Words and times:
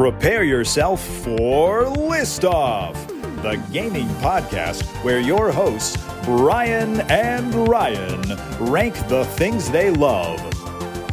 Prepare 0.00 0.44
yourself 0.44 1.06
for 1.06 1.86
List 1.86 2.46
Off, 2.46 2.94
the 3.42 3.62
gaming 3.70 4.08
podcast 4.22 4.82
where 5.04 5.20
your 5.20 5.52
hosts, 5.52 6.02
Brian 6.24 7.02
and 7.10 7.68
Ryan, 7.68 8.22
rank 8.60 8.94
the 9.08 9.26
things 9.36 9.70
they 9.70 9.90
love. 9.90 10.40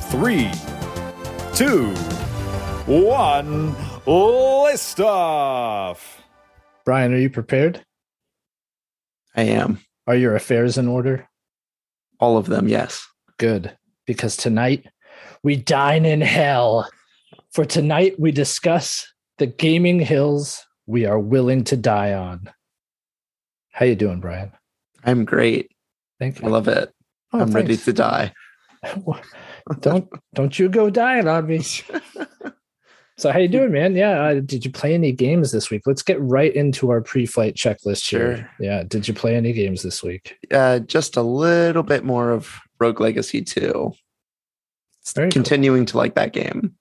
Three, 0.03 0.49
two, 1.53 1.89
one, 2.85 3.75
List 4.05 5.01
Off. 5.01 6.23
Brian, 6.85 7.13
are 7.13 7.17
you 7.17 7.29
prepared? 7.29 7.83
I 9.35 9.41
am. 9.41 9.81
Are 10.07 10.15
your 10.15 10.33
affairs 10.33 10.77
in 10.77 10.87
order? 10.87 11.27
All 12.21 12.37
of 12.37 12.45
them, 12.45 12.69
yes. 12.69 13.05
Good. 13.37 13.77
Because 14.05 14.37
tonight 14.37 14.85
we 15.43 15.57
dine 15.57 16.05
in 16.05 16.21
hell. 16.21 16.87
For 17.57 17.65
tonight 17.65 18.19
we 18.19 18.31
discuss 18.31 19.11
the 19.39 19.47
gaming 19.47 19.99
hills 19.99 20.63
we 20.85 21.07
are 21.07 21.17
willing 21.17 21.63
to 21.63 21.75
die 21.75 22.13
on. 22.13 22.51
How 23.71 23.85
you 23.85 23.95
doing, 23.95 24.19
Brian? 24.19 24.51
I'm 25.03 25.25
great. 25.25 25.71
Thank 26.19 26.39
you. 26.39 26.47
I 26.47 26.51
love 26.51 26.67
it. 26.67 26.93
Oh, 27.33 27.39
I'm 27.39 27.49
ready 27.49 27.75
to 27.75 27.93
die. 27.93 28.31
don't 29.79 30.07
don't 30.35 30.59
you 30.59 30.69
go 30.69 30.91
dying 30.91 31.27
on 31.27 31.47
me. 31.47 31.63
So 33.17 33.31
how 33.31 33.39
you 33.39 33.47
doing, 33.47 33.71
man? 33.71 33.95
Yeah, 33.95 34.21
uh, 34.21 34.33
did 34.41 34.63
you 34.63 34.71
play 34.71 34.93
any 34.93 35.11
games 35.11 35.51
this 35.51 35.71
week? 35.71 35.81
Let's 35.87 36.03
get 36.03 36.21
right 36.21 36.55
into 36.55 36.91
our 36.91 37.01
pre-flight 37.01 37.55
checklist 37.55 38.07
here. 38.07 38.37
Sure. 38.37 38.49
Yeah, 38.59 38.83
did 38.83 39.07
you 39.07 39.15
play 39.15 39.35
any 39.35 39.53
games 39.53 39.81
this 39.81 40.03
week? 40.03 40.37
Uh, 40.51 40.77
just 40.77 41.17
a 41.17 41.23
little 41.23 41.81
bit 41.81 42.03
more 42.03 42.29
of 42.29 42.59
Rogue 42.77 43.01
Legacy 43.01 43.41
2. 43.41 43.91
Very 45.15 45.25
cool. 45.25 45.31
Continuing 45.31 45.87
to 45.87 45.97
like 45.97 46.13
that 46.13 46.31
game. 46.31 46.76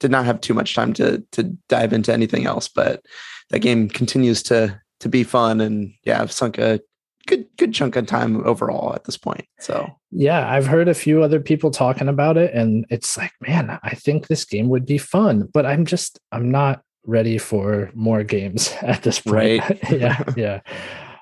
Did 0.00 0.10
not 0.10 0.26
have 0.26 0.40
too 0.40 0.54
much 0.54 0.74
time 0.74 0.92
to 0.94 1.24
to 1.32 1.44
dive 1.68 1.92
into 1.92 2.12
anything 2.12 2.46
else, 2.46 2.68
but 2.68 3.04
that 3.50 3.60
game 3.60 3.88
continues 3.88 4.42
to 4.44 4.80
to 5.00 5.08
be 5.08 5.24
fun 5.24 5.60
and 5.60 5.92
yeah, 6.04 6.20
I've 6.20 6.32
sunk 6.32 6.58
a 6.58 6.80
good 7.26 7.46
good 7.56 7.74
chunk 7.74 7.96
of 7.96 8.06
time 8.06 8.44
overall 8.46 8.94
at 8.94 9.04
this 9.04 9.16
point. 9.16 9.44
So 9.58 9.90
Yeah, 10.10 10.48
I've 10.48 10.66
heard 10.66 10.88
a 10.88 10.94
few 10.94 11.22
other 11.22 11.40
people 11.40 11.70
talking 11.70 12.08
about 12.08 12.36
it, 12.36 12.54
and 12.54 12.86
it's 12.88 13.16
like, 13.16 13.32
man, 13.46 13.78
I 13.82 13.94
think 13.94 14.26
this 14.26 14.44
game 14.44 14.68
would 14.68 14.86
be 14.86 14.98
fun, 14.98 15.48
but 15.52 15.66
I'm 15.66 15.84
just, 15.84 16.18
I'm 16.32 16.50
not 16.50 16.82
ready 17.04 17.38
for 17.38 17.90
more 17.94 18.22
games 18.22 18.74
at 18.82 19.02
this 19.02 19.20
point. 19.20 19.34
Right. 19.34 19.78
yeah, 19.92 20.22
yeah. 20.36 20.60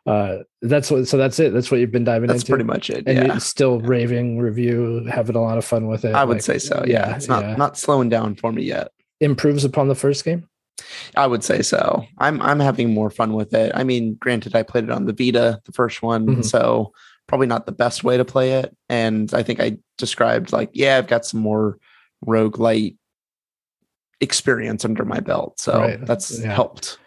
Uh, 0.07 0.39
that's 0.61 0.91
what. 0.91 1.09
So 1.09 1.17
that's 1.17 1.39
it. 1.39 1.53
That's 1.53 1.71
what 1.71 1.81
you've 1.81 1.91
been 1.91 2.05
diving 2.05 2.25
into. 2.25 2.35
that's 2.35 2.43
into. 2.43 2.53
pretty 2.53 2.65
much 2.65 2.91
it. 2.91 3.05
and 3.07 3.29
yeah. 3.29 3.39
still 3.39 3.81
raving 3.81 4.39
review, 4.39 5.05
having 5.07 5.37
a 5.37 5.41
lot 5.43 5.57
of 5.57 5.65
fun 5.65 5.87
with 5.87 6.05
it. 6.05 6.15
I 6.15 6.25
would 6.25 6.35
like, 6.35 6.43
say 6.43 6.59
so. 6.59 6.85
Yeah. 6.87 7.17
It's 7.17 7.29
not 7.29 7.43
yeah. 7.43 7.57
not 7.57 7.79
slowing 7.79 8.09
down 8.09 8.35
for 8.37 8.53
me 8.53 8.63
yet. 8.65 8.89
improves 9.21 9.65
upon 9.65 9.89
the 9.89 9.95
first 9.95 10.25
game. 10.25 10.47
I 11.17 11.27
would 11.27 11.43
say 11.45 11.63
so. 11.63 12.05
I'm 12.19 12.43
I'm 12.43 12.61
having 12.61 12.93
more 12.93 13.09
fun 13.11 13.33
with 13.33 13.55
it. 13.55 13.73
I 13.75 13.85
mean, 13.85 14.15
granted, 14.21 14.55
I 14.55 14.63
played 14.63 14.85
it 14.85 14.91
on 14.91 15.07
the 15.07 15.13
Vita, 15.13 15.61
the 15.65 15.73
first 15.73 16.03
one, 16.03 16.27
Mhm. 16.27 16.45
so 16.45 16.93
probably 17.27 17.47
not 17.47 17.65
the 17.65 17.73
best 17.73 18.05
way 18.05 18.17
to 18.19 18.25
play 18.25 18.53
it. 18.55 18.77
And 18.91 19.33
I 19.33 19.43
think 19.43 19.61
I 19.61 19.79
described 19.97 20.53
like, 20.53 20.71
yeah, 20.75 20.99
I've 20.99 21.07
got 21.07 21.25
some 21.25 21.41
more 21.41 21.79
rogue 22.27 22.59
light 22.59 22.97
experience 24.21 24.85
under 24.85 25.05
my 25.05 25.21
belt. 25.21 25.61
So 25.61 25.79
Right. 25.79 26.05
that's 26.05 26.41
Yeah. 26.41 26.53
helped. 26.53 26.99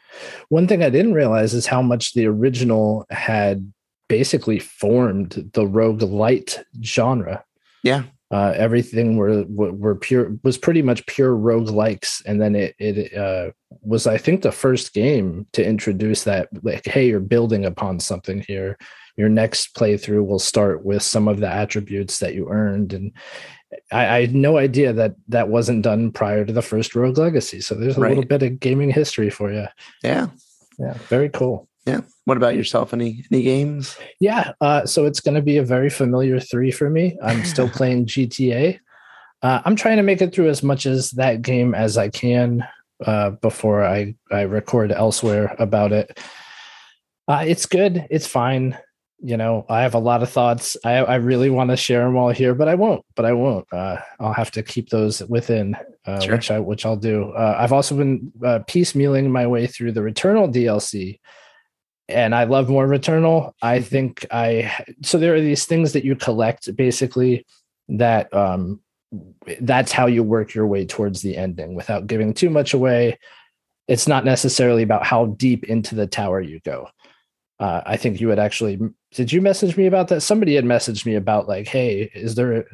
One 0.50 0.68
thing 0.68 0.84
I 0.84 0.90
didn't 0.90 1.14
realize 1.14 1.54
is 1.54 1.66
how 1.66 1.82
much 1.82 2.14
the 2.14 2.26
original 2.28 3.06
had 3.10 3.72
basically 4.10 4.60
formed 4.60 5.52
the 5.54 5.68
rogue 5.68 6.02
light 6.02 6.64
genre. 6.84 7.44
Yeah. 7.84 8.04
uh, 8.32 8.54
everything 8.58 9.16
were, 9.16 9.46
were 9.48 9.72
were 9.72 9.96
pure 9.96 10.36
was 10.44 10.58
pretty 10.58 10.82
much 10.82 11.06
pure 11.06 11.36
roguelikes 11.36 12.22
and 12.26 12.42
then 12.42 12.56
it 12.56 12.76
it 12.78 13.14
uh, 13.16 13.52
was 13.82 14.06
i 14.06 14.18
think 14.18 14.42
the 14.42 14.52
first 14.52 14.94
game 14.94 15.48
to 15.54 15.66
introduce 15.66 16.26
that 16.26 16.50
like 16.62 16.86
hey 16.86 17.08
you're 17.08 17.22
building 17.22 17.66
upon 17.66 18.00
something 18.00 18.44
here 18.46 18.78
your 19.18 19.30
next 19.30 19.76
playthrough 19.76 20.26
will 20.26 20.40
start 20.40 20.86
with 20.86 21.02
some 21.04 21.28
of 21.28 21.40
the 21.40 21.48
attributes 21.50 22.20
that 22.20 22.36
you 22.36 22.48
earned 22.50 22.94
and 22.94 23.12
I, 23.92 24.08
I 24.18 24.22
had 24.22 24.36
no 24.36 24.58
idea 24.58 24.94
that 24.94 25.16
that 25.28 25.50
wasn't 25.50 25.82
done 25.84 26.12
prior 26.12 26.46
to 26.46 26.54
the 26.54 26.62
first 26.62 26.96
rogue 26.96 27.18
legacy 27.18 27.60
so 27.62 27.76
there's 27.76 27.98
a 27.98 28.02
little 28.02 28.24
bit 28.26 28.44
of 28.44 28.60
gaming 28.60 28.90
history 28.92 29.30
for 29.30 29.52
you 29.52 29.68
Yeah. 30.04 30.28
yeah 30.80 30.94
very 31.10 31.30
cool 31.30 31.68
Yeah. 31.86 32.02
What 32.26 32.38
about 32.38 32.56
yourself? 32.56 32.94
Any 32.94 33.24
any 33.32 33.44
games? 33.44 33.96
Yeah, 34.20 34.52
uh, 34.60 34.86
so 34.86 35.06
it's 35.06 35.22
going 35.22 35.36
to 35.36 35.42
be 35.42 35.58
a 35.58 35.64
very 35.64 35.90
familiar 35.90 36.42
three 36.42 36.72
for 36.72 36.90
me. 36.90 37.18
I'm 37.24 37.46
still 37.46 37.70
playing 37.80 38.08
GTA. 38.08 38.80
Uh, 39.42 39.62
I'm 39.64 39.78
trying 39.78 39.96
to 39.96 40.04
make 40.04 40.22
it 40.22 40.36
through 40.36 40.50
as 40.50 40.62
much 40.62 40.86
as 40.86 41.12
that 41.12 41.42
game 41.42 41.74
as 41.74 41.98
I 41.98 42.10
can 42.10 42.68
uh, 43.06 43.30
before 43.42 43.86
I 43.86 44.16
I 44.30 44.42
record 44.42 44.92
elsewhere 44.92 45.56
about 45.60 45.94
it. 45.94 46.20
Uh, 47.30 47.46
it's 47.48 47.66
good. 47.66 48.06
It's 48.10 48.28
fine. 48.28 48.78
You 49.20 49.36
know, 49.36 49.66
I 49.68 49.82
have 49.82 49.96
a 49.96 50.00
lot 50.00 50.22
of 50.22 50.30
thoughts. 50.30 50.78
I 50.86 50.98
I 50.98 51.16
really 51.16 51.50
want 51.50 51.72
to 51.72 51.78
share 51.78 52.04
them 52.06 52.16
all 52.16 52.30
here, 52.30 52.54
but 52.54 52.68
I 52.68 52.76
won't. 52.76 53.04
But 53.16 53.26
I 53.26 53.34
won't. 53.34 53.66
Uh, 53.74 53.98
I'll 54.20 54.34
have 54.34 54.52
to 54.52 54.62
keep 54.64 54.90
those 54.90 55.24
within, 55.24 55.76
uh, 56.06 56.20
Sure. 56.20 56.36
which 56.36 56.52
I 56.52 56.60
which 56.60 56.86
I'll 56.86 56.96
do. 56.98 57.32
Uh, 57.32 57.56
I've 57.58 57.74
also 57.74 57.96
been 57.98 58.32
uh, 58.46 58.60
piecemealing 58.68 59.30
my 59.30 59.48
way 59.48 59.66
through 59.66 59.94
the 59.94 60.02
Returnal 60.02 60.54
DLC 60.54 61.20
and 62.10 62.34
I 62.34 62.46
love 62.46 62.70
more 62.70 62.88
Returnal. 62.88 63.52
I 63.62 63.82
think 63.82 64.26
I 64.32 64.72
so 65.04 65.18
there 65.18 65.36
are 65.36 65.42
these 65.42 65.66
things 65.66 65.94
that 65.94 66.06
you 66.06 66.16
collect 66.16 66.74
basically 66.76 67.46
that 67.90 68.34
um 68.34 68.82
that's 69.62 69.92
how 69.92 70.06
you 70.08 70.22
work 70.24 70.54
your 70.54 70.68
way 70.68 70.86
towards 70.86 71.22
the 71.22 71.38
ending 71.38 71.76
without 71.76 72.08
giving 72.08 72.34
too 72.34 72.50
much 72.50 72.74
away. 72.74 73.18
It's 73.88 74.08
not 74.08 74.26
necessarily 74.26 74.84
about 74.84 75.06
how 75.06 75.28
deep 75.28 75.64
into 75.64 75.96
the 75.96 76.08
tower 76.08 76.42
you 76.42 76.60
go. 76.60 76.90
Uh, 77.60 77.82
I 77.86 77.98
think 77.98 78.20
you 78.22 78.28
would 78.28 78.40
actually 78.40 78.80
did 79.14 79.32
you 79.32 79.42
message 79.42 79.78
me 79.78 79.86
about 79.88 80.10
that? 80.10 80.22
Somebody 80.22 80.56
had 80.56 80.66
messaged 80.66 81.06
me 81.06 81.16
about 81.16 81.48
like, 81.48 81.68
hey, 81.68 82.10
is 82.14 82.36
there 82.36 82.66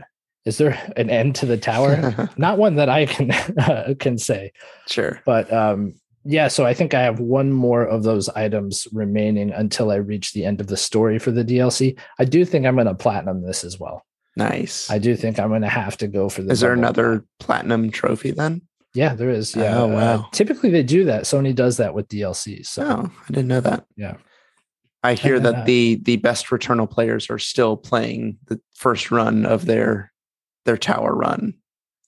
is 0.45 0.57
there 0.57 0.77
an 0.97 1.09
end 1.09 1.35
to 1.35 1.45
the 1.45 1.57
tower? 1.57 2.29
not 2.37 2.57
one 2.57 2.75
that 2.75 2.89
I 2.89 3.05
can 3.05 3.95
can 3.99 4.17
say 4.17 4.51
sure. 4.87 5.21
but 5.25 5.51
um 5.53 5.93
yeah 6.25 6.47
so 6.47 6.65
i 6.65 6.73
think 6.73 6.93
i 6.93 7.01
have 7.01 7.19
one 7.19 7.51
more 7.51 7.83
of 7.83 8.03
those 8.03 8.29
items 8.29 8.87
remaining 8.93 9.51
until 9.51 9.91
i 9.91 9.95
reach 9.95 10.31
the 10.31 10.45
end 10.45 10.61
of 10.61 10.67
the 10.67 10.77
story 10.77 11.19
for 11.19 11.31
the 11.31 11.43
dlc 11.43 11.99
i 12.17 12.23
do 12.23 12.45
think 12.45 12.65
i'm 12.65 12.75
going 12.75 12.87
to 12.87 12.95
platinum 12.95 13.41
this 13.45 13.65
as 13.65 13.77
well 13.77 14.05
Nice. 14.37 14.89
i 14.89 14.99
do 14.99 15.17
think 15.17 15.37
i'm 15.37 15.49
going 15.49 15.63
to 15.63 15.67
have 15.67 15.97
to 15.97 16.07
go 16.07 16.29
for 16.29 16.41
the 16.41 16.53
Is 16.53 16.61
there 16.61 16.71
another 16.71 17.25
platinum 17.41 17.91
trophy 17.91 18.31
then? 18.31 18.61
yeah 18.93 19.13
there 19.15 19.29
is 19.31 19.53
yeah 19.53 19.77
Oh, 19.77 19.91
Uh, 19.91 20.23
typically 20.31 20.69
they 20.69 20.81
do 20.83 21.03
that 21.03 21.23
sony 21.23 21.53
does 21.53 21.75
that 21.75 21.93
with 21.93 22.07
dlc 22.07 22.65
so 22.65 22.83
Oh, 22.85 23.11
I 23.23 23.27
didn't 23.27 23.49
know 23.49 23.59
that. 23.61 23.83
yeah 23.97 24.15
I 25.03 25.13
hear 25.15 25.39
that 25.39 25.55
out. 25.55 25.65
the 25.65 25.99
the 26.03 26.17
best 26.17 26.47
Returnal 26.47 26.89
players 26.89 27.29
are 27.29 27.39
still 27.39 27.75
playing 27.77 28.37
the 28.47 28.59
first 28.73 29.11
run 29.11 29.45
of 29.45 29.65
their 29.65 30.11
their 30.65 30.77
tower 30.77 31.13
run. 31.15 31.53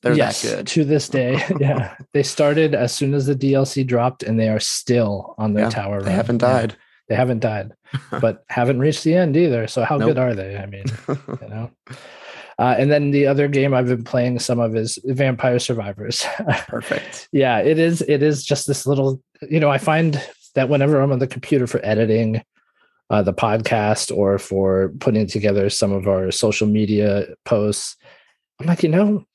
They're 0.02 0.14
yes, 0.14 0.44
that 0.44 0.58
good. 0.58 0.68
to 0.68 0.86
this 0.86 1.10
day 1.10 1.42
yeah 1.60 1.96
they 2.14 2.22
started 2.22 2.76
as 2.76 2.94
soon 2.94 3.16
as 3.16 3.26
the 3.26 3.34
dlc 3.36 3.88
dropped 3.88 4.22
and 4.22 4.40
they 4.40 4.50
are 4.50 4.60
still 4.60 5.34
on 5.40 5.54
their 5.56 5.64
Yeah, 5.66 5.70
tower 5.72 6.00
They 6.00 6.10
run. 6.10 6.16
haven't 6.16 6.42
Yeah, 6.44 6.52
died. 6.52 6.76
they 7.10 7.16
haven't 7.16 7.40
died 7.40 7.72
but 8.22 8.44
haven't 8.50 8.78
reached 8.80 9.04
the 9.04 9.16
end 9.16 9.36
either 9.36 9.66
so 9.68 9.84
how 9.84 9.98
Nope. 9.98 10.10
good 10.10 10.18
are 10.20 10.36
they 10.36 10.58
i 10.58 10.68
mean 10.68 10.86
you 11.08 11.50
know 11.50 11.72
uh, 12.60 12.76
and 12.78 12.92
then 12.92 13.10
the 13.12 13.26
other 13.26 13.48
game 13.48 13.74
i've 13.74 13.88
been 13.88 14.04
playing 14.04 14.38
some 14.38 14.60
of 14.60 14.76
is 14.76 15.00
vampire 15.06 15.58
survivors 15.58 16.24
Perfect. 16.68 17.28
yeah 17.32 17.58
it 17.58 17.80
is 17.80 18.02
it 18.08 18.22
is 18.22 18.44
just 18.46 18.68
this 18.68 18.86
little 18.86 19.20
you 19.50 19.60
know 19.60 19.72
i 19.72 19.80
find 19.80 20.22
that 20.54 20.70
whenever 20.70 21.02
i'm 21.02 21.12
on 21.12 21.18
the 21.20 21.26
computer 21.28 21.66
for 21.66 21.80
editing 21.84 22.44
uh, 23.10 23.22
the 23.22 23.34
podcast 23.34 24.16
or 24.16 24.38
for 24.40 24.92
putting 25.00 25.28
together 25.28 25.70
some 25.70 25.92
of 25.92 26.08
our 26.08 26.32
social 26.32 26.68
media 26.68 27.28
posts. 27.46 27.96
I'm 28.60 28.68
like 28.68 28.84
you 28.84 28.90
know 28.90 29.26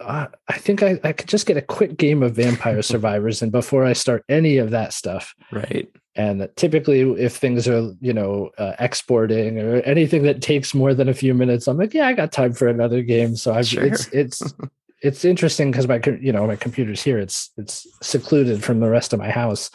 uh, 0.00 0.26
i 0.48 0.58
think 0.58 0.82
I, 0.82 0.98
I 1.04 1.12
could 1.12 1.28
just 1.28 1.46
get 1.46 1.56
a 1.56 1.62
quick 1.62 1.96
game 1.96 2.22
of 2.22 2.34
vampire 2.34 2.82
survivors 2.92 3.40
and 3.42 3.52
before 3.52 3.84
i 3.84 3.92
start 3.92 4.24
any 4.28 4.58
of 4.58 4.70
that 4.72 4.92
stuff. 4.92 5.32
Right. 5.52 5.88
and 6.16 6.48
typically 6.56 7.00
if 7.12 7.36
things 7.36 7.68
are 7.68 7.92
you 8.00 8.12
know 8.12 8.50
uh, 8.58 8.72
exporting 8.80 9.60
or 9.60 9.76
anything 9.82 10.24
that 10.24 10.42
takes 10.42 10.74
more 10.74 10.92
than 10.94 11.08
a 11.08 11.14
few 11.14 11.32
minutes 11.34 11.68
i'm 11.68 11.78
like 11.78 11.94
yeah 11.94 12.08
i 12.08 12.12
got 12.12 12.32
time 12.32 12.52
for 12.52 12.66
another 12.68 13.02
game. 13.02 13.36
So 13.36 13.54
i've 13.54 13.68
Sure. 13.68 13.84
it's 13.84 14.08
it's 14.08 14.42
it's 15.02 15.24
interesting 15.24 15.70
because 15.70 15.86
my 15.86 16.00
you 16.20 16.32
know 16.32 16.46
my 16.46 16.56
computer's 16.56 17.02
here. 17.02 17.18
It's 17.18 17.50
it's 17.56 17.86
secluded 18.02 18.64
from 18.64 18.80
the 18.80 18.88
rest 18.90 19.12
of 19.12 19.18
my 19.20 19.30
house 19.30 19.70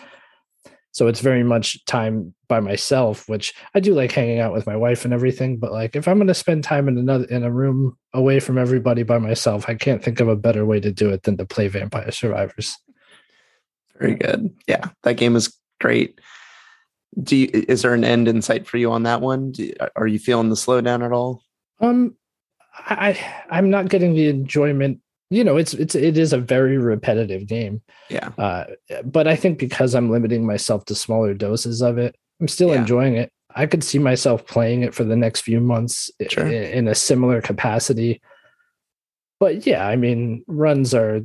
so 1.00 1.08
it's 1.08 1.22
very 1.22 1.44
much 1.44 1.84
time 1.86 2.34
by 2.50 2.60
myself 2.60 3.30
which 3.30 3.54
i 3.74 3.80
do 3.80 3.94
like 3.94 4.12
hanging 4.12 4.40
out 4.40 4.52
with 4.52 4.68
my 4.68 4.76
wife 4.76 5.06
and 5.06 5.14
everything 5.14 5.56
but 5.58 5.72
like 5.72 5.96
if 5.96 6.10
i'm 6.10 6.18
going 6.18 6.28
to 6.28 6.34
spend 6.34 6.62
time 6.62 6.90
in 6.90 6.98
another 6.98 7.24
in 7.26 7.44
a 7.46 7.50
room 7.52 7.98
away 8.14 8.38
from 8.42 8.58
everybody 8.58 9.02
by 9.04 9.18
myself 9.18 9.70
i 9.70 9.74
can't 9.74 10.04
think 10.04 10.20
of 10.20 10.28
a 10.28 10.36
better 10.36 10.66
way 10.66 10.78
to 10.78 10.92
do 10.92 11.10
it 11.10 11.24
than 11.24 11.38
to 11.38 11.46
play 11.46 11.70
vampire 11.70 12.12
survivors 12.12 12.76
Very 13.98 14.16
good. 14.16 14.54
Yeah, 14.68 14.90
that 15.04 15.14
game 15.16 15.36
is 15.38 15.54
great. 15.80 16.20
Do 17.24 17.36
you, 17.36 17.50
is 17.54 17.82
there 17.82 17.94
an 17.94 18.04
end 18.04 18.28
in 18.28 18.42
sight 18.42 18.68
for 18.68 18.78
you 18.78 18.92
on 18.92 19.04
that 19.04 19.22
one? 19.22 19.52
Do, 19.52 19.72
are 19.96 20.08
you 20.08 20.20
feeling 20.20 20.50
the 20.50 20.56
slowdown 20.56 21.04
at 21.06 21.12
all? 21.12 21.44
Um, 21.80 22.16
I- 22.78 23.20
I'm 23.50 23.70
not 23.70 23.90
getting 23.90 24.14
the 24.14 24.28
enjoyment 24.28 25.00
you 25.30 25.44
know, 25.44 25.58
it's 25.58 25.74
it's 25.74 25.96
it 25.96 26.18
is 26.18 26.34
a 26.34 26.38
very 26.40 26.78
repetitive 26.78 27.46
game. 27.48 27.82
Yeah. 28.10 28.30
Uh, 28.38 28.66
but 29.06 29.28
I 29.28 29.36
think 29.36 29.60
because 29.60 29.94
I'm 29.96 30.10
limiting 30.10 30.46
myself 30.46 30.86
to 30.86 30.96
smaller 30.96 31.34
doses 31.34 31.82
of 31.82 31.98
it, 31.98 32.16
I'm 32.42 32.48
still 32.48 32.70
Yeah. 32.70 32.80
enjoying 32.82 33.16
it. 33.16 33.32
I 33.56 33.66
could 33.66 33.84
see 33.84 34.00
myself 34.00 34.46
playing 34.46 34.84
it 34.84 34.94
for 34.94 35.04
the 35.04 35.16
next 35.16 35.42
few 35.42 35.60
months 35.60 36.12
Sure. 36.30 36.46
i- 36.48 36.52
in 36.52 36.88
a 36.88 36.96
similar 36.96 37.42
capacity. 37.42 38.22
But 39.40 39.66
yeah, 39.66 39.88
I 39.88 39.96
mean, 39.96 40.44
runs 40.48 40.94
are 40.94 41.22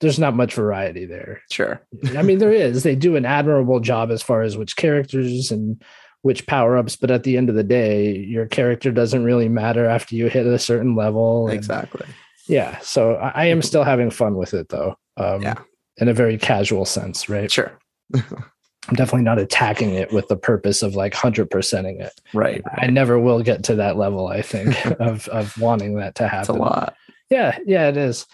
there's 0.00 0.18
not 0.18 0.36
much 0.36 0.54
variety 0.54 1.06
there. 1.06 1.40
Sure. 1.50 1.80
I 2.16 2.22
mean, 2.22 2.38
there 2.38 2.52
is. 2.52 2.82
They 2.84 2.94
do 2.94 3.16
an 3.16 3.24
admirable 3.24 3.80
job 3.80 4.10
as 4.12 4.22
far 4.22 4.42
as 4.42 4.56
which 4.56 4.76
characters 4.76 5.50
and 5.50 5.82
which 6.22 6.46
power 6.46 6.76
ups, 6.76 6.94
but 6.96 7.10
at 7.10 7.24
the 7.24 7.36
end 7.36 7.48
of 7.48 7.56
the 7.56 7.64
day, 7.64 8.16
your 8.16 8.46
character 8.46 8.92
doesn't 8.92 9.24
really 9.24 9.48
matter 9.48 9.86
after 9.86 10.14
you 10.14 10.28
hit 10.28 10.46
a 10.46 10.58
certain 10.58 10.94
level. 10.94 11.48
and- 11.48 11.56
Exactly. 11.56 12.06
Yeah. 12.48 12.78
So 12.80 13.14
I, 13.14 13.28
I 13.34 13.44
am 13.46 13.62
still 13.62 13.84
having 13.84 14.10
fun 14.10 14.34
with 14.36 14.54
it 14.54 14.68
though. 14.68 14.96
Um, 15.16 15.42
Yeah. 15.42 15.54
In 16.00 16.08
a 16.08 16.14
very 16.14 16.38
casual 16.38 16.84
sense, 16.84 17.28
right? 17.28 17.50
Sure. 17.50 17.76
I'm 18.14 18.94
definitely 18.94 19.22
not 19.22 19.38
attacking 19.38 19.94
it 19.94 20.12
with 20.12 20.28
the 20.28 20.36
purpose 20.36 20.82
of 20.82 20.94
like 20.94 21.12
100%ing 21.12 22.00
it. 22.00 22.12
Right. 22.32 22.62
I 22.78 22.86
never 22.86 23.18
will 23.18 23.42
get 23.42 23.64
to 23.64 23.74
that 23.74 23.96
level, 23.98 24.28
I 24.28 24.40
think, 24.40 24.74
of, 25.00 25.28
of 25.28 25.58
wanting 25.60 25.96
that 25.96 26.14
to 26.16 26.22
That's 26.22 26.48
a 26.48 26.52
happen. 26.52 26.58
lot. 26.58 26.94
Yeah. 27.30 27.58
Yeah, 27.66 27.88
it 27.88 27.96
is. 27.96 28.26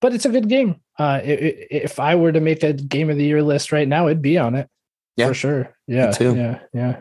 But 0.00 0.12
it's 0.12 0.26
a 0.26 0.28
good 0.28 0.48
game. 0.48 0.80
Uh, 0.98 1.20
i- 1.24 1.26
i- 1.26 1.66
if 1.70 1.98
I 2.00 2.16
were 2.16 2.32
to 2.32 2.40
make 2.40 2.62
a 2.64 2.72
game 2.74 3.08
of 3.10 3.16
the 3.16 3.24
year 3.24 3.42
list 3.42 3.72
right 3.72 3.88
now, 3.88 4.06
it'd 4.08 4.20
be 4.22 4.36
on 4.38 4.54
it. 4.56 4.68
Yeah. 5.16 5.28
For 5.28 5.34
sure. 5.34 5.74
Yeah. 5.86 6.12
Yeah. 6.20 6.58
Yeah. 6.74 7.00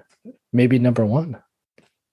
Maybe 0.53 0.79
number 0.79 1.05
one. 1.05 1.37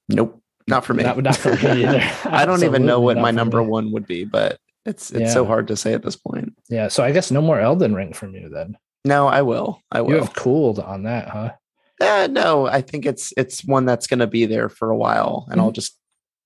Nope. 0.08 0.40
Not 0.66 0.84
for 0.84 0.94
me. 0.94 1.02
Not, 1.02 1.22
not 1.22 1.36
for 1.36 1.54
me 1.56 1.84
either. 1.84 2.00
I 2.24 2.46
don't 2.46 2.64
even 2.64 2.86
know 2.86 3.00
what 3.00 3.16
my 3.18 3.30
number 3.30 3.62
me. 3.62 3.68
one 3.68 3.92
would 3.92 4.06
be, 4.06 4.24
but 4.24 4.58
it's 4.86 5.10
it's 5.10 5.32
so 5.32 5.44
hard 5.44 5.68
to 5.68 5.76
say 5.76 5.92
at 5.94 6.02
this 6.02 6.16
point. 6.16 6.54
Yeah. 6.68 6.88
So 6.88 7.02
I 7.04 7.12
guess 7.12 7.30
no 7.30 7.40
more 7.42 7.60
Elden 7.60 7.94
Ring 7.94 8.12
from 8.12 8.34
you 8.34 8.48
then. 8.48 8.76
No, 9.04 9.26
I 9.26 9.42
will. 9.42 9.82
I 9.92 10.00
will. 10.00 10.10
You 10.10 10.16
have 10.20 10.34
cooled 10.34 10.78
on 10.78 11.02
that, 11.02 11.28
huh? 11.28 11.52
Uh, 12.00 12.28
no, 12.30 12.66
I 12.66 12.80
think 12.80 13.04
it's 13.06 13.32
it's 13.36 13.64
one 13.64 13.84
that's 13.84 14.06
going 14.06 14.18
to 14.20 14.26
be 14.26 14.46
there 14.46 14.68
for 14.68 14.90
a 14.90 14.96
while, 14.96 15.46
and 15.50 15.60
I'll 15.60 15.70
just 15.72 15.96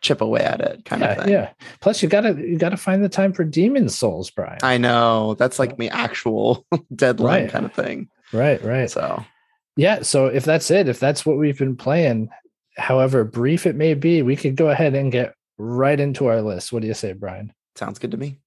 chip 0.01 0.21
away 0.21 0.41
at 0.41 0.61
it, 0.61 0.85
kind 0.85 1.03
of 1.03 1.09
Mm-hmm. 1.11 1.19
yeah, 1.19 1.25
thing. 1.25 1.33
yeah. 1.33 1.51
Plus, 1.81 2.03
you 2.03 2.09
gotta 2.09 2.35
you 2.35 2.59
gotta 2.59 2.77
find 2.77 3.03
the 3.03 3.09
time 3.09 3.33
for 3.33 3.45
Demon's 3.45 3.97
Souls, 3.97 4.31
Brian. 4.31 4.59
I 4.63 4.79
know 4.79 5.35
that's 5.35 5.59
like 5.59 5.79
me 5.79 5.89
actual 5.89 6.65
deadline 6.95 7.43
Right. 7.45 7.51
kind 7.51 7.65
of 7.67 7.73
thing. 7.73 8.09
right, 8.33 8.63
right. 8.63 8.91
So 8.91 9.25
Yeah. 9.77 10.03
So 10.03 10.27
if 10.27 10.45
that's 10.45 10.71
it, 10.71 10.89
if 10.89 11.01
that's 11.01 11.25
what 11.27 11.39
we've 11.39 11.59
been 11.59 11.77
playing, 11.77 12.29
however 12.79 13.25
brief 13.25 13.67
it 13.67 13.77
may 13.77 13.95
be, 13.95 14.23
we 14.23 14.37
could 14.37 14.57
go 14.57 14.71
ahead 14.71 14.95
and 14.95 15.13
get 15.13 15.35
right 15.59 15.99
into 15.99 16.27
our 16.27 16.41
list. 16.41 16.73
What 16.73 16.83
do 16.83 16.89
you 16.89 16.95
say, 16.95 17.13
Brian? 17.13 17.53
sounds 17.77 17.99
good 18.01 18.11
to 18.11 18.17
me. 18.17 18.41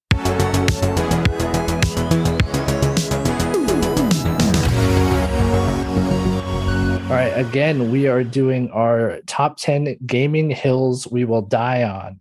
All 7.12 7.18
right. 7.18 7.32
Again, 7.36 7.90
we 7.90 8.08
are 8.08 8.24
doing 8.24 8.70
our 8.70 9.20
top 9.26 9.58
10 9.58 9.98
gaming 10.06 10.50
hills 10.50 11.06
we 11.06 11.24
will 11.24 11.42
die 11.42 11.82
on. 11.82 12.20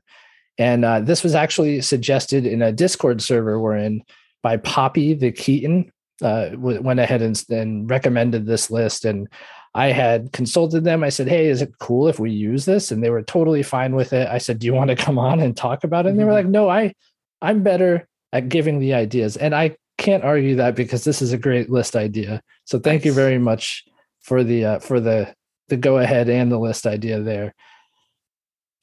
And 0.57 0.83
uh, 0.83 0.99
this 0.99 1.23
was 1.23 1.33
actually 1.33 1.81
suggested 1.81 2.45
in 2.45 2.61
a 2.61 2.71
Discord 2.71 3.21
server 3.21 3.59
we're 3.59 3.77
in 3.77 4.03
by 4.43 4.57
Poppy 4.57 5.13
the 5.13 5.31
Keaton. 5.31 5.91
Uh, 6.21 6.49
went 6.55 6.99
ahead 6.99 7.21
and, 7.21 7.41
and 7.49 7.89
recommended 7.89 8.45
this 8.45 8.69
list. 8.69 9.05
And 9.05 9.27
I 9.73 9.87
had 9.91 10.33
consulted 10.33 10.83
them. 10.83 11.03
I 11.03 11.09
said, 11.09 11.27
Hey, 11.27 11.47
is 11.47 11.61
it 11.61 11.77
cool 11.79 12.07
if 12.07 12.19
we 12.19 12.31
use 12.31 12.65
this? 12.65 12.91
And 12.91 13.01
they 13.03 13.09
were 13.09 13.21
totally 13.23 13.63
fine 13.63 13.95
with 13.95 14.11
it. 14.13 14.27
I 14.27 14.37
said, 14.37 14.59
Do 14.59 14.67
you 14.67 14.73
want 14.73 14.89
to 14.89 14.95
come 14.95 15.17
on 15.17 15.39
and 15.39 15.55
talk 15.55 15.83
about 15.83 16.05
it? 16.05 16.09
And 16.09 16.19
they 16.19 16.25
were 16.25 16.31
Mhm. 16.31 16.35
like, 16.35 16.47
No, 16.47 16.69
I, 16.69 16.93
I'm 17.41 17.63
better 17.63 18.07
at 18.33 18.49
giving 18.49 18.79
the 18.79 18.93
ideas. 18.93 19.37
And 19.37 19.55
I 19.55 19.77
can't 19.97 20.23
argue 20.23 20.55
that 20.55 20.75
because 20.75 21.03
this 21.03 21.21
is 21.21 21.31
a 21.31 21.37
great 21.37 21.69
list 21.69 21.95
idea. 21.95 22.41
So 22.65 22.79
thank 22.79 23.05
you 23.05 23.13
very 23.13 23.37
much 23.37 23.83
for 24.21 24.43
the 24.43 24.65
uh, 24.65 24.79
for 24.79 24.99
the 24.99 25.33
the 25.69 25.77
go 25.77 25.97
ahead 25.99 26.29
and 26.29 26.51
the 26.51 26.59
list 26.59 26.85
idea 26.85 27.21
there. 27.21 27.53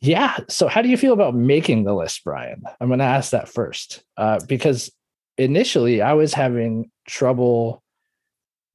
Yeah. 0.01 0.39
So 0.49 0.69
how 0.69 0.81
do 0.81 0.89
you 0.89 0.97
feel 0.97 1.13
about 1.13 1.35
making 1.35 1.85
the 1.85 1.95
list, 1.95 2.23
Brian? 2.25 2.63
I'm 2.81 2.89
going 2.89 3.01
to 3.01 3.05
ask 3.05 3.33
that 3.33 3.49
first 3.49 4.05
uh, 4.17 4.39
because 4.47 4.91
initially 5.37 6.01
I 6.03 6.13
was 6.13 6.33
having 6.35 6.91
trouble 7.07 7.83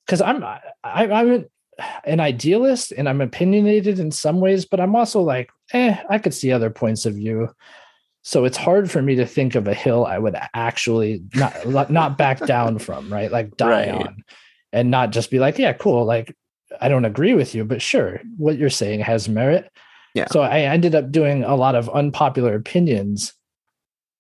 because 0.06 0.21
I'm 0.21 0.44
I, 0.44 0.59
I'm 0.83 1.45
an- 2.06 2.19
idealist 2.19 2.91
and 2.91 3.07
I'm 3.09 3.21
opinionated 3.21 4.00
in 4.00 4.12
some 4.12 4.39
ways, 4.39 4.65
but 4.65 4.80
I'm 4.80 4.95
also 4.95 5.21
like, 5.21 5.50
eh, 5.74 5.97
I 6.09 6.18
could 6.19 6.33
see 6.33 6.51
other 6.51 6.69
points 6.69 7.06
of 7.06 7.15
view. 7.15 7.50
So 8.21 8.45
it's 8.45 8.57
hard 8.57 8.89
for 8.89 9.01
me 9.01 9.15
to 9.15 9.25
think 9.25 9.56
of 9.56 9.68
a 9.68 9.74
hill 9.74 10.06
I 10.06 10.18
would 10.18 10.35
actually 10.53 11.24
not 11.35 11.89
not 11.91 12.18
back 12.18 12.39
down 12.45 12.80
from, 12.80 13.12
right? 13.12 13.31
Like 13.31 13.57
die 13.57 13.89
Right. 13.91 14.07
on, 14.07 14.24
and 14.71 14.89
not 14.89 15.12
just 15.12 15.30
be 15.30 15.39
like, 15.39 15.57
yeah, 15.57 15.74
cool. 15.74 16.06
Like 16.06 16.33
I 16.80 16.88
don't 16.89 17.06
agree 17.06 17.33
with 17.33 17.53
you, 17.53 17.65
but 17.65 17.81
sure, 17.81 18.21
what 18.38 18.57
you're 18.57 18.69
saying 18.69 19.01
has 19.01 19.27
merit. 19.27 19.69
Yeah. 20.15 20.27
So 20.31 20.41
I 20.41 20.62
ended 20.62 20.95
up 20.95 21.12
doing 21.12 21.44
a 21.44 21.56
lot 21.56 21.75
of 21.75 21.89
unpopular 21.89 22.56
opinions, 22.56 23.33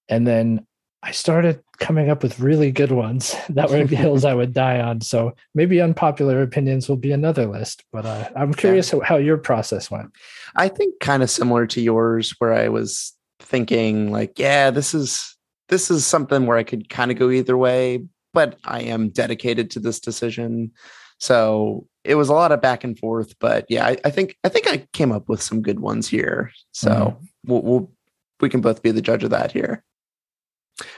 and 0.09 0.27
then 0.27 0.65
I 1.05 1.11
started 1.11 1.61
coming 1.79 2.09
up 2.09 2.23
with 2.23 2.39
really 2.39 2.71
good 2.71 2.91
ones 2.91 3.35
that 3.49 3.69
were 3.69 3.83
the 3.83 3.95
hills 3.95 4.23
I 4.23 4.33
would 4.33 4.53
die 4.53 4.79
on. 4.79 5.01
So 5.01 5.35
maybe 5.53 5.81
unpopular 5.81 6.41
opinions 6.41 6.87
will 6.87 6.95
be 6.95 7.11
another 7.11 7.45
list. 7.45 7.83
But 7.91 8.05
uh, 8.05 8.29
I'm 8.37 8.53
curious 8.53 8.89
how, 8.89 9.01
how 9.01 9.17
your 9.17 9.37
process 9.37 9.91
went. 9.91 10.11
I 10.55 10.69
think 10.69 10.99
kind 11.01 11.21
of 11.21 11.29
similar 11.29 11.67
to 11.67 11.81
yours, 11.81 12.33
where 12.39 12.53
I 12.53 12.69
was 12.69 13.13
thinking 13.39 14.11
like, 14.11 14.39
yeah, 14.39 14.71
this 14.71 14.93
is 14.93 15.35
this 15.69 15.91
is 15.91 16.05
something 16.05 16.45
where 16.45 16.57
I 16.57 16.63
could 16.63 16.87
kind 16.89 17.11
of 17.11 17.17
go 17.17 17.29
either 17.29 17.57
way, 17.57 18.05
but 18.33 18.57
I 18.63 18.81
am 18.81 19.09
dedicated 19.09 19.71
to 19.71 19.79
this 19.79 19.99
decision. 19.99 20.71
So 21.19 21.87
it 22.03 22.15
was 22.15 22.29
a 22.29 22.33
lot 22.33 22.51
of 22.51 22.61
back 22.61 22.83
and 22.83 22.97
forth, 22.97 23.33
but 23.39 23.65
yeah, 23.69 23.85
I, 23.87 23.97
I 24.05 24.09
think 24.09 24.37
I 24.43 24.49
think 24.49 24.67
I 24.67 24.87
came 24.93 25.11
up 25.11 25.27
with 25.27 25.41
some 25.41 25.61
good 25.61 25.79
ones 25.79 26.07
here. 26.07 26.51
So 26.71 26.89
Mhm. 26.89 27.27
we'll, 27.45 27.61
we'll 27.61 27.91
we 28.39 28.49
can 28.49 28.61
both 28.61 28.81
be 28.81 28.91
the 28.91 29.01
judge 29.01 29.23
of 29.23 29.31
that 29.31 29.51
here. 29.51 29.83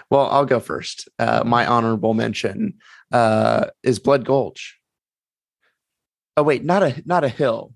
Well, 0.10 0.28
I'll 0.30 0.46
go 0.46 0.60
first. 0.60 1.10
Uh, 1.20 1.44
my 1.46 1.66
honorable 1.66 2.14
mention 2.14 2.76
uh, 3.12 3.68
is 3.84 4.00
Blood 4.00 4.26
Gulch. 4.26 4.80
Oh 6.38 6.44
wait, 6.44 6.64
not 6.64 6.84
a 6.84 7.02
not 7.06 7.24
a 7.24 7.30
hill, 7.30 7.74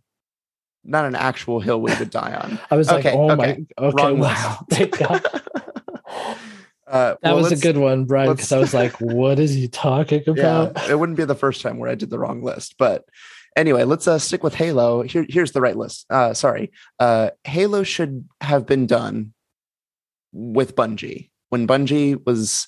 not 0.83 1.05
an 1.05 1.15
actual 1.15 1.59
hill 1.59 1.81
we 1.81 1.93
would 1.95 2.09
die 2.09 2.33
on. 2.33 2.59
I 2.71 2.75
was 2.75 2.89
Okay, 2.89 3.11
like, 3.11 3.19
oh 3.19 3.31
okay. 3.31 3.35
my, 3.77 3.85
okay, 3.85 4.03
Wrong 4.03 4.19
wow. 4.19 4.65
Uh, 6.89 7.15
That 7.21 7.35
well, 7.35 7.43
was 7.43 7.51
a 7.51 7.55
good 7.55 7.77
one, 7.77 8.05
Brian, 8.05 8.31
because 8.31 8.51
I 8.51 8.57
was 8.57 8.73
like, 8.73 8.93
what 8.93 9.37
is 9.37 9.53
he 9.53 9.67
talking 9.67 10.23
about? 10.27 10.71
Yeah, 10.75 10.89
it 10.89 10.99
wouldn't 10.99 11.19
be 11.19 11.23
the 11.23 11.35
first 11.35 11.61
time 11.61 11.77
where 11.77 11.87
I 11.87 11.93
did 11.93 12.09
the 12.09 12.17
wrong 12.17 12.41
list, 12.41 12.75
but 12.79 13.05
anyway, 13.55 13.83
let's 13.83 14.07
uh, 14.07 14.17
stick 14.17 14.43
with 14.43 14.55
Halo. 14.55 15.03
Here, 15.03 15.23
here's 15.29 15.51
the 15.51 15.61
right 15.61 15.77
list. 15.77 16.07
Uh, 16.09 16.33
sorry, 16.33 16.71
uh, 16.99 17.29
Halo 17.43 17.83
should 17.83 18.27
have 18.41 18.65
been 18.65 18.87
done 18.87 19.33
with 20.31 20.75
Bungie 20.75 21.28
when 21.49 21.67
Bungie 21.67 22.23
was 22.25 22.67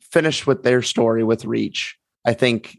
finished 0.00 0.46
with 0.46 0.62
their 0.62 0.82
story 0.82 1.24
with 1.24 1.44
Reach. 1.44 1.96
I 2.24 2.34
think 2.34 2.78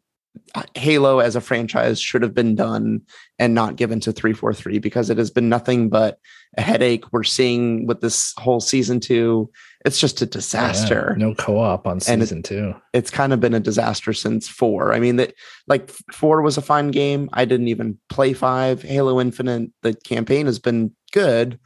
uh, 0.53 0.63
Halo 0.73 1.19
as 1.19 1.35
a 1.35 1.41
franchise 1.41 1.99
should 1.99 2.21
have 2.21 2.33
been 2.33 2.55
done 2.55 3.01
and 3.39 3.53
not 3.53 3.75
given 3.77 3.99
to 4.01 4.11
343 4.11 4.79
because 4.79 5.09
it 5.09 5.17
has 5.17 5.31
been 5.31 5.47
nothing 5.47 5.89
but 5.89 6.17
a 6.57 6.61
headache. 6.61 7.05
We're 7.13 7.23
seeing 7.23 7.85
with 7.87 8.01
this 8.01 8.33
whole 8.37 8.59
season 8.59 8.99
two, 8.99 9.49
it's 9.85 9.99
just 9.99 10.21
a 10.21 10.25
disaster 10.25 11.15
Yeah, 11.17 11.25
no 11.27 11.35
co-op 11.35 11.87
on 11.87 11.99
And 12.07 12.21
it- 12.21 12.25
season 12.25 12.43
two. 12.43 12.73
it's 12.93 13.11
kind 13.11 13.31
of 13.33 13.39
been 13.39 13.53
a 13.53 13.59
disaster 13.59 14.11
since 14.13 14.47
four. 14.47 14.93
I 14.93 14.99
mean, 14.99 15.15
that 15.17 15.33
like 15.67 15.89
four 16.11 16.41
was 16.41 16.57
a 16.57 16.61
fine 16.61 16.89
game. 16.91 17.29
I 17.33 17.45
didn't 17.45 17.69
even 17.69 17.97
play 18.09 18.33
five. 18.33 18.81
Halo 18.81 19.21
Infinite, 19.21 19.71
the 19.83 19.93
campaign 19.93 20.47
has 20.47 20.59
been 20.59 20.91
good, 21.13 21.59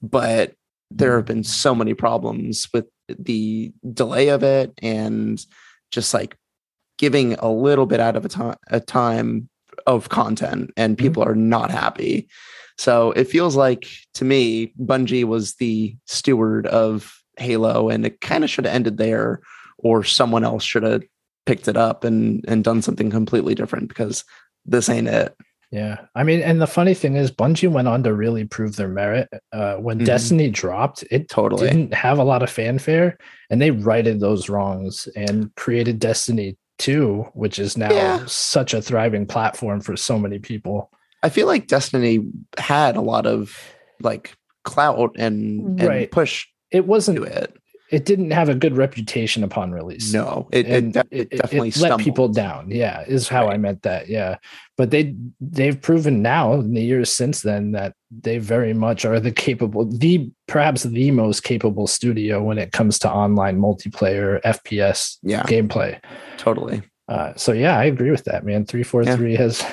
but 0.00 0.54
there 0.90 1.16
have 1.16 1.26
been 1.26 1.44
so 1.44 1.74
many 1.74 1.94
problems 1.94 2.68
with 2.72 2.86
the 3.08 3.72
delay 3.92 4.28
of 4.28 4.42
it 4.42 4.72
and 4.82 5.44
just 5.90 6.12
like 6.14 6.36
giving 6.98 7.34
a 7.34 7.50
little 7.50 7.86
bit 7.86 8.00
out 8.00 8.16
of 8.16 8.24
a 8.24 8.28
time 8.28 8.56
a 8.68 8.80
time 8.80 9.48
of 9.86 10.08
content 10.08 10.70
and 10.76 10.96
mm-hmm. 10.96 11.04
people 11.04 11.22
are 11.22 11.34
not 11.34 11.70
happy. 11.70 12.28
So 12.78 13.12
it 13.12 13.24
feels 13.24 13.56
like 13.56 13.88
to 14.14 14.24
me, 14.24 14.72
Bungie 14.78 15.24
was 15.24 15.54
the 15.54 15.96
steward 16.06 16.66
of 16.66 17.22
Halo 17.38 17.88
and 17.88 18.06
it 18.06 18.20
kind 18.20 18.44
of 18.44 18.50
should 18.50 18.64
have 18.64 18.74
ended 18.74 18.96
there 18.96 19.40
or 19.78 20.04
someone 20.04 20.44
else 20.44 20.64
should 20.64 20.82
have 20.82 21.02
picked 21.44 21.68
it 21.68 21.76
up 21.76 22.04
and 22.04 22.44
and 22.48 22.64
done 22.64 22.82
something 22.82 23.10
completely 23.10 23.54
different 23.54 23.88
because 23.88 24.24
this 24.64 24.88
ain't 24.88 25.08
it. 25.08 25.36
Yeah. 25.70 26.06
I 26.14 26.22
mean, 26.22 26.40
and 26.42 26.60
the 26.60 26.66
funny 26.66 26.94
thing 26.94 27.16
is, 27.16 27.30
Bungie 27.30 27.68
went 27.70 27.88
on 27.88 28.02
to 28.04 28.14
really 28.14 28.44
prove 28.44 28.76
their 28.76 28.88
merit. 28.88 29.28
Uh, 29.52 29.74
when 29.76 29.98
Mhm. 29.98 30.04
Destiny 30.06 30.48
dropped, 30.50 31.04
it 31.10 31.28
Totally. 31.28 31.66
didn't 31.68 31.92
have 31.94 32.18
a 32.18 32.24
lot 32.24 32.42
of 32.42 32.50
fanfare, 32.50 33.18
and 33.50 33.60
they 33.60 33.72
righted 33.72 34.20
those 34.20 34.48
wrongs 34.48 35.08
and 35.16 35.52
created 35.56 35.98
Destiny 35.98 36.56
2, 36.78 37.26
which 37.34 37.58
is 37.58 37.76
now 37.76 37.90
Yeah. 37.92 38.24
such 38.26 38.74
a 38.74 38.82
thriving 38.82 39.26
platform 39.26 39.80
for 39.80 39.96
so 39.96 40.18
many 40.18 40.38
people. 40.38 40.90
I 41.22 41.30
feel 41.30 41.46
like 41.46 41.66
Destiny 41.66 42.20
had 42.58 42.96
a 42.96 43.00
lot 43.00 43.26
of 43.26 43.58
like 44.00 44.36
clout 44.64 45.16
and, 45.18 45.80
and 45.80 45.88
Right. 45.88 46.10
push 46.10 46.46
It 46.72 46.86
wasn't 46.86 47.16
to 47.18 47.22
it. 47.22 47.54
It 47.96 48.04
didn't 48.04 48.30
have 48.30 48.50
a 48.50 48.54
good 48.54 48.76
reputation 48.76 49.42
upon 49.42 49.72
release. 49.72 50.12
No, 50.12 50.46
it, 50.52 50.68
it, 50.68 50.92
de- 50.92 51.00
it, 51.10 51.28
it 51.30 51.36
definitely 51.38 51.70
it 51.70 51.78
let 51.78 51.98
people 51.98 52.28
down. 52.28 52.70
Yeah, 52.70 53.02
is 53.06 53.26
how 53.26 53.48
I 53.48 53.56
meant 53.56 53.84
that. 53.84 54.10
Yeah, 54.10 54.36
but 54.76 54.90
they 54.90 55.14
they've 55.40 55.80
proven 55.80 56.20
now 56.20 56.52
in 56.52 56.74
the 56.74 56.82
years 56.82 57.10
since 57.10 57.40
then 57.40 57.72
that 57.72 57.94
they 58.10 58.36
very 58.36 58.74
much 58.74 59.06
are 59.06 59.18
the 59.18 59.32
capable, 59.32 59.86
the 59.86 60.30
perhaps 60.46 60.82
the 60.82 61.10
most 61.10 61.42
capable 61.42 61.86
studio 61.86 62.42
when 62.42 62.58
it 62.58 62.72
comes 62.72 62.98
to 62.98 63.10
online 63.10 63.58
multiplayer 63.58 64.42
FPS 64.42 65.16
Yeah, 65.22 65.44
gameplay. 65.44 65.98
totally. 66.36 66.82
Uh, 67.08 67.32
so 67.36 67.52
yeah, 67.52 67.78
I 67.78 67.84
agree 67.84 68.10
with 68.10 68.24
that, 68.24 68.44
man. 68.44 68.66
Three 68.66 68.82
four 68.82 69.06
three 69.06 69.36
has 69.36 69.64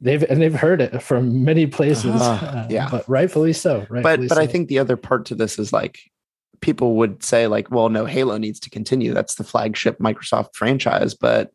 they've 0.00 0.24
and 0.24 0.42
they've 0.42 0.52
heard 0.52 0.80
it 0.80 1.00
from 1.00 1.44
many 1.44 1.68
places. 1.68 2.20
Uh, 2.20 2.66
yeah. 2.68 2.88
but 2.90 3.08
rightfully 3.08 3.52
so. 3.52 3.86
But 3.88 3.90
rightfully 3.90 4.26
but 4.26 4.38
I 4.38 4.46
so. 4.46 4.52
think 4.52 4.68
the 4.68 4.80
other 4.80 4.96
part 4.96 5.26
to 5.26 5.36
this 5.36 5.60
is 5.60 5.72
like 5.72 6.00
people 6.62 6.96
would 6.96 7.22
say 7.22 7.46
like, 7.46 7.70
well, 7.70 7.88
no, 7.90 8.06
Halo 8.06 8.38
needs 8.38 8.58
to 8.60 8.70
continue. 8.70 9.12
That's 9.12 9.34
the 9.34 9.44
flagship 9.44 9.98
Microsoft 9.98 10.54
franchise. 10.54 11.14
But 11.14 11.50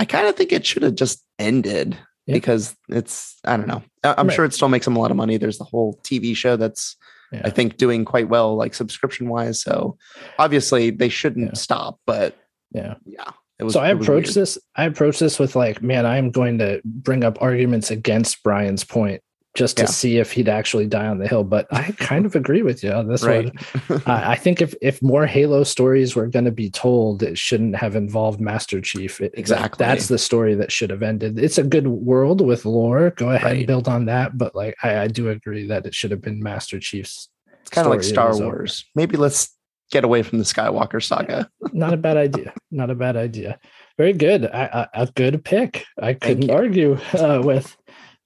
I 0.00 0.04
kind 0.04 0.26
of 0.26 0.34
think 0.36 0.52
it 0.52 0.66
should 0.66 0.82
have 0.82 0.94
just 0.96 1.22
ended 1.38 1.96
Yeah. 2.26 2.34
because 2.34 2.74
it's 2.88 3.36
I 3.44 3.56
don't 3.56 3.68
know. 3.68 3.82
I- 4.02 4.14
I'm 4.18 4.26
Right. 4.26 4.34
sure 4.34 4.44
it 4.44 4.54
still 4.54 4.68
makes 4.68 4.84
them 4.86 4.96
a 4.96 5.00
lot 5.00 5.10
of 5.12 5.16
money. 5.16 5.36
There's 5.36 5.58
the 5.58 5.64
whole 5.64 6.00
TV 6.02 6.34
show 6.34 6.56
that's 6.56 6.96
Yeah. 7.30 7.42
I 7.44 7.50
think 7.50 7.76
doing 7.76 8.04
quite 8.06 8.28
well, 8.30 8.56
like 8.56 8.72
subscription 8.74 9.28
wise. 9.28 9.60
So 9.60 9.98
obviously 10.38 10.90
they 10.90 11.10
shouldn't 11.10 11.48
Yeah. 11.48 11.54
stop. 11.58 12.00
But 12.06 12.34
yeah. 12.72 12.94
yeah, 13.04 13.30
it 13.58 13.64
was. 13.64 13.74
so 13.74 13.80
I 13.80 13.88
approach 13.90 14.30
this. 14.30 14.56
I 14.76 14.84
approach 14.84 15.18
this 15.18 15.38
with 15.38 15.54
like, 15.54 15.82
man, 15.82 16.06
I'm 16.06 16.30
going 16.30 16.56
to 16.58 16.80
bring 16.84 17.24
up 17.24 17.36
arguments 17.42 17.90
against 17.90 18.42
Brian's 18.42 18.82
point 18.84 19.20
just 19.58 19.76
to 19.76 19.82
Yeah. 19.82 19.88
see 19.88 20.18
if 20.18 20.30
he'd 20.30 20.48
actually 20.48 20.86
die 20.86 21.08
on 21.08 21.18
the 21.18 21.26
hill. 21.26 21.42
But 21.42 21.66
I 21.72 21.90
kind 21.98 22.24
of 22.24 22.36
agree 22.36 22.62
with 22.62 22.84
you 22.84 22.92
on 22.92 23.08
this 23.08 23.24
right. 23.24 23.52
one. 23.88 24.02
I, 24.06 24.32
I 24.32 24.36
think 24.36 24.62
if 24.62 24.72
if 24.80 25.02
more 25.02 25.26
Halo 25.26 25.64
stories 25.64 26.14
were 26.14 26.28
going 26.28 26.44
to 26.44 26.52
be 26.52 26.70
told, 26.70 27.24
it 27.24 27.36
shouldn't 27.36 27.74
have 27.74 27.96
involved 27.96 28.40
Master 28.40 28.80
Chief. 28.80 29.20
It- 29.20 29.34
Exactly. 29.34 29.84
that's 29.84 30.06
the 30.08 30.18
story 30.18 30.54
that 30.54 30.70
should 30.70 30.90
have 30.90 31.02
ended. 31.02 31.38
It's 31.38 31.58
a 31.58 31.64
good 31.64 31.88
world 31.88 32.40
with 32.40 32.64
lore. 32.64 33.10
Go 33.10 33.30
ahead 33.30 33.56
and 33.56 33.66
build 33.66 33.88
on 33.88 34.04
that. 34.06 34.38
But 34.38 34.54
like, 34.54 34.76
I, 34.82 35.00
I 35.00 35.08
do 35.08 35.28
agree 35.28 35.66
that 35.66 35.84
it 35.86 35.94
should 35.94 36.12
have 36.12 36.22
been 36.22 36.40
Master 36.42 36.78
Chief's. 36.78 37.28
It's 37.62 37.70
kind 37.70 37.86
of 37.86 37.92
like 37.92 38.04
Star 38.04 38.28
was 38.28 38.40
over. 38.40 38.56
Wars. 38.58 38.84
Maybe 38.94 39.16
let's 39.16 39.50
get 39.90 40.04
away 40.04 40.22
from 40.22 40.38
the 40.38 40.44
Skywalker 40.44 41.02
saga. 41.02 41.50
Not 41.72 41.92
a 41.94 41.96
bad 41.96 42.16
idea. 42.16 42.52
Not 42.70 42.90
a 42.90 42.94
bad 42.94 43.16
idea. 43.16 43.58
Very 43.96 44.12
good. 44.12 44.46
I, 44.46 44.88
I, 44.94 45.02
a 45.02 45.06
good 45.06 45.44
pick. 45.44 45.84
I 46.00 46.14
couldn't 46.14 46.50
argue 46.50 46.98
uh, 47.14 47.40
with. 47.42 47.76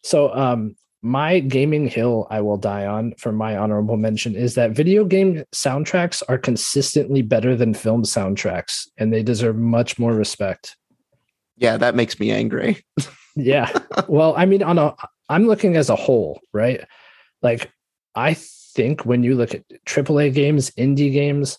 So, 0.05 0.35
um, 0.35 0.77
my 1.03 1.41
gaming 1.41 1.89
hill 1.89 2.29
I 2.31 2.41
will 2.41 2.57
die 2.57 2.87
on 2.87 3.15
for 3.19 3.33
my 3.33 3.57
honorable 3.57 3.97
mention 3.97 4.37
is 4.37 4.55
that 4.55 4.71
video 4.71 5.05
game 5.05 5.45
soundtracks 5.53 6.23
are 6.29 6.39
consistently 6.39 7.23
better 7.23 7.57
than 7.57 7.75
film 7.75 8.05
soundtracks, 8.05 8.89
and 8.97 9.13
they 9.13 9.23
deserve 9.23 9.57
much 9.57 9.99
more 9.99 10.15
respect. 10.15 10.77
Yeah, 11.57 11.77
that 11.77 11.95
makes 11.95 12.19
me 12.19 12.31
angry. 12.31 12.85
Yeah. 13.35 13.73
well, 14.09 14.35
I 14.37 14.45
mean, 14.45 14.63
on 14.63 14.79
a, 14.79 14.95
I'm 15.31 15.47
looking 15.47 15.75
as 15.77 15.89
a 15.89 15.97
whole, 15.97 16.39
right? 16.53 16.85
Like, 17.41 17.73
I 18.15 18.35
think 18.35 19.07
when 19.07 19.23
you 19.23 19.35
look 19.35 19.55
at 19.55 19.67
AAA 19.87 20.35
games, 20.35 20.71
indie 20.73 21.11
games, 21.11 21.59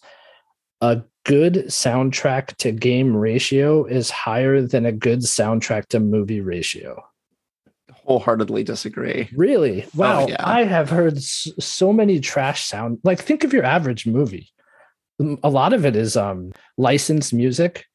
a 0.82 1.02
good 1.26 1.56
soundtrack 1.70 2.56
to 2.58 2.72
game 2.72 3.18
ratio 3.18 3.86
is 3.86 4.12
higher 4.12 4.62
than 4.62 4.86
a 4.86 4.92
good 4.92 5.22
soundtrack 5.22 5.88
to 5.88 6.00
movie 6.00 6.42
ratio. 6.42 7.04
Wholeheartedly 8.06 8.64
disagree. 8.64 9.30
Really? 9.36 9.86
Wow. 9.96 10.28
yeah. 10.28 10.36
I 10.40 10.64
have 10.64 10.90
heard 10.90 11.22
so 11.22 11.94
many 11.94 12.20
trash 12.20 12.66
sound. 12.66 13.00
Like, 13.04 13.20
think 13.22 13.44
of 13.44 13.54
your 13.54 13.64
average 13.64 14.06
movie. 14.06 14.50
A 15.44 15.50
lot 15.50 15.74
of 15.74 15.86
it 15.86 15.96
is 15.96 16.18
um 16.18 16.52
licensed 16.78 17.34
music, 17.34 17.86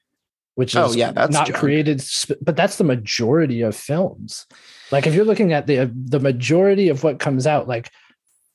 which 0.54 0.70
is 0.70 0.76
Oh, 0.76 0.92
yeah, 0.92 1.12
that's 1.12 1.32
not 1.32 1.48
junk. 1.48 1.58
created, 1.58 2.02
but 2.40 2.56
that's 2.56 2.76
the 2.76 2.84
majority 2.84 3.60
of 3.62 3.76
films. 3.76 4.46
Like, 4.90 5.06
if 5.06 5.14
you're 5.14 5.24
looking 5.26 5.52
at 5.52 5.66
the 5.66 5.90
the 5.94 6.20
majority 6.20 6.88
of 6.88 7.04
what 7.04 7.18
comes 7.18 7.46
out, 7.46 7.68
like 7.68 7.90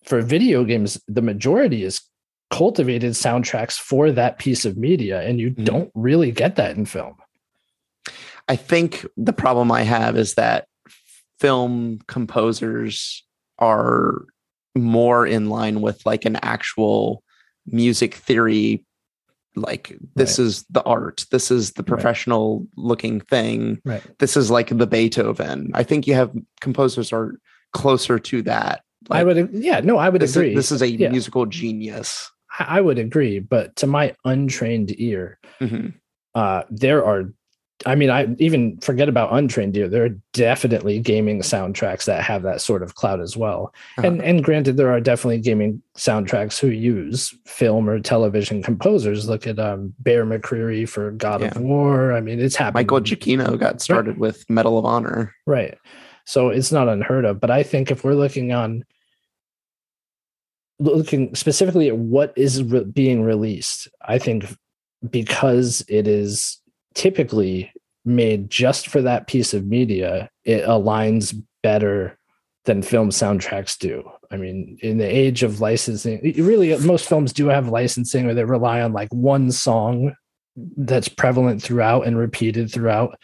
for 0.05 0.21
video 0.21 0.63
games, 0.63 0.99
the 1.07 1.21
majority 1.21 1.83
is 1.83 2.01
cultivated 2.49 3.11
soundtracks 3.13 3.77
for 3.77 4.11
that 4.11 4.39
piece 4.39 4.65
of 4.65 4.77
media, 4.77 5.21
and 5.21 5.39
you 5.39 5.51
Mhm. 5.51 5.65
don't 5.65 5.91
really 5.93 6.31
get 6.31 6.55
that 6.55 6.75
in 6.75 6.85
film. 6.85 7.15
I 8.47 8.55
think 8.55 9.05
the 9.17 9.33
problem 9.33 9.71
I 9.71 9.83
have 9.83 10.17
is 10.17 10.33
that 10.35 10.67
film 11.43 11.99
composers 12.07 13.21
are 13.59 14.23
more 14.75 15.27
in 15.27 15.49
line 15.49 15.81
with 15.81 16.03
like 16.05 16.23
an 16.23 16.37
actual 16.41 17.21
music 17.67 18.13
theory 18.15 18.85
like 19.57 19.95
this 20.15 20.39
is 20.39 20.63
the 20.69 20.81
art 20.83 21.25
this 21.31 21.51
is 21.51 21.73
the 21.73 21.83
professional 21.83 22.65
looking 22.77 23.19
thing 23.19 23.77
Right. 23.83 24.01
this 24.19 24.37
is 24.37 24.49
like 24.49 24.69
the 24.69 24.87
beethoven 24.87 25.69
i 25.73 25.83
think 25.83 26.07
you 26.07 26.13
have 26.15 26.31
composers 26.61 27.11
are 27.11 27.35
closer 27.73 28.17
to 28.19 28.41
that 28.43 28.81
I 29.11 29.23
Like, 29.23 29.35
would, 29.35 29.49
yeah, 29.51 29.81
no, 29.81 29.97
I 29.97 30.07
would 30.07 30.21
this, 30.21 30.33
agree. 30.37 30.51
is, 30.51 30.55
this 30.55 30.71
is 30.71 30.81
a 30.81 30.87
Yeah. 30.87 31.09
musical 31.09 31.45
genius 31.45 32.31
I 32.57 32.77
I 32.77 32.81
would 32.85 32.99
agree, 33.07 33.39
but 33.39 33.75
to 33.81 33.85
my 33.87 34.05
untrained 34.23 34.91
ear, 34.97 35.39
Mhm. 35.59 35.93
uh, 36.35 36.61
there 36.69 37.03
are. 37.03 37.21
I 37.85 37.95
mean, 37.95 38.09
I 38.09 38.27
even 38.39 38.77
forget 38.79 39.09
about 39.09 39.33
untrained 39.33 39.75
ear. 39.75 39.87
There 39.87 40.05
are 40.05 40.15
definitely 40.33 40.99
gaming 40.99 41.41
soundtracks 41.41 42.05
that 42.05 42.23
have 42.23 42.43
that 42.43 42.61
sort 42.61 42.83
of 42.83 42.95
cloud 42.95 43.19
as 43.21 43.35
well. 43.35 43.73
Uh-huh. 43.97 44.07
And 44.07 44.21
and 44.21 44.43
granted, 44.43 44.77
there 44.77 44.91
are 44.91 44.99
definitely 45.01 45.39
gaming 45.39 45.81
soundtracks 45.97 46.59
who 46.59 46.67
use 46.67 47.33
film 47.45 47.89
or 47.89 47.99
television 47.99 48.63
composers. 48.63 49.27
Look 49.27 49.45
at 49.47 49.59
um, 49.59 49.93
Bear 49.99 50.25
McCreary 50.25 50.87
for 50.87 51.11
God 51.11 51.41
Yeah. 51.41 51.47
of 51.47 51.57
War. 51.61 52.13
I 52.13 52.21
mean, 52.21 52.39
it's 52.39 52.55
happened. 52.55 52.75
michael 52.87 53.01
giacchino 53.01 53.57
got 53.59 53.81
started 53.81 54.17
with 54.17 54.49
medal 54.49 54.77
of 54.77 54.85
honor 54.85 55.33
Right. 55.45 55.77
So 56.25 56.49
it's 56.49 56.71
not 56.71 56.87
unheard 56.87 57.25
of. 57.25 57.39
But 57.41 57.51
I 57.51 57.63
think 57.63 57.91
if 57.91 58.03
we're 58.03 58.13
looking 58.15 58.53
on 58.53 58.85
looking 60.79 61.35
specifically 61.35 61.87
at 61.89 61.97
what 61.97 62.33
is 62.35 62.63
re- 62.63 62.83
being 62.83 63.23
released, 63.23 63.87
I 64.01 64.17
think 64.19 64.45
because 65.09 65.83
it 65.87 66.07
is 66.07 66.59
typically 66.93 67.71
made 68.05 68.49
just 68.49 68.87
for 68.87 69.01
that 69.01 69.27
piece 69.27 69.53
of 69.53 69.65
media, 69.65 70.29
it 70.43 70.63
aligns 70.63 71.39
better 71.61 72.17
than 72.65 72.81
film 72.81 73.09
soundtracks 73.09 73.77
do. 73.77 74.09
I 74.31 74.37
mean, 74.37 74.77
in 74.81 74.97
the 74.97 75.05
age 75.05 75.43
of 75.43 75.59
licensing, 75.61 76.21
really 76.43 76.75
most 76.79 77.07
films 77.07 77.33
do 77.33 77.47
have 77.47 77.67
licensing 77.67 78.25
or 78.25 78.33
they 78.33 78.43
rely 78.45 78.81
on 78.81 78.93
like 78.93 79.13
one 79.13 79.51
song 79.51 80.15
that's 80.55 81.09
prevalent 81.09 81.61
throughout 81.61 82.07
and 82.07 82.17
repeated 82.17 82.71
throughout. 82.71 83.19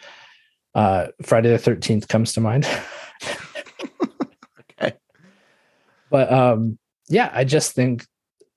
Uh, 0.74 1.08
Friday 1.22 1.50
the 1.50 1.58
13th 1.58 2.08
comes 2.08 2.32
to 2.34 2.40
mind. 2.40 2.66
Okay. 4.80 4.96
But 6.10 6.32
um, 6.32 6.78
yeah, 7.08 7.30
I 7.32 7.44
just 7.44 7.72
think, 7.72 8.06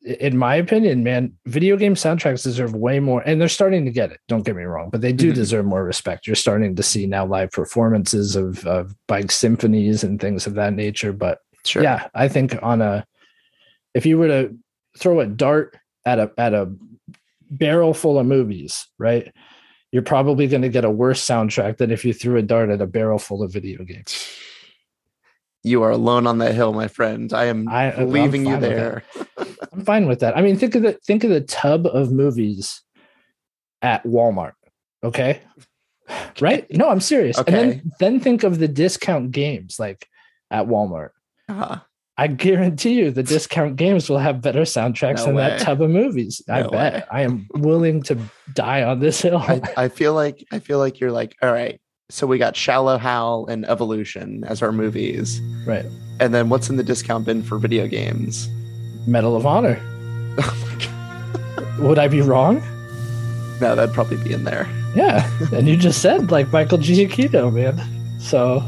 in 0.03 0.37
my 0.37 0.55
opinion, 0.55 1.03
man, 1.03 1.33
video 1.45 1.77
game 1.77 1.95
soundtracks 1.95 2.43
deserve 2.43 2.75
way 2.75 2.99
more, 2.99 3.21
and 3.25 3.39
they're 3.39 3.47
starting 3.47 3.85
to 3.85 3.91
get 3.91 4.11
it. 4.11 4.19
Don't 4.27 4.45
get 4.45 4.55
me 4.55 4.63
wrong, 4.63 4.89
but 4.89 5.01
they 5.01 5.13
do 5.13 5.31
Mhm. 5.31 5.35
deserve 5.35 5.65
more 5.65 5.83
respect. 5.83 6.27
You're 6.27 6.35
starting 6.35 6.75
to 6.75 6.83
see 6.83 7.07
now 7.07 7.25
live 7.25 7.51
performances 7.51 8.35
of 8.35 8.65
of 8.67 8.95
bike 9.07 9.31
symphonies 9.31 10.03
and 10.03 10.19
things 10.19 10.45
of 10.45 10.55
that 10.55 10.73
nature. 10.73 11.13
But 11.13 11.39
sure 11.65 11.83
yeah, 11.83 12.07
I 12.13 12.27
think 12.27 12.61
on 12.61 12.81
a 12.81 13.05
if 13.93 14.05
you 14.05 14.17
were 14.17 14.27
to 14.27 14.55
throw 14.97 15.19
a 15.21 15.25
dart 15.25 15.77
at 16.05 16.19
a 16.19 16.31
at 16.37 16.53
a 16.53 16.69
barrel 17.49 17.93
full 17.93 18.19
of 18.19 18.25
movies, 18.25 18.87
right? 18.97 19.31
You're 19.91 20.01
probably 20.01 20.47
going 20.47 20.63
to 20.63 20.69
get 20.69 20.85
a 20.85 20.89
worse 20.89 21.23
soundtrack 21.23 21.77
than 21.77 21.91
if 21.91 22.03
you 22.03 22.13
threw 22.13 22.37
a 22.37 22.41
dart 22.41 22.71
at 22.71 22.81
a 22.81 22.87
barrel 22.87 23.19
full 23.19 23.43
of 23.43 23.53
video 23.53 23.83
games. 23.83 24.27
You 25.63 25.81
are 25.83 25.91
alone 25.91 26.27
on 26.27 26.37
that 26.39 26.53
hill 26.53 26.73
my 26.73 26.87
friend 26.87 27.33
i 27.33 27.45
am 27.45 27.67
I- 27.67 28.03
leaving 28.03 28.45
you 28.45 28.57
there 28.59 29.03
I'm 29.73 29.83
fine 29.85 30.05
with 30.05 30.19
that. 30.19 30.37
I 30.37 30.41
mean, 30.41 30.55
think 30.55 30.75
of 30.75 30.83
the 30.83 30.93
think 30.93 31.23
of 31.23 31.31
the 31.31 31.41
tub 31.41 31.87
of 31.87 32.11
movies 32.11 32.81
at 33.81 34.03
Walmart. 34.03 34.51
Okay. 35.03 35.41
Right? 36.39 36.67
No, 36.69 36.89
I'm 36.89 36.99
serious. 36.99 37.37
And 37.39 37.47
Okay. 37.47 37.57
then 37.57 37.91
then 37.99 38.19
think 38.19 38.43
of 38.43 38.59
the 38.59 38.67
discount 38.67 39.31
games 39.31 39.79
like 39.79 40.07
at 40.51 40.67
Walmart. 40.67 41.09
Uh-huh. 41.49 41.79
I 42.17 42.27
guarantee 42.27 42.93
you 42.93 43.09
the 43.09 43.23
discount 43.23 43.75
games 43.77 44.09
will 44.09 44.19
have 44.19 44.41
better 44.41 44.61
soundtracks 44.61 45.17
No 45.17 45.25
than 45.27 45.35
way. 45.35 45.49
that 45.49 45.61
tub 45.61 45.81
of 45.81 45.89
movies. 45.89 46.43
I 46.47 46.61
bet. 46.61 46.71
way. 46.71 47.03
I 47.09 47.21
am 47.21 47.47
willing 47.55 48.03
to 48.03 48.17
die 48.53 48.83
on 48.83 48.99
this 48.99 49.21
hill. 49.23 49.37
I, 49.39 49.59
I 49.75 49.87
feel 49.89 50.13
like 50.13 50.45
I 50.51 50.59
feel 50.59 50.77
like 50.77 50.99
you're 50.99 51.11
like, 51.11 51.35
all 51.41 51.51
right. 51.51 51.81
So 52.09 52.27
we 52.27 52.37
got 52.37 52.55
Shallow 52.55 52.97
Hal 52.97 53.45
and 53.47 53.65
Evolution 53.65 54.43
as 54.43 54.61
our 54.61 54.71
movies, 54.71 55.41
right. 55.65 55.85
and 56.19 56.33
then 56.33 56.49
what's 56.49 56.69
in 56.69 56.75
the 56.75 56.83
discount 56.83 57.25
bin 57.25 57.41
for 57.41 57.57
video 57.57 57.87
games? 57.87 58.49
Medal 59.07 59.35
of 59.35 59.45
Honor. 59.45 59.79
Oh 60.37 60.67
my 60.67 60.85
God. 60.85 61.79
Would 61.79 61.99
I 61.99 62.07
be 62.07 62.21
wrong? 62.21 62.61
No, 63.61 63.75
that'd 63.75 63.93
probably 63.93 64.17
be 64.17 64.33
in 64.33 64.43
there. 64.43 64.67
Yeah. 64.95 65.29
and 65.51 65.67
you 65.67 65.77
just 65.77 66.01
said 66.01 66.29
like 66.29 66.51
Michael 66.51 66.77
Giacchino, 66.77 67.51
man. 67.51 67.81
So 68.19 68.59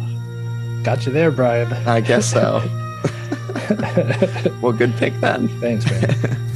got 0.83 1.05
you 1.05 1.11
there, 1.11 1.31
Brian. 1.31 1.71
I 1.87 2.01
guess 2.01 2.31
so. 2.31 2.61
well, 4.61 4.71
good 4.71 4.95
pick 4.95 5.13
then. 5.15 5.47
Thanks, 5.59 5.85
man. 5.89 6.37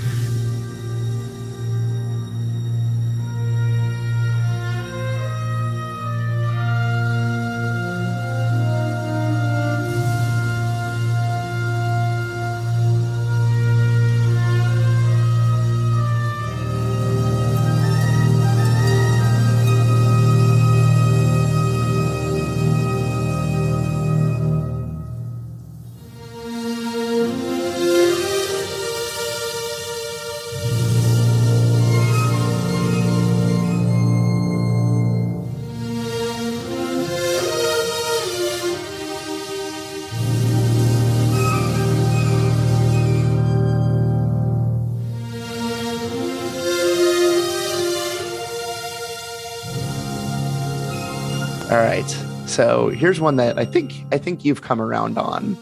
All 51.71 51.77
right. 51.77 52.09
So 52.47 52.89
here's 52.89 53.21
one 53.21 53.35
that 53.35 53.59
I 53.59 53.65
think 53.65 53.93
I 54.11 54.17
think 54.17 54.43
you've 54.43 54.63
come 54.63 54.81
around 54.81 55.17
on. 55.17 55.57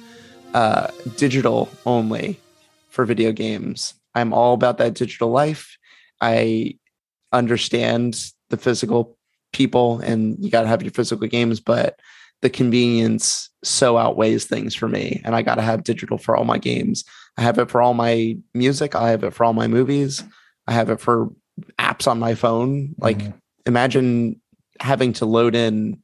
Uh, 0.54 0.88
digital 1.18 1.70
only 1.86 2.40
for 2.90 3.04
video 3.06 3.32
games. 3.34 3.94
I'm 4.16 4.34
all 4.34 4.54
about 4.54 4.78
that 4.78 4.94
digital 4.94 5.30
life. 5.30 5.78
I 6.22 6.76
understand 7.34 8.32
the 8.50 8.58
physical 8.58 9.18
people 9.52 10.00
and 10.00 10.38
you 10.40 10.50
got 10.50 10.62
to 10.62 10.68
have 10.68 10.82
your 10.82 10.92
physical 10.92 11.28
games, 11.28 11.60
but 11.60 12.00
the 12.42 12.50
convenience 12.50 13.50
so 13.64 13.98
outweighs 13.98 14.46
things 14.46 14.74
for 14.74 14.88
me. 14.88 15.22
And 15.26 15.36
I 15.36 15.42
got 15.42 15.56
to 15.56 15.62
have 15.62 15.84
digital 15.84 16.18
for 16.18 16.38
all 16.38 16.46
my 16.46 16.58
games. 16.58 17.04
I 17.38 17.42
have 17.42 17.60
it 17.60 17.70
for 17.70 17.82
all 17.82 17.94
my 17.94 18.38
music. 18.54 18.96
I 18.96 19.10
have 19.10 19.26
it 19.26 19.34
for 19.34 19.44
all 19.44 19.54
my 19.54 19.68
movies. 19.68 20.24
I 20.68 20.72
have 20.72 20.90
it 20.90 21.02
for 21.02 21.30
apps 21.78 22.08
on 22.08 22.18
my 22.18 22.34
phone. 22.34 22.96
Like, 22.98 23.18
Mhm. 23.18 23.34
imagine 23.66 24.42
having 24.79 25.13
to 25.13 25.25
load 25.25 25.55
in 25.55 26.01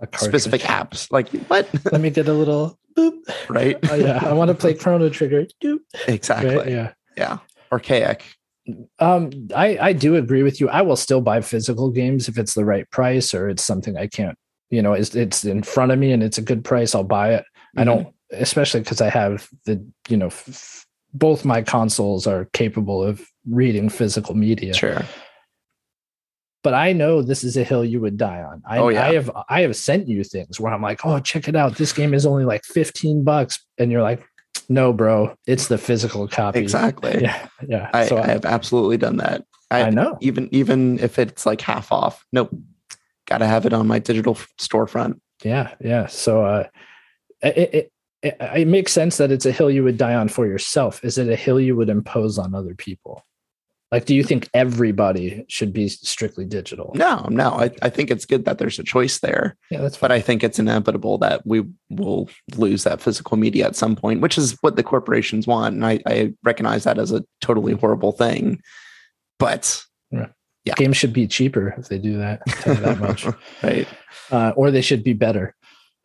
A 0.00 0.08
specific 0.18 0.62
apps. 0.62 1.10
Like, 1.12 1.28
what? 1.48 1.68
Let 1.92 2.00
me 2.00 2.10
get 2.10 2.28
a 2.28 2.32
little 2.32 2.78
boop. 2.96 3.12
right? 3.48 3.76
Oh, 3.90 3.94
yeah, 3.94 4.20
I 4.24 4.32
want 4.32 4.48
to 4.48 4.54
play 4.54 4.74
Chrono 4.74 5.08
Trigger. 5.10 5.46
Doop. 5.62 5.78
exactly. 6.08 6.56
Right? 6.56 6.68
Yeah. 6.68 6.92
Yeah. 7.16 7.38
Archaic. 7.72 8.24
Um, 8.98 9.30
I 9.56 9.78
I 9.78 9.92
do 9.92 10.16
agree 10.16 10.42
with 10.42 10.60
you. 10.60 10.68
I 10.68 10.82
will 10.82 10.96
still 10.96 11.20
buy 11.20 11.40
physical 11.40 11.90
games 11.90 12.28
if 12.28 12.38
it's 12.38 12.54
the 12.54 12.64
right 12.64 12.88
price 12.90 13.34
or 13.34 13.48
it's 13.48 13.64
something 13.64 13.96
I 13.96 14.06
can't. 14.06 14.36
You 14.70 14.82
know, 14.82 14.92
it's 14.92 15.14
it's 15.14 15.44
in 15.44 15.62
front 15.62 15.90
of 15.92 15.98
me 15.98 16.12
and 16.12 16.22
it's 16.22 16.38
a 16.38 16.42
good 16.42 16.62
price. 16.64 16.94
I'll 16.94 17.02
buy 17.04 17.34
it. 17.34 17.44
I 17.76 17.82
Mhm. 17.82 17.84
don't, 17.86 18.14
especially 18.32 18.80
because 18.80 19.00
I 19.00 19.08
have 19.10 19.48
the 19.64 19.84
you 20.08 20.16
know, 20.16 20.26
f- 20.26 20.86
both 21.14 21.44
my 21.44 21.62
consoles 21.62 22.26
are 22.26 22.44
capable 22.52 23.02
of 23.02 23.20
reading 23.48 23.88
physical 23.88 24.34
media. 24.36 24.72
Sure. 24.74 25.02
But 26.62 26.74
I 26.74 26.92
know 26.92 27.22
this 27.22 27.42
is 27.42 27.56
a 27.56 27.64
hill 27.64 27.84
you 27.84 28.00
would 28.00 28.18
die 28.18 28.42
on. 28.42 28.62
I, 28.66 28.78
Oh, 28.78 28.88
yeah. 28.88 29.06
I 29.06 29.14
have 29.14 29.30
I 29.48 29.60
have 29.62 29.74
sent 29.76 30.08
you 30.08 30.22
things 30.24 30.60
where 30.60 30.72
I'm 30.72 30.82
like, 30.82 31.04
oh, 31.06 31.18
check 31.20 31.48
it 31.48 31.56
out. 31.56 31.76
This 31.76 31.92
game 31.92 32.12
is 32.12 32.26
only 32.26 32.44
like 32.44 32.64
15 32.64 33.24
bucks, 33.24 33.64
and 33.78 33.90
you're 33.90 34.02
like, 34.02 34.22
no, 34.68 34.92
bro, 34.92 35.34
it's 35.46 35.68
the 35.68 35.78
physical 35.78 36.28
copy. 36.28 36.60
Exactly. 36.60 37.22
Yeah, 37.22 37.48
yeah. 37.66 37.90
I, 37.92 38.06
so 38.06 38.18
I 38.18 38.26
have 38.26 38.44
absolutely 38.44 38.98
done 38.98 39.16
that. 39.16 39.44
I, 39.70 39.84
I 39.84 39.90
know. 39.90 40.18
Even 40.20 40.48
even 40.52 40.98
if 40.98 41.18
it's 41.18 41.46
like 41.46 41.60
half 41.60 41.92
off. 41.92 42.24
Nope. 42.32 42.50
Got 43.26 43.38
to 43.38 43.46
have 43.46 43.64
it 43.64 43.72
on 43.72 43.86
my 43.86 43.98
digital 44.00 44.34
storefront. 44.60 45.20
Yeah, 45.42 45.74
yeah. 45.80 46.06
So 46.06 46.44
uh, 46.44 46.66
it, 47.42 47.56
it 47.56 47.92
it 48.22 48.36
it 48.40 48.68
makes 48.68 48.92
sense 48.92 49.16
that 49.16 49.30
it's 49.30 49.46
a 49.46 49.52
hill 49.52 49.70
you 49.70 49.84
would 49.84 49.96
die 49.96 50.14
on 50.14 50.28
for 50.28 50.46
yourself. 50.46 51.04
Is 51.04 51.16
it 51.16 51.28
a 51.28 51.36
hill 51.36 51.60
you 51.60 51.76
would 51.76 51.88
impose 51.88 52.38
on 52.38 52.54
other 52.54 52.74
people? 52.74 53.24
Like, 53.92 54.04
do 54.04 54.14
you 54.14 54.22
think 54.22 54.48
everybody 54.54 55.44
should 55.48 55.72
be 55.72 55.88
strictly 55.88 56.44
digital? 56.44 56.92
No, 56.94 57.26
no. 57.28 57.50
I, 57.50 57.70
I 57.82 57.90
think 57.90 58.10
it's 58.10 58.24
good 58.24 58.44
that 58.44 58.58
there's 58.58 58.78
a 58.78 58.84
choice 58.84 59.18
there, 59.18 59.56
Yeah, 59.68 59.80
that's 59.80 59.96
but. 59.96 60.12
I 60.12 60.20
think 60.20 60.44
it's 60.44 60.60
inevitable 60.60 61.18
that 61.18 61.44
we 61.44 61.64
will 61.88 62.30
lose 62.56 62.84
that 62.84 63.00
physical 63.00 63.36
media 63.36 63.66
at 63.66 63.74
some 63.74 63.96
point, 63.96 64.20
which 64.20 64.38
is 64.38 64.56
what 64.60 64.76
the 64.76 64.84
corporations 64.84 65.48
want. 65.48 65.74
And 65.74 65.84
I, 65.84 66.00
I 66.06 66.32
recognize 66.44 66.84
that 66.84 66.98
as 66.98 67.10
a 67.10 67.24
totally 67.40 67.72
horrible 67.72 68.12
thing. 68.12 68.60
But 69.40 69.84
yeah. 70.64 70.74
Games 70.76 70.96
should 70.96 71.12
be 71.12 71.26
cheaper 71.26 71.74
if 71.78 71.88
they 71.88 71.98
do 71.98 72.18
that. 72.18 72.42
I'll 72.46 72.54
tell 72.54 72.74
you 72.74 72.80
that 72.82 73.00
much. 73.00 73.26
right. 73.62 73.88
Uh, 74.30 74.52
or 74.56 74.70
they 74.70 74.82
should 74.82 75.02
be 75.02 75.14
better. 75.14 75.54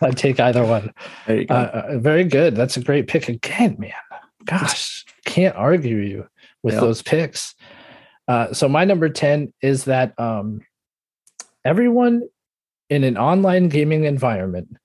I'd 0.00 0.16
take 0.16 0.40
either 0.40 0.64
one. 0.64 0.92
go. 1.26 1.44
Uh, 1.50 1.52
uh, 1.54 1.98
very 1.98 2.24
good. 2.24 2.56
That's 2.56 2.76
a 2.76 2.82
great 2.82 3.06
pick 3.06 3.28
again, 3.28 3.76
man. 3.78 3.92
Gosh, 4.46 5.04
can't 5.24 5.56
argue 5.56 5.96
you 5.96 6.28
with 6.64 6.74
Yeah. 6.74 6.80
those 6.80 7.00
picks. 7.02 7.54
Uh, 8.26 8.52
so 8.52 8.68
my 8.68 8.84
number 8.84 9.08
ten 9.08 9.52
is 9.62 9.84
that 9.84 10.18
um, 10.18 10.62
everyone 11.64 12.22
in 12.90 13.04
an 13.04 13.16
online 13.16 13.68
gaming 13.68 14.04
environment 14.04 14.76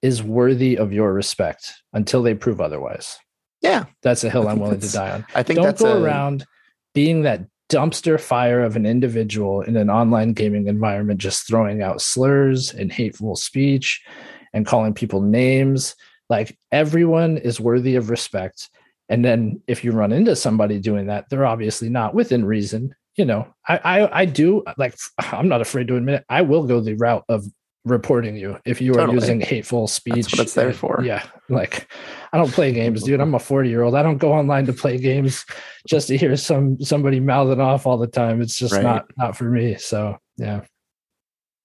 is 0.00 0.22
worthy 0.22 0.76
of 0.78 0.92
your 0.92 1.12
respect 1.12 1.74
until 1.92 2.22
they 2.22 2.34
prove 2.34 2.60
otherwise. 2.60 3.18
yeah. 3.60 3.84
That's 4.02 4.22
a 4.22 4.30
hill 4.30 4.46
I'm 4.48 4.60
willing 4.60 4.78
to 4.80 4.92
die 4.92 5.10
on. 5.10 5.26
I 5.34 5.42
think 5.42 5.56
Don't 5.56 5.66
that's 5.66 5.82
go 5.82 5.98
a, 5.98 6.00
around 6.00 6.46
being 6.94 7.22
that 7.22 7.42
dumpster 7.68 8.18
fire 8.20 8.62
of 8.62 8.76
an 8.76 8.86
individual 8.86 9.60
in 9.62 9.76
an 9.76 9.90
online 9.90 10.32
gaming 10.32 10.68
environment, 10.68 11.20
just 11.20 11.46
throwing 11.46 11.82
out 11.82 12.00
slurs 12.00 12.72
and 12.72 12.92
hateful 12.92 13.34
speech 13.34 14.00
and 14.54 14.64
calling 14.64 14.94
people 14.94 15.20
names. 15.20 15.96
Like 16.30 16.56
everyone 16.70 17.36
is 17.38 17.58
worthy 17.60 17.96
of 17.96 18.08
respect. 18.10 18.70
And 19.08 19.24
then 19.24 19.62
if 19.66 19.84
you 19.84 19.92
run 19.92 20.12
into 20.12 20.36
somebody 20.36 20.78
doing 20.78 21.06
that, 21.06 21.28
they're 21.30 21.46
obviously 21.46 21.88
not 21.88 22.14
within 22.14 22.44
reason. 22.44 22.94
You 23.16 23.24
know, 23.24 23.46
I 23.66 23.78
I, 23.78 24.20
I 24.20 24.24
do 24.26 24.62
like 24.76 24.96
I'm 25.18 25.48
not 25.48 25.60
afraid 25.60 25.88
to 25.88 25.96
admit 25.96 26.16
it. 26.20 26.24
I 26.28 26.42
will 26.42 26.66
go 26.66 26.80
the 26.80 26.94
route 26.94 27.24
of 27.28 27.44
reporting 27.84 28.36
you 28.36 28.58
if 28.66 28.80
you 28.82 28.92
are 28.92 28.96
Totally. 28.96 29.14
using 29.14 29.40
hateful 29.40 29.86
speech. 29.88 30.30
what 30.32 30.40
it's 30.40 30.54
there 30.54 30.72
for. 30.72 31.00
Yeah. 31.02 31.24
Like 31.48 31.88
I 32.32 32.36
don't 32.38 32.52
play 32.52 32.72
games, 32.72 33.02
dude. 33.02 33.20
I'm 33.20 33.34
a 33.34 33.38
40 33.38 33.68
year 33.70 33.82
old. 33.82 33.94
I 33.94 34.02
don't 34.02 34.18
go 34.18 34.32
online 34.32 34.66
to 34.66 34.72
play 34.72 34.98
games 34.98 35.46
just 35.88 36.08
to 36.08 36.16
hear 36.18 36.36
some 36.36 36.78
somebody 36.80 37.18
mouthing 37.18 37.60
off 37.60 37.86
all 37.86 37.96
the 37.98 38.06
time. 38.06 38.42
It's 38.42 38.58
just 38.58 38.74
Right. 38.74 38.82
not 38.82 39.06
not 39.16 39.36
for 39.36 39.44
me. 39.44 39.76
So 39.76 40.18
yeah. 40.36 40.62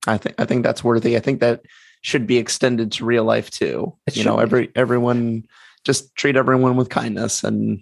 I 0.08 0.17
think 0.17 0.36
I 0.39 0.45
think 0.45 0.63
that's 0.63 0.84
worthy. 0.84 1.15
I 1.17 1.19
think 1.19 1.39
that 1.41 1.62
should 2.01 2.25
be 2.27 2.38
extended 2.38 2.91
to 2.93 3.06
real 3.06 3.23
life 3.25 3.49
too. 3.49 3.95
It 4.08 4.17
you 4.17 4.23
know, 4.23 4.39
should 4.39 4.39
be. 4.39 4.43
every 4.43 4.71
everyone 4.75 5.43
just 5.84 6.15
treat 6.15 6.36
everyone 6.36 6.76
with 6.76 6.89
kindness 6.89 7.43
and 7.43 7.82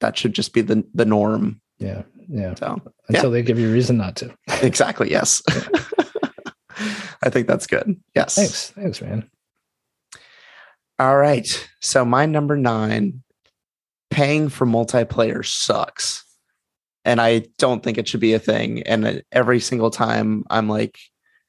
that 0.00 0.16
should 0.16 0.32
just 0.34 0.52
be 0.52 0.62
the 0.62 0.84
the 0.94 1.04
norm. 1.04 1.60
Yeah. 1.78 2.02
Yeah. 2.28 2.54
So 2.54 2.80
Until 3.08 3.30
they 3.30 3.42
give 3.42 3.58
you 3.58 3.68
a 3.68 3.72
reason 3.72 3.96
not 3.96 4.16
to. 4.16 4.34
exactly, 4.62 5.10
yes. 5.10 5.42
I 7.22 7.28
think 7.28 7.46
that's 7.46 7.66
good. 7.66 7.96
Yes. 8.14 8.34
Thanks. 8.36 8.70
Thanks, 8.70 9.02
man. 9.02 9.28
All 10.98 11.16
right. 11.16 11.68
So 11.80 12.04
my 12.04 12.26
number 12.26 12.56
nine, 12.56 13.22
paying 14.10 14.48
for 14.48 14.66
multiplayer 14.66 15.44
sucks. 15.44 16.24
And 17.04 17.20
I 17.20 17.44
don't 17.58 17.82
think 17.82 17.96
it 17.96 18.06
should 18.06 18.20
be 18.20 18.34
a 18.34 18.38
thing. 18.38 18.82
And 18.82 19.22
every 19.32 19.60
single 19.60 19.90
time 19.90 20.44
I'm 20.50 20.68
like, 20.68 20.98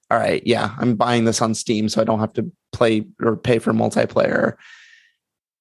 all 0.10 0.18
right, 0.18 0.42
yeah, 0.46 0.74
I'm 0.78 0.96
buying 0.96 1.26
this 1.26 1.42
on 1.42 1.54
Steam 1.54 1.90
so 1.90 2.02
I 2.02 2.06
don't 2.06 2.20
have 2.20 2.34
to 2.34 2.50
play 2.72 3.06
or 3.22 3.36
pay 3.36 3.60
for 3.60 3.74
multiplayer. 3.74 4.56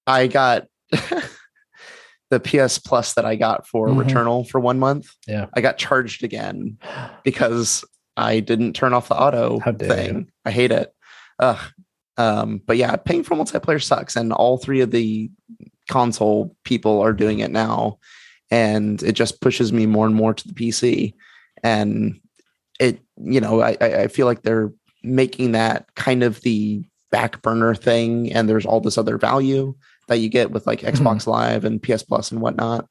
I 0.06 0.26
got 0.26 0.66
the 2.30 2.40
PS 2.40 2.78
Plus 2.78 3.14
that 3.14 3.24
I 3.24 3.36
got 3.36 3.66
for 3.66 3.88
Mhm. 3.88 4.04
Returnal 4.04 4.48
for 4.48 4.60
one 4.60 4.78
month. 4.78 5.08
Yeah. 5.26 5.46
I 5.54 5.60
got 5.60 5.78
charged 5.78 6.22
again 6.24 6.78
because 7.24 7.84
I 8.16 8.40
didn't 8.40 8.74
turn 8.74 8.92
off 8.92 9.08
the 9.08 9.16
auto 9.20 9.58
thing. 9.88 10.14
you. 10.14 10.26
I 10.44 10.50
hate 10.50 10.70
it. 10.72 10.92
Ugh. 11.38 11.58
Um, 12.16 12.60
but 12.66 12.76
yeah, 12.76 12.96
paying 12.96 13.22
for 13.22 13.34
multiplayer 13.34 13.82
sucks, 13.82 14.14
and 14.14 14.32
all 14.32 14.58
three 14.58 14.80
of 14.82 14.90
the 14.90 15.30
console 15.88 16.54
people 16.64 17.00
are 17.00 17.14
doing 17.14 17.38
it 17.38 17.50
now, 17.50 17.98
and 18.50 19.02
it 19.02 19.12
just 19.12 19.40
pushes 19.40 19.72
me 19.72 19.86
more 19.86 20.04
and 20.06 20.14
more 20.14 20.34
to 20.34 20.46
the 20.48 20.52
PC. 20.54 21.14
And 21.62 22.20
it, 22.78 23.00
you 23.16 23.40
know, 23.40 23.60
I, 23.62 23.76
I 23.80 23.94
I 24.02 24.08
feel 24.08 24.26
like 24.26 24.42
they're 24.42 24.70
making 25.02 25.52
that 25.52 25.86
kind 25.94 26.22
of 26.22 26.42
the 26.42 26.84
back 27.10 27.40
burner 27.40 27.74
thing, 27.74 28.30
and 28.34 28.48
there's 28.50 28.66
all 28.66 28.80
this 28.82 28.98
other 28.98 29.16
value 29.16 29.74
that 30.10 30.18
you 30.18 30.28
get 30.28 30.50
with 30.50 30.66
like 30.66 30.80
Xbox 30.82 31.20
mm-hmm. 31.22 31.30
Live 31.30 31.64
and 31.64 31.82
PS 31.82 32.02
Plus 32.02 32.30
and 32.30 32.42
whatnot. 32.42 32.86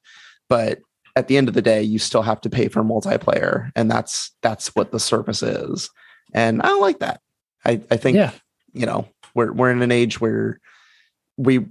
But 0.47 0.79
at 1.15 1.27
the 1.27 1.37
end 1.37 1.47
of 1.47 1.53
the 1.53 1.61
day, 1.61 1.83
you 1.83 1.99
still 1.99 2.21
have 2.23 2.41
to 2.41 2.49
pay 2.49 2.67
for 2.69 2.83
multiplayer, 2.83 3.69
and 3.75 3.91
that's 3.91 4.31
that's 4.41 4.73
what 4.75 4.91
the 4.91 4.99
service 4.99 5.43
is. 5.43 5.89
And 6.33 6.61
I 6.61 6.67
don't 6.67 6.81
like 6.81 6.99
that. 6.99 7.21
I, 7.65 7.81
I 7.91 7.97
think 7.97 8.15
Yeah. 8.15 8.31
you 8.73 8.85
know 8.85 9.07
we're 9.35 9.51
we're 9.51 9.69
in 9.71 9.81
an 9.81 9.91
age 9.91 10.19
where 10.21 10.59
we 11.37 11.65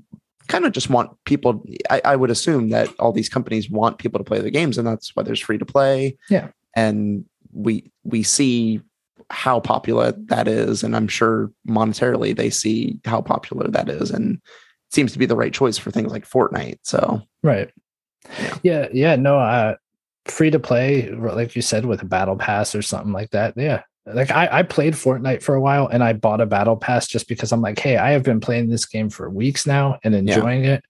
kind 0.49 0.65
of 0.65 0.73
just 0.73 0.91
want 0.91 1.11
people 1.25 1.65
I, 1.91 2.01
I 2.05 2.17
would 2.17 2.31
assume 2.31 2.71
that 2.71 2.89
all 2.99 3.13
these 3.13 3.29
companies 3.29 3.71
want 3.71 3.99
people 3.99 4.19
to 4.19 4.25
play 4.25 4.41
their 4.41 4.51
games 4.51 4.79
and 4.79 4.87
that's 4.87 5.15
why 5.15 5.23
there's 5.23 5.41
free 5.41 5.59
to 5.59 5.65
play 5.67 6.17
Yeah. 6.31 6.49
and 6.75 7.25
we 7.53 7.91
we 8.05 8.23
see 8.23 8.81
how 9.31 9.61
popular 9.61 10.13
that 10.13 10.49
is 10.49 10.83
and 10.83 10.97
i'm 10.97 11.09
sure 11.09 11.51
monetarily 11.69 12.35
they 12.35 12.49
see 12.49 12.99
how 13.05 13.21
popular 13.21 13.69
that 13.69 13.91
is 13.91 14.11
and 14.11 14.41
seems 14.91 15.13
to 15.13 15.19
be 15.19 15.27
the 15.27 15.37
right 15.37 15.53
choice 15.53 15.77
for 15.79 15.91
things 15.91 16.11
like 16.13 16.29
fortnite 16.29 16.79
so 16.83 17.23
Right. 17.43 17.71
Yeah. 18.43 18.59
Yeah. 18.63 18.89
Yeah. 18.93 19.17
No, 19.17 19.39
uh 19.39 19.75
free 20.27 20.51
to 20.51 20.59
play, 20.59 21.11
like 21.13 21.57
you 21.57 21.63
said, 21.63 21.87
with 21.87 22.03
a 22.03 22.05
battle 22.05 22.37
pass 22.37 22.75
or 22.75 22.83
something 22.83 23.13
like 23.13 23.31
that. 23.31 23.55
Yeah. 23.57 23.83
Like 24.07 24.31
I, 24.31 24.49
I 24.59 24.63
played 24.63 24.95
Fortnite 24.95 25.43
for 25.43 25.55
a 25.55 25.61
while 25.61 25.87
and 25.87 26.03
I 26.05 26.13
bought 26.15 26.41
a 26.43 26.47
battle 26.47 26.77
pass 26.77 27.07
just 27.07 27.29
because 27.29 27.53
I'm 27.53 27.61
like, 27.63 27.79
hey, 27.79 27.97
I 27.97 28.11
have 28.11 28.23
been 28.25 28.41
playing 28.41 28.69
this 28.69 28.85
game 28.87 29.09
for 29.09 29.31
weeks 29.31 29.67
now 29.67 29.99
and 30.05 30.15
enjoying 30.15 30.65
it. 30.65 30.83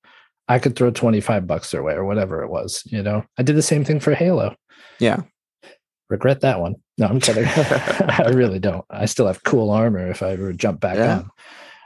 I 0.48 0.58
could 0.58 0.74
throw 0.74 0.90
25 0.90 1.46
bucks 1.46 1.70
their 1.70 1.82
way 1.82 1.94
or 1.94 2.04
whatever 2.04 2.42
it 2.42 2.48
was, 2.48 2.82
you 2.86 3.02
know. 3.02 3.24
I 3.36 3.42
did 3.42 3.54
the 3.56 3.62
same 3.62 3.84
thing 3.84 4.00
for 4.00 4.14
Halo. 4.14 4.56
yeah 4.98 5.22
Regret 6.10 6.40
that 6.40 6.58
one. 6.60 6.76
No, 6.96 7.06
I'm 7.06 7.20
kidding. 7.20 7.44
I 7.46 8.30
really 8.32 8.58
don't. 8.58 8.84
I 8.88 9.04
still 9.06 9.26
have 9.26 9.44
cool 9.44 9.70
armor 9.70 10.08
if 10.10 10.22
I 10.22 10.30
ever 10.30 10.52
jump 10.52 10.80
back 10.80 10.96
Yeah. 10.96 11.22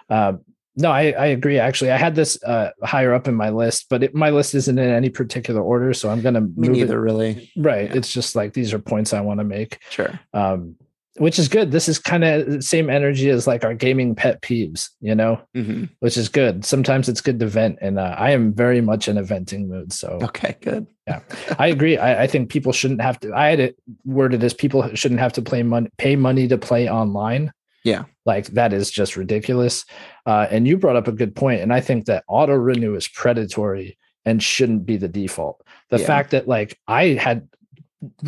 on. 0.09 0.29
Um, 0.35 0.40
no, 0.76 0.90
I, 0.90 1.11
I 1.12 1.26
agree. 1.26 1.58
Actually, 1.58 1.90
I 1.92 1.96
had 1.98 2.14
this 2.14 2.42
uh, 2.44 2.70
higher 2.82 3.12
up 3.12 3.28
in 3.28 3.35
my 3.35 3.50
list, 3.50 3.87
but 3.90 4.02
it, 4.02 4.14
my 4.14 4.30
list 4.30 4.54
isn't 4.54 4.78
in 4.78 4.88
any 4.90 5.11
particular 5.11 5.61
order, 5.61 5.92
so 5.94 6.08
I'm 6.11 6.20
going 6.22 6.35
to 6.35 6.40
move 6.40 6.56
neither 6.72 6.98
it. 6.98 7.02
really 7.02 7.50
Right. 7.56 7.90
Yeah. 7.90 7.96
It's 7.96 8.12
just 8.12 8.35
like 8.37 8.52
these 8.54 8.72
are 8.72 8.78
points 8.78 9.12
I 9.12 9.20
want 9.20 9.40
to 9.40 9.44
make. 9.44 9.78
sure 9.90 10.18
Um, 10.32 10.76
which 11.18 11.38
is 11.38 11.46
good. 11.46 11.70
This 11.70 11.90
is 11.90 11.98
kind 11.98 12.24
of 12.24 12.46
the 12.50 12.62
same 12.62 12.88
energy 12.88 13.28
as 13.28 13.46
like 13.46 13.64
our 13.64 13.74
gaming 13.74 14.14
pet 14.14 14.40
peeves, 14.40 14.88
you 15.02 15.14
know, 15.14 15.38
Mhm. 15.54 15.90
which 16.00 16.16
is 16.16 16.30
good. 16.30 16.64
Sometimes 16.64 17.06
it's 17.06 17.20
good 17.20 17.38
to 17.40 17.46
vent, 17.46 17.76
and 17.82 17.98
uh, 17.98 18.14
I 18.16 18.30
am 18.30 18.54
very 18.54 18.80
much 18.80 19.08
in 19.08 19.18
a 19.18 19.22
venting 19.22 19.68
mood. 19.68 19.92
So 19.92 20.18
Okay, 20.22 20.56
good. 20.62 20.87
Yeah, 21.06 21.20
I 21.58 21.66
agree. 21.66 21.98
I, 21.98 22.22
I 22.22 22.26
think 22.28 22.48
people 22.48 22.72
shouldn't 22.72 23.02
have 23.02 23.20
to. 23.20 23.35
I 23.35 23.48
had 23.48 23.61
it 23.61 23.76
worded 24.06 24.42
as 24.42 24.54
people 24.54 24.88
shouldn't 24.94 25.20
have 25.20 25.35
to 25.35 25.42
play 25.42 25.62
money, 25.62 25.90
pay 25.98 26.16
money 26.16 26.48
to 26.48 26.56
play 26.56 26.88
online. 26.88 27.52
Yeah. 27.84 28.04
like 28.24 28.46
that 28.48 28.72
is 28.72 28.90
just 28.90 29.16
ridiculous. 29.16 29.84
Uh, 30.26 30.46
and 30.50 30.66
you 30.66 30.76
brought 30.78 30.96
up 30.96 31.08
a 31.08 31.12
good 31.12 31.34
point, 31.36 31.60
and 31.60 31.72
I 31.72 31.80
think 31.80 32.06
that 32.06 32.24
auto 32.28 32.54
renew 32.54 32.94
is 32.94 33.08
predatory 33.08 33.98
and 34.24 34.42
shouldn't 34.42 34.86
be 34.86 34.96
the 34.96 35.08
default. 35.08 35.64
The 35.90 35.98
Yeah. 36.00 36.06
fact 36.06 36.30
that 36.30 36.46
like 36.48 36.78
I 36.88 37.08
had 37.08 37.48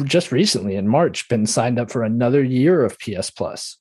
just 0.05 0.31
recently 0.31 0.77
in 0.77 0.87
March 0.87 1.29
been 1.29 1.47
signed 1.47 1.79
up 1.81 1.91
for 1.91 2.03
another 2.05 2.43
year 2.45 2.85
of 2.85 2.99
PS 2.99 3.31
Plus 3.31 3.79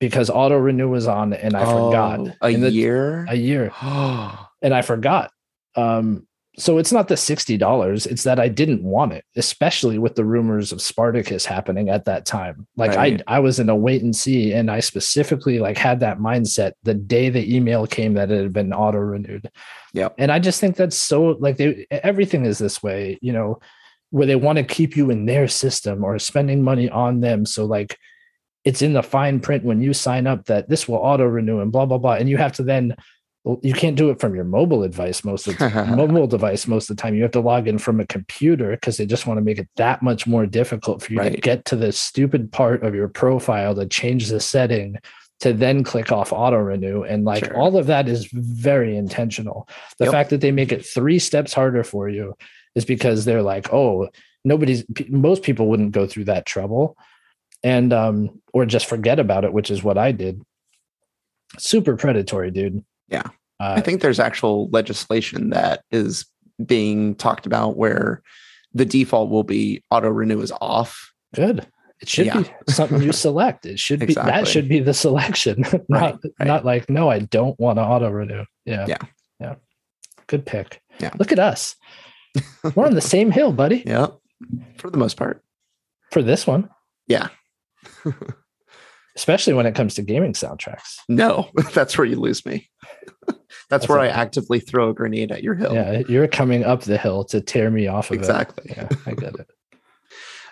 because 0.00 0.30
auto 0.30 0.56
renew 0.56 0.88
was 0.88 1.08
on, 1.08 1.32
and 1.32 1.54
I 1.56 1.64
forgot 1.64 2.20
Oh, 2.20 2.32
a 2.48 2.54
the- 2.54 2.70
year. 2.70 3.26
a 3.28 3.34
year 3.34 3.72
and 3.82 4.72
I 4.74 4.82
forgot. 4.82 5.32
Um, 5.74 6.27
so 6.58 6.78
it's 6.78 6.92
not 6.92 7.08
the 7.08 7.16
sixty 7.16 7.56
dollars; 7.56 8.04
it's 8.06 8.24
that 8.24 8.38
I 8.40 8.48
didn't 8.48 8.82
want 8.82 9.12
it, 9.12 9.24
especially 9.36 9.98
with 9.98 10.16
the 10.16 10.24
rumors 10.24 10.72
of 10.72 10.82
Spartacus 10.82 11.46
happening 11.46 11.88
at 11.88 12.04
that 12.06 12.26
time. 12.26 12.66
Like 12.76 12.96
Right. 12.96 13.22
I, 13.26 13.36
I 13.36 13.38
was 13.38 13.58
in 13.60 13.68
a 13.68 13.76
wait 13.76 14.02
and 14.02 14.14
see, 14.14 14.52
and 14.52 14.70
I 14.70 14.80
specifically 14.80 15.58
like 15.60 15.78
had 15.78 16.00
that 16.00 16.18
mindset 16.18 16.72
the 16.82 16.94
day 16.94 17.30
the 17.30 17.54
email 17.56 17.86
came 17.86 18.14
that 18.14 18.30
it 18.30 18.42
had 18.42 18.52
been 18.52 18.72
auto 18.72 18.98
renewed. 18.98 19.50
Yeah. 19.94 20.10
and 20.18 20.30
I 20.30 20.38
just 20.38 20.60
think 20.60 20.76
that's 20.76 20.96
so 20.96 21.36
like 21.40 21.56
they 21.56 21.86
everything 21.90 22.44
is 22.44 22.58
this 22.58 22.82
way, 22.82 23.18
you 23.22 23.32
know, 23.32 23.60
where 24.10 24.26
they 24.26 24.36
want 24.36 24.58
to 24.58 24.64
keep 24.64 24.96
you 24.96 25.10
in 25.10 25.26
their 25.26 25.48
system 25.48 26.04
or 26.04 26.18
spending 26.18 26.62
money 26.62 26.90
on 26.90 27.20
them. 27.20 27.46
So 27.46 27.64
like 27.64 27.96
it's 28.64 28.82
in 28.82 28.92
the 28.92 29.02
fine 29.02 29.40
print 29.40 29.64
when 29.64 29.80
you 29.80 29.94
sign 29.94 30.26
up 30.26 30.44
that 30.46 30.68
this 30.68 30.86
will 30.88 30.96
auto 30.96 31.24
renew 31.24 31.60
and 31.60 31.72
blah 31.72 31.86
blah 31.86 31.98
blah, 31.98 32.14
and 32.14 32.28
you 32.28 32.36
have 32.36 32.52
to 32.54 32.62
then 32.62 32.96
you 33.62 33.72
can't 33.72 33.96
do 33.96 34.10
it 34.10 34.20
from 34.20 34.34
your 34.34 34.44
mobile 34.44 34.82
device 34.82 35.24
most 35.24 35.46
of 35.48 35.56
the 35.58 35.86
mobile 35.96 36.26
device 36.26 36.66
most 36.66 36.90
of 36.90 36.96
the 36.96 37.00
time. 37.02 37.14
You 37.14 37.22
have 37.22 37.30
to 37.32 37.40
log 37.40 37.66
in 37.68 37.78
from 37.78 38.00
a 38.00 38.06
computer 38.06 38.70
because 38.72 38.96
they 38.98 39.06
just 39.06 39.26
want 39.26 39.38
to 39.38 39.42
make 39.42 39.58
it 39.58 39.68
that 39.76 40.02
much 40.02 40.26
more 40.26 40.44
difficult 40.46 41.02
for 41.02 41.12
you 41.12 41.20
to 41.20 41.30
get 41.30 41.64
to 41.66 41.76
the 41.76 41.92
stupid 41.92 42.52
part 42.52 42.82
of 42.84 42.94
your 42.94 43.08
profile 43.08 43.74
to 43.74 43.86
change 43.86 44.28
the 44.28 44.40
setting 44.40 44.96
to 45.40 45.52
then 45.52 45.84
click 45.84 46.10
off 46.10 46.32
auto 46.32 46.56
renew. 46.58 47.04
And 47.04 47.24
like 47.24 47.44
Sure. 47.44 47.56
all 47.56 47.76
of 47.76 47.86
that 47.86 48.08
is 48.08 48.26
very 48.32 48.96
intentional. 48.96 49.68
The 49.98 50.06
Yep. 50.06 50.12
fact 50.12 50.30
that 50.30 50.40
they 50.40 50.50
make 50.50 50.72
it 50.72 50.84
three 50.84 51.18
steps 51.20 51.52
harder 51.54 51.84
for 51.84 52.08
you 52.08 52.34
is 52.74 52.84
because 52.84 53.24
they're 53.24 53.42
like, 53.42 53.72
oh, 53.72 54.08
nobody's 54.44 54.84
most 55.08 55.42
people 55.42 55.68
wouldn't 55.68 55.92
go 55.92 56.06
through 56.06 56.24
that 56.24 56.44
trouble 56.46 56.96
and 57.64 57.92
um 57.92 58.40
or 58.52 58.66
just 58.66 58.86
forget 58.86 59.18
about 59.18 59.44
it, 59.44 59.52
which 59.52 59.70
is 59.70 59.82
what 59.82 59.96
I 59.96 60.12
did. 60.12 60.42
Super 61.58 61.96
predatory, 61.96 62.50
dude. 62.50 62.84
Yeah. 63.08 63.28
Uh, 63.60 63.74
I 63.76 63.80
think 63.80 64.00
there's 64.00 64.20
actual 64.20 64.68
legislation 64.70 65.50
that 65.50 65.82
is 65.90 66.26
being 66.64 67.14
talked 67.16 67.46
about 67.46 67.76
where 67.76 68.22
the 68.74 68.84
default 68.84 69.30
will 69.30 69.44
be 69.44 69.82
auto 69.90 70.08
renew 70.08 70.40
is 70.40 70.52
off. 70.60 71.12
Good. 71.34 71.66
It 72.00 72.08
should 72.08 72.26
Yeah. 72.26 72.42
be 72.42 72.50
something 72.72 73.02
you 73.02 73.12
select. 73.12 73.66
It 73.66 73.78
should 73.80 74.00
be 74.00 74.14
that 74.14 74.46
should 74.46 74.68
be 74.68 74.78
the 74.80 74.94
selection, 74.94 75.64
not 75.88 76.20
right. 76.38 76.46
not 76.46 76.64
like 76.64 76.88
no, 76.88 77.10
I 77.10 77.18
don't 77.20 77.58
want 77.58 77.78
to 77.78 77.82
auto 77.82 78.08
renew. 78.10 78.44
Yeah, 78.64 78.86
Yeah. 78.86 78.98
yeah. 79.40 79.54
Good 80.28 80.46
pick. 80.46 80.80
Yeah. 81.00 81.10
Look 81.18 81.32
at 81.32 81.38
us. 81.40 81.74
We're 82.76 82.86
on 82.86 82.94
the 82.94 83.00
same 83.00 83.30
hill, 83.32 83.52
buddy. 83.52 83.82
Yeah, 83.86 84.08
for 84.76 84.90
the 84.90 84.98
most 84.98 85.16
part. 85.16 85.42
For 86.12 86.22
this 86.22 86.46
one, 86.46 86.68
Yeah. 87.08 87.28
especially 89.16 89.54
when 89.54 89.66
it 89.66 89.74
comes 89.74 89.94
to 89.94 90.02
gaming 90.02 90.32
soundtracks. 90.34 90.98
No, 91.08 91.50
that's 91.74 91.96
where 91.98 92.06
you 92.06 92.16
lose 92.16 92.44
me. 92.46 92.68
That's, 93.70 93.82
That's 93.82 93.88
where 93.88 93.98
I 94.00 94.08
actively 94.08 94.60
throw 94.60 94.88
a 94.90 94.94
grenade 94.94 95.30
at 95.30 95.42
your 95.42 95.54
hill. 95.54 95.74
Yeah, 95.74 96.02
you're 96.08 96.26
coming 96.28 96.64
up 96.64 96.82
the 96.82 96.96
hill 96.98 97.24
to 97.24 97.40
tear 97.40 97.70
me 97.70 97.86
off 97.86 98.10
of 98.10 98.16
Exactly. 98.16 98.70
it. 98.70 98.78
Exactly. 98.78 99.02
Yeah, 99.04 99.12
I 99.12 99.14
get 99.14 99.34
it. 99.40 99.50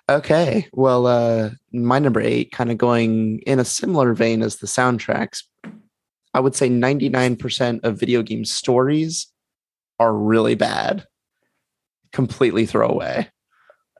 Okay. 0.08 0.68
Well, 0.72 1.08
uh, 1.08 1.50
my 1.72 1.98
number 1.98 2.20
eight, 2.20 2.52
kind 2.52 2.70
of 2.70 2.78
going 2.78 3.40
in 3.40 3.58
a 3.58 3.64
similar 3.64 4.14
vein 4.14 4.40
as 4.40 4.58
the 4.58 4.68
soundtracks, 4.68 5.42
I 6.32 6.38
would 6.38 6.54
say 6.54 6.68
99% 6.70 7.80
of 7.82 7.98
video 7.98 8.22
game 8.22 8.44
stories 8.44 9.26
are 9.98 10.14
really 10.14 10.54
bad, 10.54 11.04
completely 12.12 12.66
throwaway. 12.66 13.28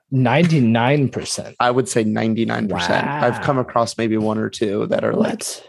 Ninety-nine 0.09 1.09
percent. 1.09 1.57
I 1.59 1.69
would 1.71 1.89
say 1.89 2.05
99%. 2.05 2.71
I've 3.05 3.41
come 3.41 3.57
across 3.57 3.97
maybe 3.97 4.15
one 4.15 4.37
or 4.37 4.49
two 4.49 4.85
that 4.87 5.03
are 5.03 5.11
like, 5.13 5.39
What? 5.43 5.63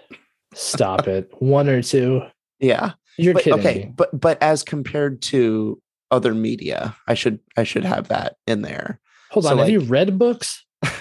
Stop 0.55 1.09
it. 1.09 1.33
One 1.41 1.69
or 1.69 1.83
two. 1.83 2.23
yeah. 2.61 2.93
You're 3.19 3.35
But, 3.35 3.43
kidding 3.43 3.59
okay. 3.61 3.79
me. 3.87 3.93
But, 3.97 4.19
but 4.19 4.43
as 4.43 4.63
compared 4.63 5.21
to 5.23 5.81
other 6.11 6.35
media, 6.35 6.97
I 7.07 7.15
should, 7.15 7.41
I 7.57 7.65
should 7.65 7.85
have 7.85 8.09
that 8.09 8.37
in 8.47 8.63
there. 8.63 9.01
Hold 9.31 9.45
so 9.45 9.53
on. 9.53 9.59
Have 9.59 9.69
you 9.69 9.81
read 9.81 10.19
books? 10.19 10.65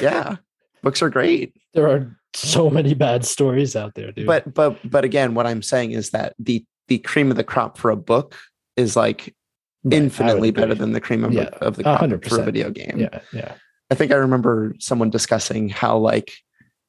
Yeah. 0.00 0.36
Books 0.82 1.02
are 1.02 1.10
great. 1.10 1.54
There 1.74 1.88
are 1.88 2.16
so 2.34 2.70
many 2.70 2.94
bad 2.94 3.24
stories 3.24 3.76
out 3.76 3.94
there, 3.94 4.10
dude. 4.12 4.26
but 4.26 4.52
but 4.54 4.78
but 4.90 5.04
again 5.04 5.34
what 5.34 5.46
i'm 5.46 5.60
saying 5.60 5.92
is 5.92 6.10
that 6.10 6.34
the 6.38 6.64
the 6.88 6.98
cream 6.98 7.30
of 7.30 7.36
the 7.36 7.44
crop 7.44 7.76
for 7.76 7.90
a 7.90 7.96
book 7.96 8.36
is 8.76 8.96
like 8.96 9.34
Right, 9.84 9.94
infinitely 9.94 10.50
better 10.50 10.74
than 10.74 10.92
the 10.92 11.00
cream 11.00 11.24
of, 11.24 11.32
Yeah, 11.34 11.50
of 11.60 11.76
the 11.76 11.82
crop 11.82 12.00
hundred 12.00 12.24
for 12.26 12.40
a 12.40 12.44
video 12.44 12.70
game 12.70 12.94
Yeah, 13.00 13.20
yeah. 13.34 13.54
i 13.90 13.94
think 13.94 14.12
i 14.12 14.14
remember 14.14 14.74
someone 14.78 15.10
discussing 15.10 15.68
how 15.68 15.98
like 15.98 16.32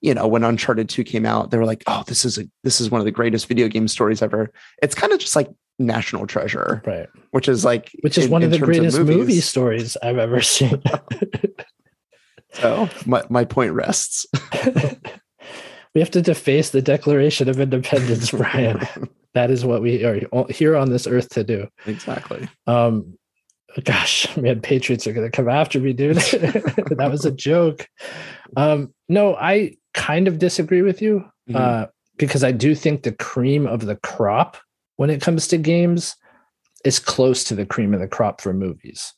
you 0.04 0.14
know 0.14 0.28
when 0.28 0.44
uncharted 0.44 0.88
2 0.90 1.04
came 1.04 1.26
out 1.26 1.50
they 1.50 1.58
were 1.58 1.66
like 1.66 1.84
oh 1.88 2.04
this 2.08 2.24
is 2.26 2.38
a 2.38 2.44
this 2.64 2.80
is 2.80 2.92
one 2.92 3.02
of 3.02 3.06
the 3.06 3.12
greatest 3.12 3.48
video 3.48 3.68
game 3.68 3.88
stories 3.88 4.22
ever 4.22 4.52
it's 4.84 4.94
kind 4.94 5.12
of 5.14 5.18
just 5.20 5.36
like 5.36 5.50
national 5.80 6.28
treasure 6.28 6.84
Right. 6.86 7.08
which 7.32 7.48
is 7.48 7.66
like 7.66 7.90
Which 8.02 8.18
is 8.20 8.26
in- 8.26 8.32
one 8.32 8.44
of 8.44 8.52
the 8.52 8.60
greatest 8.60 8.98
movies. 9.00 9.16
movie 9.18 9.42
stories 9.42 9.98
I've 10.04 10.20
ever 10.20 10.40
seen. 10.56 10.82
so 12.54 12.88
my, 13.06 13.24
my 13.30 13.46
point 13.46 13.74
rests 13.74 14.26
we 15.96 16.02
have 16.02 16.12
to 16.12 16.22
deface 16.22 16.70
the 16.72 16.82
Declaration 16.82 17.48
of 17.50 17.60
Independence, 17.60 18.32
Brian. 18.42 18.80
that 19.36 19.50
is 19.52 19.64
what 19.64 19.82
we 19.82 20.04
are 20.04 20.20
here 20.50 20.76
on 20.76 20.90
this 20.90 21.06
earth 21.08 21.30
to 21.30 21.44
do. 21.44 21.68
exactly 21.86 22.48
Um, 22.68 23.18
gosh, 23.84 24.36
man, 24.38 24.62
Patriots 24.62 25.08
are 25.08 25.14
going 25.14 25.30
to 25.30 25.36
come 25.36 25.50
after 25.50 25.80
me, 25.80 25.94
dude. 25.94 26.16
that 26.18 27.08
was 27.12 27.26
a 27.26 27.32
joke. 27.32 27.88
Um, 28.56 28.94
no, 29.10 29.36
I 29.36 29.78
kind 29.94 30.28
of 30.28 30.40
disagree 30.40 30.82
with 30.82 31.02
you 31.02 31.26
Mhm. 31.50 31.56
uh, 31.56 31.88
because 32.18 32.44
I 32.44 32.52
do 32.52 32.74
think 32.76 33.04
the 33.04 33.12
cream 33.12 33.68
of 33.68 33.86
the 33.86 33.96
crop 33.98 34.58
when 34.98 35.10
it 35.10 35.22
comes 35.22 35.48
to 35.50 35.58
games 35.58 36.16
is 36.86 37.00
close 37.00 37.44
to 37.46 37.56
the 37.56 37.66
cream 37.66 37.94
of 37.94 38.00
the 38.00 38.08
crop 38.08 38.40
for 38.42 38.54
movies. 38.54 39.14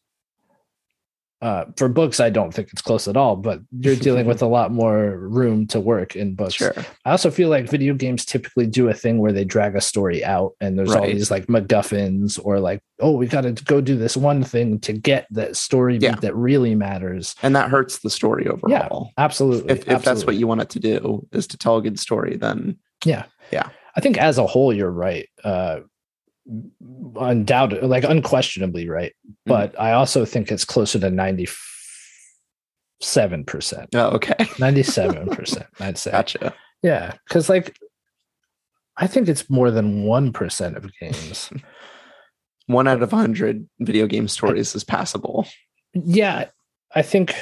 Uh, 1.42 1.66
for 1.78 1.88
books, 1.90 2.20
I 2.20 2.30
don't 2.30 2.54
think 2.54 2.70
it's 2.72 2.82
close 2.82 3.08
at 3.08 3.18
all, 3.18 3.36
but 3.36 3.60
you're 3.80 3.96
dealing 3.98 4.26
with 4.26 4.42
a 4.42 4.48
lot 4.48 4.72
more 4.72 5.18
room 5.18 5.68
to 5.68 5.80
work 5.80 6.16
in 6.16 6.34
books. 6.34 6.56
sure 6.56 6.74
I 7.04 7.12
also 7.12 7.30
feel 7.30 7.50
like 7.50 7.70
video 7.70 7.94
games 7.94 8.26
typically 8.26 8.66
do 8.66 8.88
a 8.88 8.94
thing 8.94 9.20
where 9.20 9.34
they 9.34 9.44
drag 9.44 9.76
a 9.76 9.82
story 9.82 10.24
out 10.24 10.54
and 10.62 10.80
there's 10.80 10.92
all 10.96 11.02
Right. 11.02 11.14
these 11.14 11.30
like 11.30 11.48
MacGuffins 11.48 12.40
or 12.44 12.60
like, 12.60 12.82
oh, 13.00 13.12
we 13.12 13.28
got 13.28 13.42
to 13.42 13.52
go 13.66 13.82
do 13.82 13.98
this 13.98 14.16
one 14.18 14.44
thing 14.44 14.80
to 14.80 14.94
get 14.94 15.28
that 15.32 15.56
story 15.58 16.00
beat 16.00 16.06
Yeah. 16.06 16.16
that 16.22 16.36
really 16.36 16.74
matters. 16.74 17.36
and 17.44 17.56
that 17.56 17.70
hurts 17.70 18.00
the 18.00 18.10
story 18.10 18.48
overall 18.48 19.12
Absolutely. 19.18 19.72
if, 19.74 19.88
if 19.90 20.04
that's 20.04 20.26
what 20.26 20.38
you 20.38 20.48
want 20.48 20.62
it 20.62 20.70
to 20.70 20.80
do 20.80 21.28
is 21.34 21.48
to 21.48 21.58
tell 21.58 21.78
a 21.78 21.82
good 21.82 22.00
story 22.00 22.38
then 22.38 22.78
yeah. 23.04 23.26
Yeah. 23.52 23.70
I 23.96 24.02
think 24.02 24.18
as 24.18 24.38
a 24.40 24.48
whole, 24.48 24.74
you're 24.74 24.90
right. 24.90 25.30
Uh, 25.44 25.82
undoubted, 27.16 27.84
like 27.84 28.04
unquestionably 28.04 28.88
right. 28.90 29.14
Mm-hmm. 29.28 29.50
But 29.50 29.80
I 29.80 29.94
also 29.94 30.26
think 30.26 30.52
it's 30.52 30.66
closer 30.66 31.00
to 31.00 31.08
97%. 31.10 31.56
oh 33.94 34.10
okay 34.12 34.34
97%, 34.40 35.66
I'd 35.80 35.98
say. 35.98 36.12
gotcha 36.12 36.54
Yeah. 36.82 37.14
Cause 37.30 37.50
like, 37.50 37.78
I 38.98 39.08
think 39.08 39.28
it's 39.28 39.50
more 39.50 39.72
than 39.72 40.06
1% 40.06 40.76
of 40.78 40.90
games. 41.00 41.50
one 42.68 42.88
out 42.88 43.04
of 43.04 43.14
a 43.14 43.16
hundred 43.16 43.68
video 43.80 44.08
game 44.08 44.28
stories 44.28 44.74
is 44.74 44.84
passable. 44.84 45.46
yeah 45.94 46.46
i 46.96 47.02
think 47.04 47.36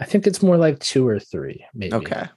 i 0.00 0.04
think 0.04 0.26
it's 0.26 0.42
more 0.42 0.56
like 0.56 0.78
two 0.78 1.06
or 1.06 1.18
three 1.18 1.64
maybe 1.74 1.94
Okay. 1.94 2.28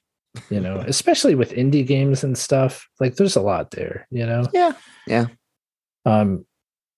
You 0.50 0.60
know 0.62 0.78
especially 0.88 1.36
with 1.36 1.52
indie 1.52 1.86
games 1.86 2.24
and 2.24 2.38
stuff 2.38 2.88
like 3.00 3.16
there's 3.16 3.36
a 3.36 3.42
lot 3.42 3.72
there 3.72 4.08
you 4.12 4.26
know 4.26 4.46
Yeah. 4.54 4.72
Yeah. 5.08 5.26
um 6.06 6.46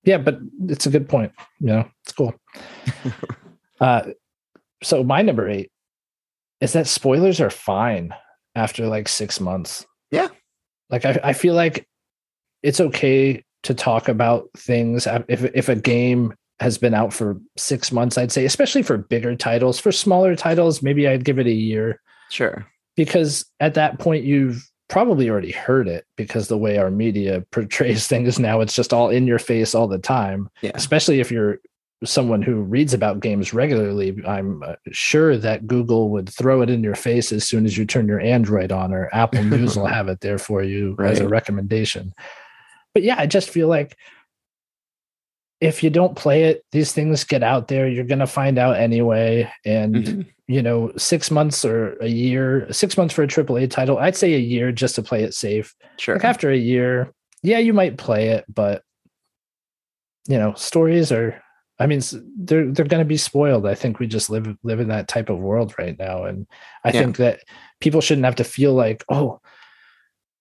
yeah 0.04 0.18
but 0.20 0.38
it's 0.68 0.86
a 0.86 0.90
good 0.92 1.10
point 1.10 1.32
you 1.60 1.68
know 1.68 1.90
it's 2.04 2.14
cool 2.14 2.34
uh 3.80 4.04
so 4.84 5.04
my 5.04 5.22
number 5.22 5.50
eight 5.50 5.72
is 6.62 6.74
that 6.74 6.88
spoilers 6.88 7.42
are 7.42 7.50
fine 7.50 8.14
after 8.56 8.88
like 8.88 9.08
six 9.10 9.40
months 9.40 9.86
Yeah. 10.12 10.28
like 10.90 11.06
i, 11.06 11.20
I 11.24 11.34
feel 11.34 11.56
like 11.56 11.88
it's 12.62 12.80
okay 12.80 13.44
to 13.64 13.74
talk 13.74 14.10
about 14.10 14.50
things 14.56 15.08
if 15.28 15.44
if 15.56 15.70
a 15.70 15.76
game 15.76 16.34
has 16.60 16.78
been 16.78 16.94
out 16.94 17.12
for 17.14 17.42
six 17.58 17.92
months 17.92 18.18
i'd 18.18 18.32
say 18.32 18.46
especially 18.46 18.84
for 18.84 18.98
bigger 18.98 19.36
titles 19.36 19.80
for 19.80 19.92
smaller 19.92 20.36
titles 20.36 20.84
maybe 20.84 21.08
i'd 21.08 21.26
give 21.26 21.40
it 21.40 21.48
a 21.48 21.52
year 21.52 22.00
Sure. 22.30 22.66
Because 22.96 23.46
at 23.60 23.74
that 23.76 24.00
point 24.00 24.24
you've 24.24 24.68
probably 24.90 25.30
already 25.30 25.52
heard 25.52 25.88
it 25.88 26.06
because 26.18 26.48
the 26.48 26.58
way 26.58 26.78
our 26.78 26.92
media 26.92 27.44
portrays 27.52 28.08
things 28.08 28.38
now 28.40 28.62
it's 28.62 28.76
just 28.76 28.94
all 28.94 29.10
in 29.10 29.26
your 29.26 29.40
face 29.40 29.74
all 29.74 29.88
the 29.88 29.98
time 29.98 30.50
Yeah. 30.62 30.72
especially 30.76 31.20
if 31.20 31.32
you're 31.32 31.60
someone 32.06 32.42
who 32.42 32.56
reads 32.62 32.94
about 32.94 33.22
games 33.22 33.54
regularly. 33.54 34.14
I'm 34.28 34.62
uh, 34.62 34.76
sure 34.92 35.38
that 35.38 35.66
google 35.68 36.10
would 36.10 36.28
throw 36.30 36.62
it 36.62 36.70
in 36.70 36.84
your 36.84 36.96
face 36.96 37.32
as 37.32 37.48
soon 37.48 37.66
as 37.66 37.78
you 37.78 37.86
turn 37.86 38.08
your 38.10 38.20
android 38.20 38.74
on 38.74 38.94
or 38.94 39.10
apple 39.14 39.42
news 39.44 39.76
will 39.78 39.86
have 39.86 40.10
it 40.10 40.20
there 40.20 40.38
for 40.38 40.62
you 40.62 40.98
as 41.00 41.20
a 41.22 41.28
recommendation. 41.30 42.14
But 42.94 43.04
yeah 43.04 43.16
i 43.18 43.26
just 43.26 43.50
feel 43.50 43.68
like 43.70 43.98
if 45.64 45.82
you 45.84 45.90
don't 45.90 46.16
play 46.16 46.44
it 46.44 46.64
these 46.72 46.92
things 46.92 47.24
get 47.24 47.42
out 47.42 47.68
there 47.70 47.88
you're 47.88 48.04
going 48.14 48.20
to 48.20 48.28
find 48.28 48.58
out 48.58 48.76
anyway 48.78 49.50
and 49.66 49.96
Mhm. 49.96 50.26
you 50.48 50.62
know, 50.62 50.92
six 50.98 51.32
months 51.32 51.64
or 51.64 51.94
a 52.02 52.08
year, 52.08 52.68
six 52.72 52.98
months 52.98 53.14
for 53.14 53.24
a 53.24 53.28
AAA 53.28 53.70
title. 53.70 53.98
I'd 53.98 54.16
say 54.18 54.34
a 54.34 54.38
year 54.54 54.74
just 54.74 54.96
to 54.96 55.02
play 55.02 55.24
it 55.24 55.34
safe. 55.34 55.74
Sure. 55.98 56.16
Like 56.16 56.26
after 56.26 56.52
a 56.52 56.58
year, 56.58 57.14
yeah, 57.44 57.60
you 57.60 57.74
might 57.74 57.98
play 57.98 58.28
it, 58.36 58.44
but 58.54 58.84
you 60.28 60.38
know, 60.38 60.54
stories 60.56 61.12
are. 61.12 61.42
I 61.80 61.88
mean, 61.88 62.02
they're 62.38 62.72
they're 62.72 62.86
going 62.94 63.02
to 63.04 63.06
be 63.16 63.18
spoiled. 63.18 63.66
I 63.66 63.74
think 63.74 64.00
we 64.00 64.06
just 64.08 64.30
live 64.30 64.46
live 64.64 64.80
in 64.82 64.90
that 64.90 65.08
type 65.08 65.30
of 65.30 65.40
world 65.40 65.74
right 65.80 65.98
now, 65.98 66.26
and 66.26 66.46
I 66.84 66.90
Yeah. 66.92 67.00
think 67.02 67.18
that 67.18 67.40
people 67.80 68.02
shouldn't 68.02 68.26
have 68.26 68.36
to 68.36 68.44
feel 68.44 68.74
like, 68.74 69.04
oh, 69.10 69.40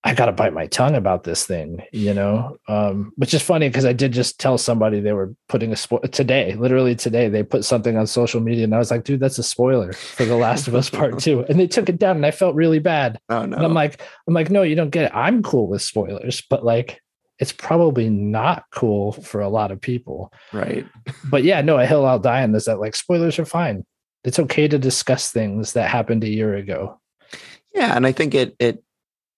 I 0.05 0.15
got 0.15 0.27
to 0.27 0.33
bite 0.33 0.53
my 0.53 0.67
tongue 0.67 0.97
about 0.97 1.23
this 1.23 1.47
thing, 1.47 1.83
you 1.93 2.13
know. 2.13 2.57
Um, 2.67 3.13
which 3.17 3.35
is 3.35 3.43
funny 3.43 3.69
because 3.69 3.85
I 3.85 3.93
did 3.93 4.13
just 4.13 4.41
tell 4.41 4.59
somebody 4.59 4.99
they 4.99 5.13
were 5.13 5.33
putting 5.49 5.73
a 5.73 5.77
spoil 5.77 6.01
today, 6.01 6.55
literally 6.55 6.97
today. 6.97 7.29
They 7.29 7.45
put 7.45 7.65
something 7.65 7.97
on 7.97 8.09
social 8.09 8.41
media, 8.41 8.65
and 8.65 8.75
I 8.75 8.79
was 8.79 8.91
like, 8.91 9.05
dude, 9.05 9.21
that's 9.21 9.39
a 9.39 9.45
spoiler 9.45 9.93
for 9.93 10.25
The 10.25 10.37
Last 10.37 10.67
of 10.67 10.75
Us 10.75 10.91
Part 10.91 11.21
Two, 11.21 11.45
and 11.49 11.59
they 11.59 11.69
took 11.69 11.89
it 11.89 11.99
down, 11.99 12.17
and 12.17 12.27
I 12.27 12.33
felt 12.33 12.57
really 12.57 12.81
bad. 12.81 13.21
Oh 13.29 13.47
no. 13.47 13.57
And 13.57 13.65
I'm 13.65 13.75
like, 13.75 14.03
I'm 14.27 14.35
like, 14.35 14.51
no, 14.51 14.63
you 14.63 14.75
don't 14.75 14.91
get 14.91 15.05
it. 15.05 15.13
I'm 15.15 15.43
cool 15.43 15.69
with 15.69 15.83
spoilers, 15.83 16.43
but 16.51 16.65
like, 16.65 17.01
it's 17.39 17.53
probably 17.53 18.11
not 18.11 18.65
cool 18.73 19.13
for 19.13 19.41
a 19.41 19.49
lot 19.49 19.71
of 19.71 19.81
people. 19.81 20.33
right. 20.53 20.87
But 21.31 21.45
yeah, 21.45 21.61
no, 21.61 21.79
a 21.79 21.87
hill 21.87 22.07
I'll 22.07 22.19
die 22.19 22.43
on 22.43 22.55
is 22.55 22.65
that 22.65 22.81
like 22.81 22.97
spoilers 22.97 23.39
are 23.39 23.45
fine. 23.45 23.85
It's 24.25 24.39
okay 24.39 24.67
to 24.69 24.79
discuss 24.79 25.31
things 25.31 25.75
that 25.75 25.91
happened 25.91 26.25
a 26.25 26.29
year 26.29 26.55
ago. 26.55 27.01
Yeah, 27.75 27.97
and 27.97 28.07
I 28.07 28.13
think 28.13 28.35
it 28.35 28.57
it 28.59 28.83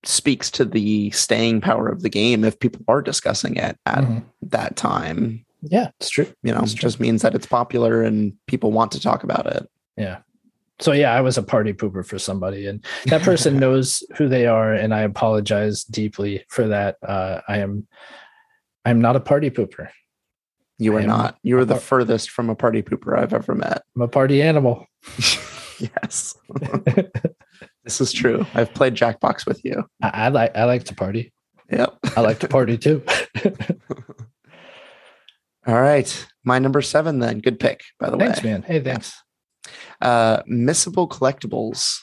speaks 0.04 0.50
to 0.52 0.64
the 0.64 1.10
staying 1.10 1.60
power 1.60 1.88
of 1.88 2.02
the 2.02 2.08
game 2.08 2.44
if 2.44 2.58
people 2.60 2.82
are 2.88 3.02
discussing 3.02 3.56
it 3.56 3.78
at 3.86 4.04
Mhm. 4.04 4.24
that 4.42 4.76
time. 4.76 5.44
Yeah, 5.62 5.90
it's 5.98 6.10
true. 6.10 6.26
You 6.42 6.52
know, 6.52 6.60
true. 6.60 6.68
just 6.74 7.00
means 7.00 7.22
that 7.22 7.34
it's 7.34 7.46
popular 7.46 8.02
and 8.02 8.34
people 8.46 8.70
want 8.72 8.92
to 8.92 9.00
talk 9.00 9.24
about 9.24 9.46
it. 9.46 9.66
Yeah. 9.96 10.18
So 10.80 10.92
yeah, 10.92 11.12
I 11.14 11.20
was 11.20 11.38
a 11.38 11.42
party 11.42 11.72
pooper 11.72 12.04
for 12.04 12.18
somebody, 12.18 12.66
and 12.66 12.84
that 13.06 13.22
person 13.22 13.58
knows 13.60 14.02
who 14.16 14.28
they 14.28 14.46
are, 14.46 14.72
and 14.74 14.92
I 14.92 15.02
apologize 15.02 15.84
deeply 15.84 16.44
for 16.48 16.66
that. 16.68 16.96
Uh, 17.06 17.40
I 17.48 17.58
am, 17.58 17.86
I'm 18.84 19.00
not 19.00 19.14
a 19.16 19.20
party 19.20 19.50
pooper. 19.50 19.88
You 20.78 20.96
are 20.96 21.02
not. 21.02 21.38
You 21.44 21.58
are 21.58 21.64
the 21.64 21.76
a- 21.76 21.80
furthest 21.80 22.30
from 22.30 22.50
a 22.50 22.56
party 22.56 22.82
pooper 22.82 23.16
I've 23.16 23.32
ever 23.32 23.54
met. 23.54 23.84
I'm 23.94 24.02
a 24.02 24.08
party 24.08 24.42
animal. 24.42 24.86
yes. 25.78 26.34
this 27.84 28.00
is 28.00 28.12
true. 28.12 28.46
I've 28.54 28.72
played 28.74 28.94
Jackbox 28.94 29.46
with 29.46 29.64
you. 29.64 29.84
I, 30.02 30.08
I 30.08 30.28
like, 30.28 30.56
I 30.56 30.64
like 30.64 30.84
to 30.84 30.94
party. 30.94 31.32
Yep. 31.70 31.98
I 32.16 32.20
like 32.20 32.40
to 32.40 32.48
party 32.48 32.76
too. 32.78 33.02
All 35.66 35.80
right. 35.80 36.26
My 36.44 36.58
number 36.58 36.82
seven 36.82 37.20
then. 37.20 37.38
Good 37.40 37.58
pick, 37.58 37.82
by 37.98 38.10
the 38.10 38.16
thanks, 38.18 38.42
way. 38.42 38.50
Thanks, 38.50 38.68
man. 38.68 38.74
Hey, 38.76 38.80
thanks. 38.82 39.14
Uh 40.00 40.42
missable 40.42 41.08
collectibles. 41.08 41.98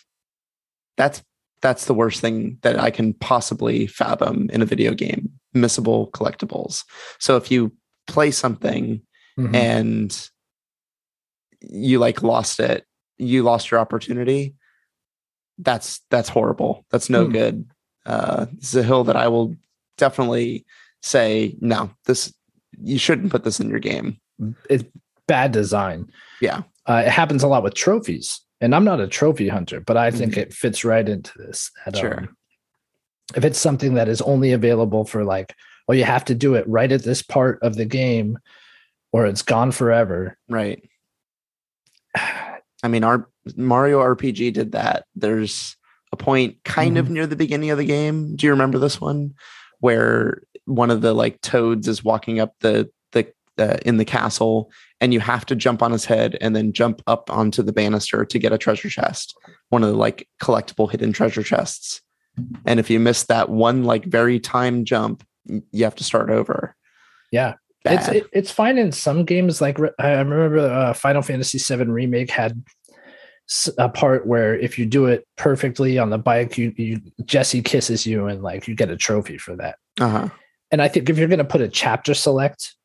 That's 0.97 1.21
that's 1.61 1.85
the 1.85 1.93
worst 1.93 2.21
thing 2.21 2.57
that 2.63 2.79
I 2.79 2.89
can 2.89 3.13
possibly 3.13 3.85
fathom 3.85 4.49
in 4.51 4.63
a 4.63 4.65
video 4.65 4.93
game. 4.95 5.29
Missable 5.55 6.09
collectibles. 6.11 6.83
So 7.19 7.37
if 7.37 7.51
you 7.51 7.71
play 8.07 8.31
something 8.31 9.01
Mhm. 9.37 9.55
and 9.55 10.29
you 11.61 11.99
like 11.99 12.23
lost 12.23 12.59
it, 12.59 12.85
you 13.19 13.43
lost 13.43 13.69
your 13.69 13.79
opportunity. 13.79 14.55
That's 15.57 16.01
that's 16.09 16.29
horrible. 16.29 16.85
That's 16.91 17.09
no 17.09 17.25
Hmm. 17.25 17.31
good. 17.31 17.65
Uh, 18.05 18.45
this 18.53 18.69
is 18.69 18.75
a 18.75 18.83
hill 18.83 19.03
that 19.05 19.15
I 19.15 19.27
will 19.27 19.55
definitely 19.97 20.65
say 21.03 21.55
no. 21.61 21.91
This 22.05 22.33
you 22.81 22.97
shouldn't 22.97 23.31
put 23.31 23.43
this 23.43 23.59
in 23.59 23.69
your 23.69 23.79
game. 23.79 24.19
it's 24.69 24.83
bad 25.27 25.51
design. 25.51 26.09
Yeah. 26.41 26.61
Uh, 26.87 27.03
it 27.05 27.11
happens 27.11 27.43
a 27.43 27.47
lot 27.47 27.61
with 27.63 27.75
trophies, 27.75 28.41
and 28.59 28.73
I'm 28.73 28.83
not 28.85 28.99
a 28.99 29.07
trophy 29.07 29.47
hunter, 29.49 29.79
but 29.81 29.97
I 29.97 30.09
think 30.09 30.35
it 30.35 30.51
fits 30.53 30.83
right 30.83 31.07
into 31.07 31.31
this. 31.37 31.69
that, 31.85 31.93
Mm-hmm. 31.93 32.01
Sure. 32.01 32.19
um, 32.21 32.37
if 33.35 33.45
it's 33.45 33.59
something 33.59 33.93
that 33.95 34.07
is 34.09 34.21
only 34.23 34.51
available 34.51 35.05
for 35.05 35.23
like, 35.23 35.53
oh, 35.87 35.93
you 35.93 36.03
have 36.05 36.25
to 36.25 36.35
do 36.35 36.55
it 36.55 36.67
right 36.67 36.91
at 36.91 37.03
this 37.03 37.21
part 37.21 37.59
of 37.61 37.75
the 37.75 37.85
game, 37.85 38.39
or 39.13 39.25
it's 39.27 39.43
gone 39.43 39.71
forever. 39.71 40.37
Right. 40.49 40.81
I 42.83 42.87
mean, 42.87 43.03
our 43.03 43.29
Mario 43.55 43.99
RPG 43.99 44.53
did 44.53 44.71
that. 44.73 45.05
There's 45.15 45.75
a 46.11 46.17
point 46.17 46.57
kind 46.63 46.97
of 46.97 47.09
near 47.09 47.27
the 47.27 47.35
beginning 47.35 47.69
of 47.69 47.77
the 47.77 47.85
game. 47.85 48.35
Do 48.35 48.45
you 48.45 48.51
remember 48.51 48.77
this 48.77 48.99
one 48.99 49.33
where 49.79 50.41
one 50.65 50.91
of 50.91 51.01
the 51.01 51.13
like 51.13 51.41
toads 51.41 51.87
is 51.87 52.03
walking 52.03 52.39
up 52.39 52.53
the 52.59 52.89
the 53.11 53.31
uh, 53.57 53.77
in 53.85 53.97
the 53.97 54.05
castle 54.05 54.71
and 54.99 55.13
you 55.13 55.19
have 55.19 55.45
to 55.47 55.55
jump 55.55 55.81
on 55.81 55.91
his 55.91 56.05
head 56.05 56.37
and 56.41 56.55
then 56.55 56.73
jump 56.73 57.01
up 57.07 57.29
onto 57.29 57.63
the 57.63 57.73
banister 57.73 58.25
to 58.25 58.39
get 58.39 58.53
a 58.53 58.57
treasure 58.57 58.89
chest, 58.89 59.35
one 59.69 59.83
of 59.83 59.89
the 59.89 59.97
like 59.97 60.27
collectible 60.41 60.89
hidden 60.89 61.11
treasure 61.13 61.43
chests. 61.43 62.01
And 62.65 62.79
if 62.79 62.89
you 62.89 62.99
miss 62.99 63.23
that 63.25 63.49
one 63.49 63.83
like 63.83 64.05
very 64.05 64.39
time 64.39 64.85
jump, 64.85 65.23
you 65.45 65.83
have 65.83 65.95
to 65.95 66.03
start 66.03 66.29
over. 66.29 66.75
Yeah. 67.31 67.55
It's 67.85 68.07
it, 68.09 68.27
it's 68.31 68.51
fine 68.51 68.77
in 68.77 68.91
some 68.91 69.25
games. 69.25 69.61
Like 69.61 69.79
I 69.99 70.11
remember 70.11 70.59
uh, 70.59 70.93
Final 70.93 71.21
Fantasy 71.21 71.57
VII 71.57 71.85
remake 71.85 72.29
had 72.29 72.63
a 73.77 73.89
part 73.89 74.25
where 74.27 74.57
if 74.57 74.77
you 74.79 74.85
do 74.85 75.07
it 75.07 75.27
perfectly 75.35 75.97
on 75.97 76.09
the 76.09 76.17
bike, 76.17 76.57
you, 76.57 76.73
you 76.77 77.01
Jesse 77.25 77.61
kisses 77.61 78.05
you 78.05 78.27
and 78.27 78.41
like 78.43 78.67
you 78.67 78.75
get 78.75 78.89
a 78.89 78.97
trophy 78.97 79.37
for 79.37 79.55
that. 79.57 79.77
uh-huh. 79.99 80.29
And 80.71 80.81
I 80.81 80.87
think 80.87 81.09
if 81.09 81.17
you're 81.17 81.27
going 81.27 81.39
to 81.39 81.43
put 81.43 81.59
a 81.59 81.67
chapter 81.67 82.13
select, 82.13 82.75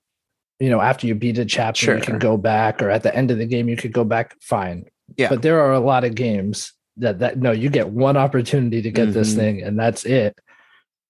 you 0.58 0.70
know, 0.70 0.80
after 0.80 1.06
you 1.06 1.14
beat 1.14 1.38
a 1.38 1.44
chapter, 1.44 1.96
you 1.96 2.02
can 2.02 2.18
go 2.18 2.36
back, 2.36 2.82
or 2.82 2.90
at 2.90 3.04
the 3.04 3.14
end 3.14 3.30
of 3.30 3.38
the 3.38 3.46
game, 3.46 3.68
you 3.68 3.76
could 3.76 3.92
go 3.92 4.02
back. 4.02 4.34
Fine. 4.40 4.86
Yeah. 5.16 5.28
But 5.28 5.42
there 5.42 5.60
are 5.60 5.72
a 5.72 5.78
lot 5.78 6.02
of 6.02 6.16
games 6.16 6.72
that 6.96 7.20
that 7.20 7.38
no, 7.38 7.52
you 7.52 7.68
get 7.70 7.90
one 7.90 8.16
opportunity 8.16 8.82
to 8.82 8.90
get 8.90 9.12
this 9.12 9.34
Mhm. 9.34 9.36
thing, 9.36 9.62
and 9.62 9.78
that's 9.78 10.04
it. 10.04 10.36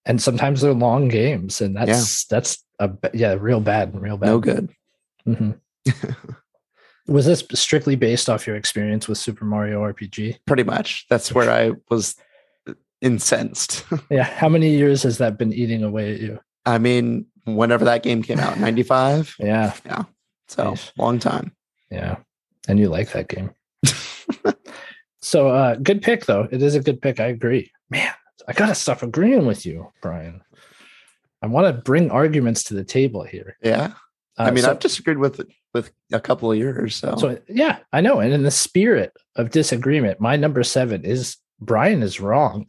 And 0.04 0.20
sometimes 0.20 0.60
they're 0.60 0.74
long 0.74 1.08
games, 1.08 1.62
and 1.62 1.74
that's 1.74 2.26
that's 2.26 2.62
a 2.78 2.90
yeah, 3.14 3.36
real 3.38 3.60
bad, 3.60 3.92
and 3.92 4.02
real 4.02 4.16
bad. 4.16 4.26
No 4.26 4.38
good. 4.38 4.68
Mhm. 5.26 5.58
Was 7.08 7.24
this 7.26 7.44
strictly 7.54 7.94
based 7.94 8.28
off 8.28 8.46
your 8.46 8.56
experience 8.56 9.06
with 9.06 9.18
Super 9.18 9.44
Mario 9.44 9.80
RPG? 9.82 10.38
Pretty 10.46 10.64
much. 10.64 11.06
That's 11.08 11.32
where 11.32 11.48
I 11.50 11.72
was 11.88 12.16
incensed. 13.00 13.84
Yeah. 14.10 14.24
How 14.24 14.48
many 14.48 14.70
years 14.70 15.04
has 15.04 15.18
that 15.18 15.38
been 15.38 15.52
eating 15.52 15.84
away 15.84 16.14
at 16.14 16.20
you? 16.20 16.40
I 16.64 16.78
mean, 16.78 17.26
whenever 17.44 17.84
that 17.84 18.02
game 18.02 18.22
came 18.22 18.40
out, 18.40 18.58
95. 18.58 19.36
Yeah. 19.40 19.72
Yeah. 19.84 20.02
So 20.48 20.70
Nice. 20.70 20.92
long 20.98 21.18
time. 21.20 21.52
Yeah. 21.92 22.16
And 22.68 22.80
you 22.80 22.88
like 22.88 23.12
that 23.12 23.28
game. 23.28 23.50
so 25.20 25.48
uh 25.48 25.76
good 25.76 26.02
pick 26.02 26.26
though. 26.26 26.48
It 26.50 26.62
is 26.62 26.74
a 26.74 26.80
good 26.80 27.00
pick. 27.00 27.20
I 27.20 27.26
agree. 27.26 27.70
Man, 27.90 28.12
I 28.48 28.52
gotta 28.52 28.74
stop 28.74 29.02
agreeing 29.02 29.46
with 29.46 29.64
you, 29.64 29.92
Brian. 30.02 30.40
I 31.42 31.46
want 31.46 31.66
to 31.66 31.82
bring 31.82 32.10
arguments 32.10 32.64
to 32.64 32.74
the 32.74 32.84
table 32.84 33.22
here. 33.22 33.56
Yeah. 33.62 33.92
Uh, 34.38 34.42
I 34.42 34.50
mean, 34.50 34.64
so, 34.64 34.70
I've 34.70 34.78
disagreed 34.78 35.18
with 35.18 35.40
with 35.72 35.92
a 36.12 36.20
couple 36.20 36.50
of 36.50 36.58
yours. 36.58 36.96
So, 36.96 37.16
so 37.16 37.38
yeah, 37.48 37.78
I 37.92 38.00
know. 38.00 38.20
And 38.20 38.32
in 38.32 38.42
the 38.42 38.50
spirit 38.50 39.12
of 39.36 39.50
disagreement, 39.50 40.20
my 40.20 40.36
number 40.36 40.62
seven 40.62 41.04
is 41.04 41.36
Brian 41.60 42.02
is 42.02 42.20
wrong. 42.20 42.66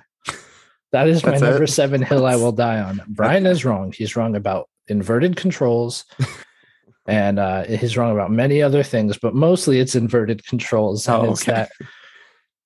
That 0.91 1.07
is 1.07 1.23
my 1.25 1.37
number 1.37 1.63
it? 1.63 1.69
seven 1.69 2.01
hill 2.01 2.25
I 2.25 2.35
will 2.35 2.53
die 2.53 2.79
on. 2.79 3.01
Brian 3.09 3.45
is 3.45 3.65
wrong. 3.65 3.91
He's 3.91 4.15
wrong 4.15 4.35
about 4.35 4.69
inverted 4.87 5.35
controls. 5.35 6.05
and 7.07 7.39
uh, 7.39 7.63
he's 7.65 7.97
wrong 7.97 8.11
about 8.11 8.31
many 8.31 8.61
other 8.61 8.83
things, 8.83 9.17
but 9.17 9.33
mostly 9.33 9.79
it's 9.79 9.95
inverted 9.95 10.45
controls. 10.45 11.07
And 11.07 11.27
Oh, 11.27 11.31
it's 11.31 11.43
okay. 11.43 11.51
that 11.51 11.71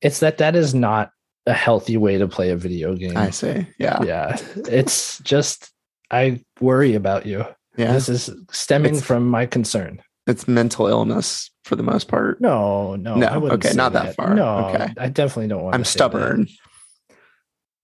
it's 0.01 0.19
that 0.19 0.37
that 0.39 0.55
is 0.55 0.73
not 0.73 1.11
a 1.45 1.53
healthy 1.53 1.97
way 1.97 2.17
to 2.17 2.27
play 2.27 2.49
a 2.49 2.55
video 2.55 2.95
game. 2.95 3.17
I 3.17 3.31
see. 3.31 3.65
Yeah. 3.79 4.03
Yeah. 4.03 4.37
It's 4.69 5.19
just 5.19 5.71
I 6.11 6.43
worry 6.59 6.93
about 6.95 7.25
you. 7.25 7.45
Yeah. 7.77 7.93
This 7.93 8.09
is 8.09 8.29
stemming 8.51 8.91
It's- 8.95 9.05
from 9.05 9.27
my 9.27 9.45
concern. 9.45 10.01
It's 10.27 10.47
mental 10.47 10.85
illness 10.87 11.49
for 11.63 11.75
the 11.75 11.83
most 11.83 12.07
part. 12.07 12.39
No, 12.39 12.95
no, 12.95 13.15
No, 13.15 13.27
I 13.27 13.37
wouldn't 13.37 13.65
okay, 13.65 13.75
not 13.75 13.93
that 13.93 14.15
far. 14.15 14.35
No, 14.35 14.67
Okay. 14.67 14.87
I 14.97 15.09
definitely 15.09 15.47
don't 15.47 15.63
want. 15.63 15.73
To. 15.73 15.77
I'm 15.77 15.83
say 15.83 15.87
that. 15.87 15.91
stubborn. 15.91 16.47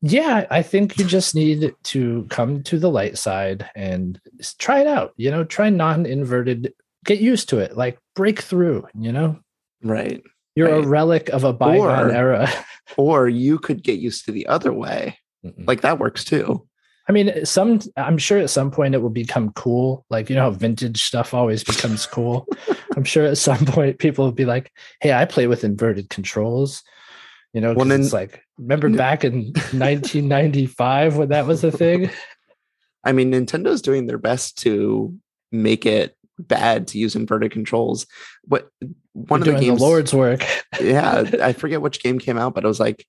Yeah, 0.01 0.45
I 0.51 0.61
think 0.61 0.97
you 0.99 1.05
just 1.05 1.33
need 1.33 1.73
to 1.85 2.27
come 2.29 2.61
to 2.63 2.77
the 2.77 2.89
light 2.91 3.17
side 3.17 3.67
and 3.75 4.19
try 4.59 4.81
it 4.81 4.87
out. 4.87 5.13
You 5.17 5.31
know, 5.31 5.43
try 5.43 5.69
non-inverted. 5.69 6.73
Get 7.05 7.19
used 7.19 7.49
to 7.49 7.57
it. 7.57 7.75
Like 7.75 7.97
break 8.15 8.41
through. 8.41 8.87
You 8.93 9.11
know. 9.11 9.39
Right. 9.81 10.21
You're 10.55 10.69
a 10.69 10.85
relic 10.87 11.29
of 11.29 11.43
a 11.43 11.53
bygone 11.53 12.09
Or- 12.09 12.11
era. 12.11 12.49
Or 12.95 13.27
you 13.27 13.59
could 13.59 13.83
get 13.83 13.99
used 13.99 14.23
to 14.25 14.31
the 14.31 14.47
other 14.47 14.71
way. 14.71 15.17
Mm-mm. 15.45 15.67
Like 15.67 15.81
that 15.81 15.99
works 15.99 16.23
too. 16.23 16.65
I 17.09 17.13
mean, 17.13 17.45
some 17.45 17.79
I'm 17.95 18.17
sure 18.17 18.37
at 18.39 18.49
some 18.49 18.69
point 18.69 18.93
it 18.95 19.01
will 19.01 19.09
become 19.09 19.51
cool. 19.53 20.05
Like 20.09 20.29
you 20.29 20.35
know 20.35 20.41
how 20.43 20.51
vintage 20.51 21.01
stuff 21.03 21.33
always 21.33 21.63
becomes 21.63 22.05
cool. 22.05 22.45
I'm 22.97 23.03
sure 23.05 23.25
at 23.25 23.37
some 23.37 23.65
point 23.65 23.99
people 23.99 24.25
will 24.25 24.31
be 24.33 24.45
like, 24.45 24.71
"Hey, 25.01 25.13
I 25.13 25.25
play 25.25 25.47
with 25.47 25.63
inverted 25.63 26.09
controls." 26.09 26.83
You 27.53 27.61
know, 27.61 27.73
Well, 27.73 27.85
then- 27.85 28.01
it's 28.01 28.13
like 28.13 28.43
remember 28.57 28.89
back 28.89 29.23
in 29.23 29.53
1995 29.71 31.17
when 31.17 31.29
that 31.29 31.45
was 31.47 31.63
a 31.63 31.71
thing. 31.71 32.09
I 33.03 33.11
mean, 33.13 33.31
Nintendo's 33.31 33.81
doing 33.81 34.05
their 34.07 34.17
best 34.17 34.57
to 34.63 35.15
make 35.51 35.85
it 35.85 36.15
bad 36.39 36.87
to 36.89 36.99
use 36.99 37.15
inverted 37.15 37.51
controls. 37.51 38.05
What 38.43 38.69
one 39.13 39.43
You're 39.45 39.55
of 39.55 39.59
the 39.61 39.67
games? 39.67 39.79
the 39.79 39.85
Lord's 39.85 40.13
work. 40.13 40.43
yeah, 40.81 41.23
I 41.41 41.53
forget 41.61 41.81
which 41.81 42.03
game 42.03 42.19
came 42.19 42.37
out, 42.37 42.53
but 42.53 42.63
it 42.63 42.67
was 42.67 42.79
like, 42.79 43.05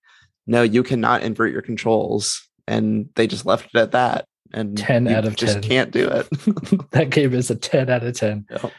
no, 0.46 0.62
you 0.62 0.82
cannot 0.82 1.22
invert 1.22 1.52
your 1.52 1.62
controls, 1.62 2.47
and 2.68 3.08
they 3.16 3.26
just 3.26 3.46
left 3.46 3.66
it 3.74 3.78
at 3.78 3.92
that. 3.92 4.26
And 4.52 4.78
10 4.78 5.06
you 5.06 5.14
out 5.14 5.26
of 5.26 5.36
just 5.36 5.54
10. 5.54 5.62
can't 5.62 5.90
do 5.90 6.06
it. 6.08 6.28
that 6.92 7.10
game 7.10 7.34
is 7.34 7.50
a 7.50 7.54
10 7.56 7.90
out 7.90 8.02
of 8.04 8.14
10. 8.14 8.46
So, 8.50 8.72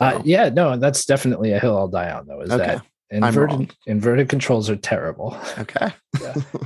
Uh, 0.00 0.22
yeah, 0.24 0.48
no, 0.48 0.76
that's 0.76 1.04
definitely 1.06 1.52
a 1.52 1.58
hill 1.58 1.76
I'll 1.76 1.88
die 1.88 2.10
on 2.10 2.26
though. 2.26 2.40
Is 2.40 2.50
Okay. 2.50 2.76
that 2.76 2.82
inverted 3.10 3.74
inverted 3.86 4.28
controls 4.28 4.68
are 4.70 4.76
terrible. 4.76 5.36
okay, 5.58 5.88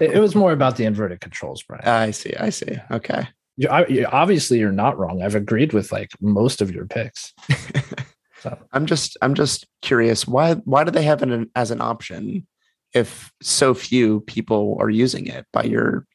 it, 0.01 0.15
it 0.17 0.19
was 0.21 0.35
more 0.35 0.53
about 0.53 0.77
the 0.77 0.85
inverted 0.85 1.21
controls, 1.21 1.63
Brian. 1.63 1.87
I 1.87 2.11
see. 2.11 2.35
I 2.39 2.51
see. 2.51 2.77
Okay. 2.91 3.27
you, 3.57 3.69
I, 3.69 3.87
you, 3.87 4.07
obviously 4.07 4.59
you're 4.59 4.73
not 4.73 4.99
wrong. 4.99 5.23
I've 5.23 5.35
agreed 5.37 5.73
with 5.73 5.93
like 5.93 6.11
most 6.21 6.61
of 6.61 6.71
your 6.71 6.87
picks. 6.87 7.33
So 8.43 8.59
I'm 8.73 8.87
just 8.87 9.17
I'm 9.23 9.35
just 9.35 9.69
curious 9.83 10.27
why 10.27 10.55
why 10.55 10.83
do 10.83 10.91
they 10.91 11.05
have 11.05 11.23
it 11.23 11.49
as 11.55 11.71
an 11.71 11.81
option 11.81 12.45
if 12.93 13.31
so 13.41 13.73
few 13.73 14.21
people 14.23 14.77
are 14.81 14.91
using 14.91 15.29
it 15.29 15.47
by 15.53 15.63
your 15.63 16.07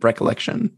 recollection? 0.00 0.76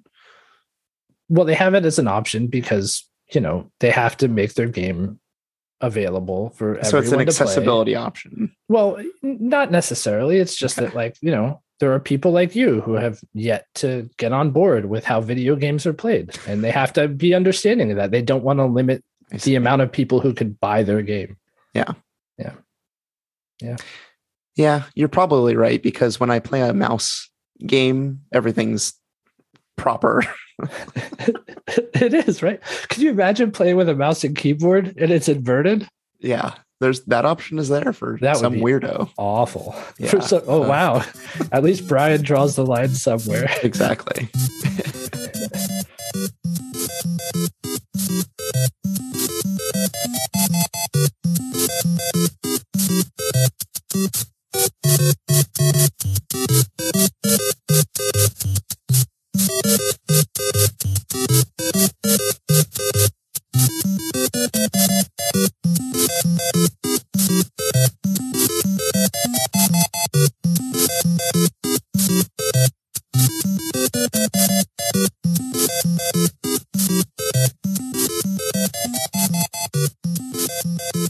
well, 1.29 1.47
they 1.47 1.55
have 1.55 1.75
it 1.75 1.85
as 1.87 1.99
an 1.99 2.09
option 2.09 2.47
because 2.49 3.05
you 3.33 3.41
know 3.41 3.71
they 3.81 3.91
have 3.91 4.17
to 4.19 4.29
make 4.29 4.55
their 4.55 4.69
game 4.69 5.19
available 5.81 6.51
for 6.51 6.79
So 6.85 6.99
it's 6.99 7.09
an 7.13 7.19
to 7.19 7.25
play. 7.25 7.25
accessibility 7.25 7.95
option. 7.95 8.55
Well, 8.69 9.03
not 9.23 9.71
necessarily. 9.71 10.39
It's 10.39 10.55
just 10.57 10.79
Okay. 10.79 10.87
that 10.89 10.95
like 10.95 11.17
you 11.21 11.31
know 11.31 11.61
there 11.81 11.93
are 11.93 12.01
people 12.01 12.31
like 12.31 12.55
you 12.55 12.81
who 12.83 12.93
have 12.95 13.21
yet 13.33 13.67
to 13.77 14.09
get 14.19 14.33
on 14.33 14.51
board 14.53 14.85
with 14.87 15.05
how 15.05 15.21
video 15.21 15.57
games 15.57 15.87
are 15.87 15.93
played, 15.93 16.31
and 16.47 16.63
they 16.63 16.71
have 16.71 16.93
to 16.95 17.09
be 17.09 17.35
understanding 17.35 17.91
of 17.91 17.97
that. 17.97 18.11
They 18.11 18.23
don't 18.23 18.45
want 18.45 18.59
to 18.61 18.67
limit 18.67 19.03
the 19.31 19.57
amount 19.57 19.83
of 19.83 19.91
people 19.91 20.21
who 20.21 20.33
could 20.35 20.61
buy 20.61 20.83
their 20.83 21.03
game. 21.03 21.37
Yeah 21.75 21.93
yeah 22.39 22.53
yeah 23.61 23.77
yeah, 24.57 24.85
you're 24.95 25.09
probably 25.09 25.57
right 25.57 25.83
because 25.83 26.21
when 26.21 26.31
I 26.31 26.39
play 26.39 26.61
a 26.61 26.73
mouse 26.73 27.29
game, 27.67 28.21
everything's 28.33 28.95
proper. 29.77 30.23
it 31.67 32.15
is 32.15 32.43
right. 32.43 32.61
Could 32.89 33.03
you 33.03 33.11
imagine 33.11 33.51
playing 33.51 33.77
with 33.77 33.89
a 33.89 33.95
mouse 33.95 34.25
and 34.25 34.37
keyboard 34.37 34.95
and 34.99 35.11
it's 35.11 35.29
inverted? 35.29 35.89
yeah, 36.21 36.55
there's 36.81 37.03
that 37.05 37.25
option 37.25 37.59
is 37.59 37.69
there 37.69 37.93
for 37.93 38.19
That 38.21 38.37
some 38.37 38.55
weirdo. 38.55 39.11
Awful. 39.19 39.75
Yeah. 39.99 40.13
Oh 40.47 40.63
Uh, 40.65 40.69
wow. 40.69 41.05
At 41.53 41.63
least 41.63 41.87
Brian 41.89 42.23
draws 42.23 42.57
the 42.57 42.65
line 42.67 42.95
somewhere. 42.95 43.49
Exactly. 43.63 44.29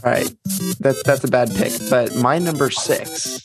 All 0.03 0.11
right. 0.11 0.31
That's 0.79 1.01
that's 1.03 1.23
a 1.23 1.27
bad 1.27 1.53
pick. 1.55 1.73
But 1.89 2.15
my 2.15 2.37
number 2.37 2.69
six 2.69 3.41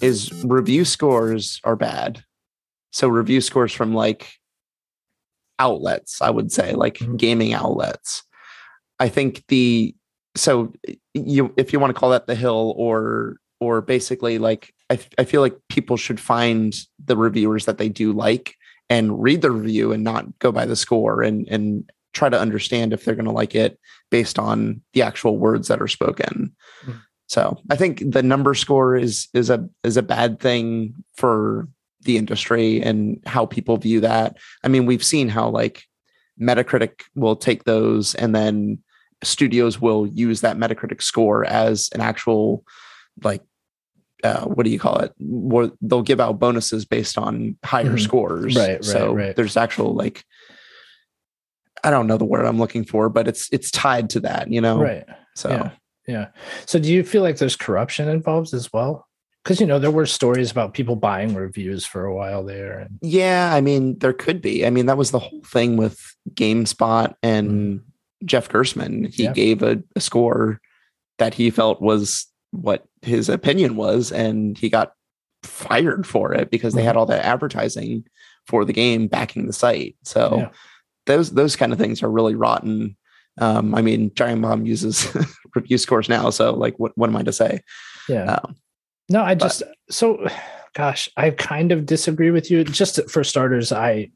is 0.00 0.32
review 0.44 0.84
scores 0.84 1.60
are 1.64 1.76
bad. 1.76 2.24
So 2.96 3.08
review 3.08 3.42
scores 3.42 3.74
from 3.74 3.92
like 3.92 4.26
outlets, 5.58 6.22
I 6.22 6.30
would 6.30 6.50
say, 6.50 6.72
like 6.72 6.94
Mhm. 6.94 7.18
gaming 7.18 7.52
outlets. 7.52 8.22
I 8.98 9.10
think 9.10 9.44
the 9.48 9.94
so 10.34 10.72
you 11.12 11.52
if 11.58 11.74
you 11.74 11.78
want 11.78 11.94
to 11.94 11.98
call 12.00 12.08
that 12.10 12.26
the 12.26 12.34
hill 12.34 12.72
or 12.78 13.36
or 13.60 13.82
basically 13.82 14.38
like 14.38 14.72
I, 14.88 14.98
I 15.18 15.24
feel 15.24 15.42
like 15.42 15.58
people 15.68 15.98
should 15.98 16.18
find 16.18 16.74
the 17.04 17.18
reviewers 17.18 17.66
that 17.66 17.76
they 17.76 17.90
do 17.90 18.14
like 18.14 18.54
and 18.88 19.22
read 19.22 19.42
the 19.42 19.50
review 19.50 19.92
and 19.92 20.02
not 20.02 20.38
go 20.38 20.50
by 20.50 20.64
the 20.64 20.76
score 20.76 21.20
and 21.22 21.46
and 21.48 21.90
try 22.14 22.30
to 22.30 22.40
understand 22.40 22.94
if 22.94 23.04
they're 23.04 23.14
going 23.14 23.26
to 23.26 23.30
like 23.30 23.54
it 23.54 23.78
based 24.10 24.38
on 24.38 24.80
the 24.94 25.02
actual 25.02 25.36
words 25.36 25.68
that 25.68 25.82
are 25.82 25.88
spoken. 25.88 26.50
Mhm. 26.86 27.00
So 27.28 27.58
I 27.68 27.76
think 27.76 28.10
the 28.10 28.22
number 28.22 28.54
score 28.54 28.96
is 28.96 29.28
is 29.34 29.50
a 29.50 29.68
is 29.84 29.98
a 29.98 30.02
bad 30.02 30.40
thing 30.40 30.94
for 31.14 31.68
the 32.06 32.16
industry 32.16 32.80
and 32.80 33.20
how 33.26 33.44
people 33.46 33.76
view 33.76 34.00
that. 34.00 34.36
I 34.64 34.68
mean, 34.68 34.86
we've 34.86 35.04
seen 35.04 35.28
how 35.28 35.48
like 35.50 35.84
Metacritic 36.40 37.02
will 37.14 37.36
take 37.36 37.64
those 37.64 38.14
and 38.14 38.34
then 38.34 38.78
studios 39.22 39.80
will 39.80 40.06
use 40.06 40.40
that 40.40 40.56
Metacritic 40.56 41.02
score 41.02 41.44
as 41.44 41.90
an 41.94 42.00
actual 42.00 42.64
like 43.22 43.42
uh, 44.24 44.44
what 44.46 44.64
do 44.64 44.70
you 44.70 44.78
call 44.78 44.98
it? 44.98 45.12
Where 45.18 45.70
they'll 45.82 46.02
give 46.02 46.20
out 46.20 46.38
bonuses 46.38 46.84
based 46.86 47.18
on 47.18 47.56
higher 47.64 47.96
Mhm. 47.96 48.00
scores. 48.00 48.56
Right, 48.56 48.70
right, 48.70 48.84
so 48.84 49.12
right. 49.12 49.36
there's 49.36 49.56
actual 49.56 49.94
like 49.94 50.24
I 51.84 51.90
don't 51.90 52.06
know 52.06 52.16
the 52.16 52.24
word 52.24 52.46
I'm 52.46 52.58
looking 52.58 52.84
for, 52.84 53.08
but 53.08 53.28
it's 53.28 53.48
it's 53.52 53.70
tied 53.70 54.10
to 54.10 54.20
that, 54.20 54.50
you 54.50 54.60
know. 54.60 54.80
Right. 54.80 55.04
So 55.34 55.50
Yeah. 55.50 55.70
Yeah. 56.08 56.26
So 56.66 56.78
do 56.78 56.92
you 56.92 57.04
feel 57.04 57.22
like 57.22 57.36
there's 57.38 57.56
corruption 57.56 58.08
involved 58.08 58.54
as 58.54 58.72
well? 58.72 59.06
Because 59.46 59.60
you 59.60 59.66
know, 59.66 59.78
there 59.78 59.92
were 59.92 60.06
stories 60.06 60.50
about 60.50 60.74
people 60.74 60.96
buying 60.96 61.32
reviews 61.36 61.86
for 61.86 62.04
a 62.04 62.12
while 62.12 62.42
there. 62.42 62.80
And 62.80 62.98
Yeah, 63.00 63.54
I 63.54 63.60
mean, 63.60 63.96
there 64.00 64.12
could 64.12 64.42
be. 64.42 64.66
I 64.66 64.70
mean, 64.70 64.86
that 64.86 64.96
was 64.98 65.12
the 65.12 65.20
whole 65.20 65.40
thing 65.44 65.76
with 65.76 66.00
GameSpot 66.34 67.14
and 67.22 67.80
Jeff 68.24 68.48
Gerstmann. 68.48 69.14
He 69.14 69.22
Yeah. 69.22 69.32
gave 69.32 69.62
a, 69.62 69.80
a 69.94 70.00
score 70.00 70.60
that 71.18 71.32
he 71.34 71.50
felt 71.50 71.80
was 71.80 72.26
what 72.50 72.88
his 73.02 73.28
opinion 73.28 73.76
was, 73.76 74.10
and 74.10 74.58
he 74.58 74.68
got 74.68 74.94
fired 75.44 76.08
for 76.08 76.34
it 76.34 76.50
because 76.50 76.74
they 76.74 76.82
had 76.82 76.96
all 76.96 77.06
that 77.06 77.24
advertising 77.24 78.04
for 78.48 78.64
the 78.64 78.72
game 78.72 79.06
backing 79.06 79.46
the 79.46 79.52
site. 79.52 79.94
So 80.02 80.38
Yeah. 80.38 80.48
those 81.06 81.30
those 81.30 81.54
kind 81.54 81.72
of 81.72 81.78
things 81.78 82.02
are 82.02 82.10
really 82.10 82.34
rotten. 82.34 82.96
Um, 83.38 83.76
I 83.76 83.82
mean, 83.82 84.12
Giant 84.14 84.42
Bomb 84.42 84.66
uses 84.66 85.06
review 85.54 85.78
scores 85.78 86.08
now, 86.08 86.30
so 86.30 86.52
like, 86.52 86.74
what 86.78 86.90
what 86.98 87.08
am 87.10 87.16
I 87.16 87.22
to 87.22 87.32
say? 87.32 87.60
yeah. 88.08 88.24
Um, 88.42 88.56
No, 89.08 89.22
I 89.22 89.34
just 89.34 89.62
so 89.90 90.26
gosh, 90.74 91.08
I 91.16 91.30
kind 91.30 91.72
of 91.72 91.86
disagree 91.86 92.30
with 92.30 92.50
you. 92.50 92.64
Just 92.64 93.08
for 93.10 93.22
starters, 93.24 93.72
I 93.72 94.10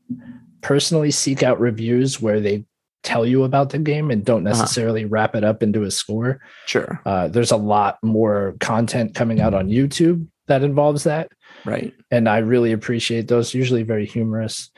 personally 0.62 1.10
seek 1.10 1.42
out 1.42 1.60
reviews 1.60 2.20
where 2.20 2.40
they 2.40 2.64
tell 3.02 3.24
you 3.24 3.44
about 3.44 3.70
the 3.70 3.78
game 3.78 4.10
and 4.10 4.24
don't 4.24 4.46
Uh-huh. 4.46 4.58
necessarily 4.60 5.06
wrap 5.06 5.34
it 5.34 5.42
up 5.44 5.62
into 5.62 5.84
a 5.84 5.90
score. 5.90 6.38
Sure, 6.66 7.00
Uh, 7.06 7.28
there's 7.28 7.50
a 7.50 7.56
lot 7.56 7.98
more 8.02 8.54
content 8.60 9.14
coming 9.14 9.40
out 9.40 9.54
on 9.54 9.68
YouTube 9.70 10.26
that 10.48 10.62
involves 10.62 11.04
that. 11.04 11.30
right. 11.64 11.94
And 12.10 12.28
I 12.28 12.38
really 12.38 12.72
appreciate 12.72 13.28
those, 13.28 13.54
usually 13.54 13.84
very 13.84 14.04
humorous 14.04 14.70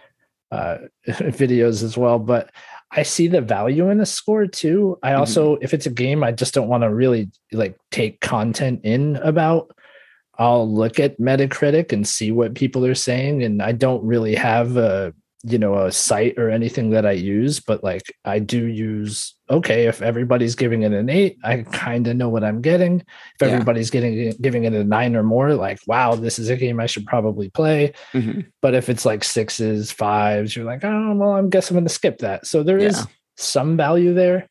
uh, 0.53 0.79
videos 1.09 1.83
as 1.83 1.97
well. 1.97 2.19
But 2.21 2.51
I 2.93 3.03
see 3.03 3.27
the 3.27 3.41
value 3.41 3.89
in 3.91 3.99
a 4.01 4.07
score 4.07 4.47
too. 4.47 4.99
I 5.03 5.15
also, 5.15 5.57
if 5.63 5.73
it's 5.75 5.87
a 5.87 5.91
game 5.91 6.23
I 6.23 6.31
just 6.31 6.53
don't 6.55 6.69
want 6.69 6.83
to 6.85 6.93
really 6.95 7.31
like 7.53 7.77
take 7.91 8.21
content 8.21 8.83
in 8.85 9.17
about, 9.17 9.75
I'll 10.39 10.71
look 10.73 10.99
at 10.99 11.19
Metacritic 11.21 11.93
and 11.93 12.07
see 12.07 12.33
what 12.33 12.55
people 12.55 12.85
are 12.87 12.95
saying. 12.95 13.43
And 13.43 13.63
I 13.63 13.73
don't 13.73 14.03
really 14.05 14.35
have 14.35 14.77
a, 14.77 15.13
you 15.45 15.59
know, 15.59 15.75
a 15.87 15.93
site 15.93 16.39
or 16.39 16.49
anything 16.49 16.91
that 16.91 17.05
I 17.05 17.13
use, 17.13 17.59
but 17.61 17.83
like 17.83 18.03
I 18.25 18.39
do 18.39 18.65
use, 18.67 19.35
okay, 19.51 19.87
if 19.89 20.01
everybody's 20.01 20.55
giving 20.55 20.83
it 20.83 20.93
an 20.93 21.11
eight, 21.11 21.37
I 21.45 21.63
kind 21.73 22.07
of 22.07 22.17
know 22.17 22.29
what 22.29 22.45
I'm 22.45 22.63
getting. 22.63 23.01
If 23.01 23.07
Yeah. 23.43 23.49
everybody's 23.49 23.91
getting 23.91 24.33
giving 24.41 24.65
it 24.65 24.73
a 24.73 24.85
nine 24.85 25.17
or 25.17 25.23
more, 25.25 25.55
like, 25.55 25.81
wow, 25.87 26.15
this 26.15 26.39
is 26.39 26.49
a 26.49 26.57
game 26.57 26.81
I 26.81 26.87
should 26.87 27.07
probably 27.07 27.51
play. 27.51 27.93
Mhm. 28.15 28.47
But 28.63 28.75
if 28.75 28.89
it's 28.89 29.05
like 29.05 29.25
sixes, 29.25 29.91
fives, 29.91 30.55
you're 30.57 30.65
like, 30.65 30.85
oh, 30.85 31.15
well, 31.17 31.33
I'm 31.33 31.51
guess 31.51 31.71
I'm 31.71 31.75
going 31.75 31.85
to 31.87 31.93
skip 31.93 32.19
that. 32.19 32.47
So 32.47 32.63
there 32.63 32.79
is 32.79 32.97
Yeah. 33.01 33.05
some 33.37 33.77
value 33.77 34.15
there. 34.15 34.49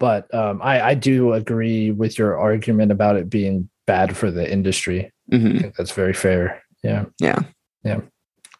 But 0.00 0.32
um, 0.34 0.60
I, 0.62 0.80
I 0.80 0.94
do 0.94 1.32
agree 1.32 1.90
with 1.90 2.18
your 2.18 2.38
argument 2.38 2.90
about 2.92 3.16
it 3.16 3.28
being 3.28 3.68
bad 3.88 4.16
for 4.16 4.30
the 4.30 4.44
industry. 4.50 5.10
I 5.32 5.36
Mhm. 5.36 5.60
think 5.60 5.74
that's 5.76 5.90
very 6.02 6.12
fair. 6.14 6.62
Yeah. 6.84 7.06
Yeah. 7.20 7.40
Yeah. 7.84 8.00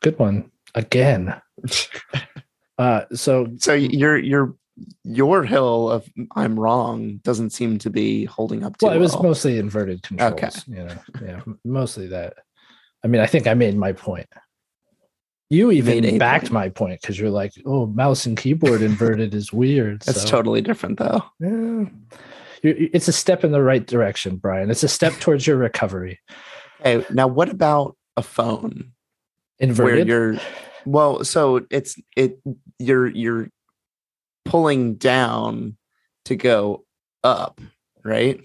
Good 0.00 0.18
one. 0.18 0.50
Again. 0.74 1.34
Uh 2.78 3.02
so 3.12 3.48
So 3.58 3.72
your 3.74 4.16
your 4.16 4.54
your 5.02 5.42
hill 5.42 5.90
of 5.90 6.08
I'm 6.36 6.54
wrong 6.58 7.16
doesn't 7.24 7.50
seem 7.50 7.78
to 7.78 7.90
be 7.90 8.24
holding 8.24 8.62
up 8.62 8.76
well, 8.80 8.92
it 8.92 8.98
was 9.00 9.14
well. 9.14 9.24
mostly 9.24 9.58
inverted 9.58 10.02
controls. 10.04 10.32
Okay. 10.34 10.50
You 10.68 10.84
know, 10.84 10.96
yeah, 11.26 11.40
mostly 11.64 12.06
that. 12.08 12.34
I 13.04 13.08
mean, 13.08 13.20
I 13.20 13.26
think 13.26 13.48
I 13.48 13.54
made 13.54 13.76
my 13.76 13.90
point. 13.92 14.28
You 15.50 15.72
even 15.72 16.18
backed 16.18 16.44
point. 16.44 16.52
my 16.52 16.68
point 16.68 17.00
because 17.00 17.18
you're 17.18 17.30
like, 17.42 17.52
"Oh, 17.66 17.86
mouse 17.86 18.26
and 18.26 18.36
keyboard 18.38 18.80
inverted 18.82 19.34
is 19.34 19.52
weird." 19.52 20.02
That's 20.02 20.22
so, 20.22 20.28
totally 20.28 20.60
different 20.60 20.98
though. 21.00 21.24
yeah. 21.40 21.86
It's 22.62 23.08
a 23.08 23.12
step 23.12 23.44
in 23.44 23.52
the 23.52 23.62
right 23.62 23.86
direction, 23.86 24.36
Brian. 24.36 24.70
It's 24.70 24.82
a 24.82 24.88
step 24.88 25.12
towards 25.20 25.46
your 25.46 25.56
recovery. 25.56 26.20
Okay, 26.80 27.04
now 27.12 27.26
what 27.26 27.48
about 27.48 27.96
a 28.16 28.22
phone 28.22 28.92
Inverted. 29.58 30.08
where 30.08 30.32
you're 30.32 30.40
well, 30.84 31.24
so 31.24 31.66
it's 31.70 31.96
it 32.16 32.38
you're 32.78 33.06
you're 33.08 33.48
pulling 34.44 34.94
down 34.94 35.76
to 36.24 36.36
go 36.36 36.84
up, 37.22 37.60
right? 38.04 38.40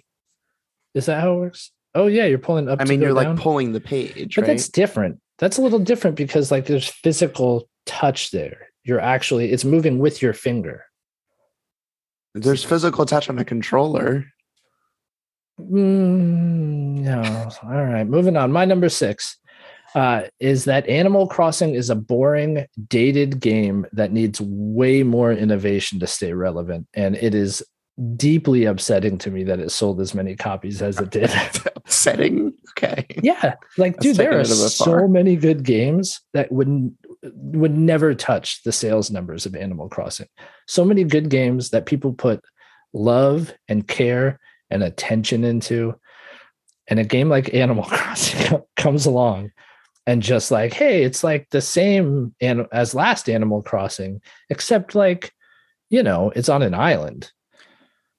Is 0.93 1.05
that 1.05 1.22
how 1.22 1.36
it 1.36 1.39
works? 1.39 1.72
Oh 1.95 2.07
yeah, 2.07 2.26
you're 2.26 2.39
pulling 2.39 2.68
up. 2.68 2.82
I 2.82 2.86
mean, 2.86 3.01
you're 3.01 3.14
down? 3.14 3.36
like 3.36 3.43
pulling 3.43 3.72
the 3.72 3.80
page, 3.80 4.36
but 4.36 4.41
right? 4.41 4.47
that's 4.47 4.68
different. 4.68 5.20
That's 5.39 5.57
a 5.57 5.61
little 5.61 5.80
different 5.80 6.16
because 6.16 6.51
like 6.51 6.66
there's 6.66 6.88
physical 6.88 7.70
touch 7.86 8.32
there. 8.32 8.68
You're 8.84 8.99
actually 8.99 9.51
it's 9.51 9.66
moving 9.66 9.99
with 9.99 10.22
your 10.22 10.34
finger. 10.34 10.86
There's 12.34 12.63
physical 12.63 13.05
touch 13.05 13.29
on 13.29 13.38
a 13.39 13.45
controller. 13.45 14.25
Mm, 15.59 16.99
no. 16.99 17.49
All 17.63 17.84
right. 17.86 18.07
Moving 18.07 18.38
on. 18.38 18.51
My 18.51 18.65
number 18.65 18.89
six 18.89 19.38
uh, 19.95 20.23
is 20.39 20.65
that 20.65 20.88
Animal 20.88 21.27
Crossing 21.27 21.75
is 21.75 21.89
a 21.89 21.95
boring, 21.95 22.65
dated 22.88 23.39
game 23.39 23.86
that 23.93 24.11
needs 24.11 24.41
way 24.41 25.03
more 25.03 25.31
innovation 25.31 25.99
to 25.99 26.07
stay 26.07 26.34
relevant. 26.34 26.88
And 26.93 27.15
it 27.15 27.36
is 27.36 27.63
deeply 28.15 28.65
upsetting 28.65 29.19
to 29.19 29.29
me 29.29 29.43
that 29.43 29.59
it 29.59 29.69
sold 29.69 30.01
as 30.01 30.15
many 30.15 30.36
copies 30.36 30.81
as 30.81 30.99
it 30.99 31.11
did. 31.11 31.29
Upsetting. 31.75 32.53
Okay. 32.71 33.05
yeah. 33.21 33.53
Like, 33.77 33.93
That's 33.93 34.07
dude, 34.07 34.17
there 34.17 34.31
are 34.31 34.39
it 34.39 34.47
a 34.47 34.49
bit 34.49 34.69
so 34.69 34.86
far. 34.86 35.07
many 35.07 35.36
good 35.36 35.63
games 35.63 36.21
that 36.34 36.51
would 36.51 36.95
would 37.24 37.78
never 37.78 38.13
touch 38.13 38.63
the 38.63 38.71
sales 38.71 39.09
numbers 39.09 39.45
of 39.45 39.55
Animal 39.55 39.89
Crossing. 39.89 40.28
So 40.67 40.84
many 40.84 41.03
good 41.03 41.30
games 41.30 41.69
that 41.69 41.86
people 41.86 42.13
put 42.13 42.43
love 42.93 43.53
and 43.67 43.88
care 43.88 44.39
and 44.69 44.84
attention 44.84 45.43
into. 45.43 45.95
And 46.88 46.99
a 46.99 47.03
game 47.03 47.30
like 47.30 47.53
Animal 47.53 47.84
Crossing 47.89 48.61
comes 48.76 49.05
along 49.05 49.51
and 50.05 50.21
just 50.21 50.51
like, 50.51 50.74
hey, 50.74 51.03
it's 51.03 51.24
like 51.24 51.49
the 51.49 51.61
same 51.61 52.36
as 52.41 52.93
last 52.93 53.30
Animal 53.30 53.61
Crossing, 53.61 54.21
except 54.49 54.95
like, 54.95 55.32
you 55.89 56.03
know, 56.03 56.32
it's 56.36 56.49
on 56.49 56.61
an 56.61 56.74
island. 56.74 57.32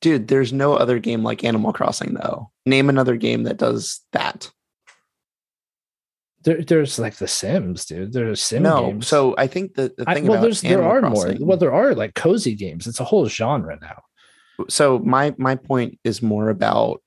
Dude, 0.01 0.29
there's 0.29 0.53
no 0.53 0.75
other 0.75 0.99
game 0.99 1.23
like 1.23 1.45
Animal 1.45 1.73
Crossing 1.73 2.15
though. 2.15 2.51
Name 2.67 2.89
another 2.89 3.17
game 3.17 3.45
that 3.45 3.59
does 3.59 4.01
that. 4.13 4.51
There, 6.45 6.63
there's 6.63 6.99
like 6.99 7.17
The 7.17 7.27
Sims, 7.29 7.85
dude. 7.87 8.13
There's 8.13 8.41
Sim 8.43 8.63
no. 8.65 8.87
games. 8.87 9.09
So 9.09 9.35
I 9.39 9.47
think 9.47 9.75
the, 9.75 9.93
the 9.97 10.05
I- 10.07 10.15
thing 10.15 10.25
well, 10.27 10.35
about 10.35 10.43
there's 10.43 10.61
there 10.61 10.83
are 10.85 11.01
Crossing, 11.01 11.39
more. 11.41 11.49
Well, 11.49 11.57
there 11.59 11.73
are 11.73 11.95
like 11.95 12.15
cozy 12.15 12.55
games. 12.55 12.87
It's 12.87 13.01
a 13.01 13.05
whole 13.05 13.27
genre 13.27 13.79
now. 13.81 14.03
so 14.69 14.99
my 15.01 15.35
my 15.39 15.57
point 15.57 15.99
is 16.05 16.23
more 16.23 16.49
about 16.51 17.01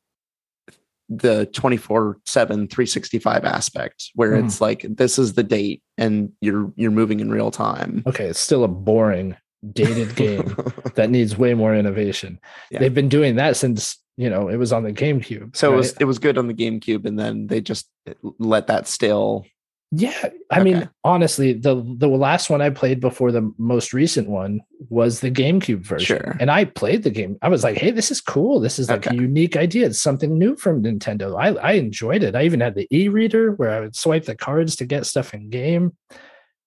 the 1.10 1.46
24 1.54 2.18
7 2.26 2.68
365 2.68 3.46
aspect 3.46 4.12
where 4.16 4.32
Mhm. 4.34 4.46
it's 4.46 4.60
like 4.60 4.86
this 4.90 5.18
is 5.18 5.34
the 5.34 5.44
date 5.44 5.82
and 5.98 6.34
you're 6.42 6.74
you're 6.76 6.92
moving 6.92 7.22
in 7.22 7.30
real 7.32 7.50
time 7.50 8.04
Okay, 8.06 8.26
it's 8.26 8.40
still 8.40 8.66
a 8.66 8.68
boring, 8.68 9.38
dated 9.74 10.16
game 10.16 10.56
that 10.96 11.10
needs 11.10 11.38
way 11.38 11.54
more 11.54 11.76
innovation. 11.76 12.40
Yeah. 12.72 12.80
They've 12.80 12.94
been 12.94 13.10
doing 13.10 13.36
that 13.38 13.56
since 13.58 13.98
you 14.18 14.30
know 14.30 14.50
it 14.50 14.58
was 14.58 14.74
on 14.74 14.84
the 14.84 14.92
GameCube. 14.94 15.56
so 15.56 15.74
it 15.74 15.76
was 15.76 15.94
it 16.00 16.06
was 16.06 16.20
good 16.20 16.38
on 16.38 16.48
the 16.48 16.54
gamecube 16.54 17.06
and 17.06 17.18
then 17.18 17.48
they 17.48 17.62
just 17.62 17.88
eh, 18.08 18.14
let 18.40 18.68
that 18.68 18.88
still. 18.88 19.46
yeah. 19.92 20.30
I 20.52 20.64
mean, 20.64 20.90
honestly, 21.04 21.54
the 21.54 21.76
the 21.98 22.08
last 22.08 22.50
one 22.50 22.62
I 22.62 22.70
played 22.72 23.00
before 23.00 23.32
the 23.32 23.52
most 23.58 23.94
recent 23.94 24.28
one 24.30 24.62
was 24.90 25.20
the 25.22 25.32
GameCube 25.32 25.86
version, 25.86 26.18
Sure. 26.20 26.38
and 26.40 26.50
I 26.52 26.66
played 26.66 27.04
the 27.04 27.10
game. 27.10 27.38
I 27.42 27.48
was 27.50 27.64
like, 27.64 27.78
"Hey, 27.78 27.92
this 27.92 28.12
is 28.12 28.20
cool. 28.22 28.60
This 28.60 28.80
is 28.80 28.90
like 28.90 29.08
Okay. 29.08 29.16
a 29.18 29.22
unique 29.22 29.56
idea. 29.56 29.86
It's 29.88 30.02
something 30.02 30.38
new 30.38 30.56
from 30.56 30.84
Nintendo." 30.84 31.38
I 31.40 31.50
I 31.70 31.72
enjoyed 31.74 32.22
it. 32.24 32.36
I 32.36 32.44
even 32.44 32.60
had 32.60 32.76
the 32.76 32.88
e-reader 32.92 33.54
where 33.56 33.70
I 33.72 33.80
would 33.82 33.96
swipe 33.96 34.26
the 34.26 34.36
cards 34.36 34.76
to 34.78 34.86
get 34.86 35.06
stuff 35.06 35.34
in 35.34 35.50
game. 35.50 35.96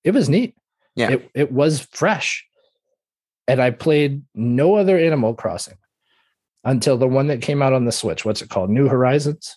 It 0.05 0.13
was 0.13 0.29
neat. 0.29 0.55
Yeah. 0.97 1.11
it 1.13 1.31
it 1.35 1.53
was 1.53 1.81
fresh, 1.93 2.47
and 3.51 3.61
I 3.63 3.71
played 3.71 4.23
no 4.35 4.77
other 4.77 4.99
Animal 4.99 5.35
Crossing 5.35 5.77
until 6.65 6.97
the 6.99 7.09
one 7.09 7.29
that 7.29 7.41
came 7.43 7.63
out 7.63 7.73
on 7.73 7.85
the 7.85 7.93
Switch. 7.93 8.25
What's 8.25 8.43
it 8.43 8.51
called? 8.51 8.71
New 8.71 8.89
Horizons. 8.89 9.57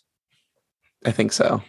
i 1.05 1.11
think 1.11 1.33
so 1.33 1.61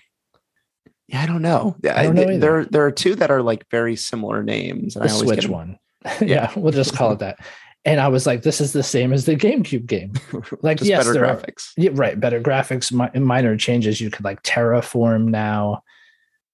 yeah 1.09 1.21
i 1.23 1.27
don't 1.27 1.43
know 1.43 1.77
yeah 1.83 1.99
I 1.99 2.05
don't 2.05 2.15
know 2.15 2.25
th- 2.27 2.41
there 2.41 2.65
there 2.67 2.85
are 2.87 2.93
two 2.93 3.15
that 3.17 3.31
are 3.33 3.43
like 3.43 3.69
very 3.71 3.97
similar 3.97 4.43
names 4.45 4.95
and 4.97 5.05
the 5.05 5.09
i 5.09 5.13
always 5.13 5.29
Switch 5.29 5.41
get 5.43 5.51
one. 5.51 5.79
yeah, 6.21 6.53
we'll 6.55 6.73
just 6.73 6.95
call 6.95 7.13
it 7.13 7.19
that. 7.21 7.39
And 7.87 7.99
I 7.99 8.09
was 8.09 8.27
like, 8.27 8.43
this 8.43 8.61
is 8.61 8.73
the 8.75 8.83
same 8.83 9.11
as 9.13 9.25
the 9.25 9.37
GameCube 9.37 9.87
game. 9.87 10.13
Like, 10.63 10.81
yes, 10.83 11.01
better 11.07 11.15
there 11.15 11.27
are- 11.27 11.37
graphics 11.37 11.73
Yeah, 11.79 11.91
right. 11.95 12.19
Better 12.21 12.41
graphics, 12.43 12.93
mi- 12.93 13.19
minor 13.21 13.57
changes. 13.57 14.01
You 14.03 14.11
could 14.11 14.23
like 14.25 14.43
terraform 14.43 15.29
now, 15.29 15.83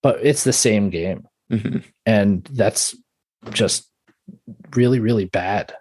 but 0.05 0.21
it's 0.23 0.45
the 0.45 0.53
same 0.53 0.89
game. 0.91 1.27
Mhm. 1.51 1.83
And 2.07 2.45
that's 2.53 2.95
just 3.51 3.90
really, 4.75 5.01
really 5.01 5.25
bad. 5.25 5.73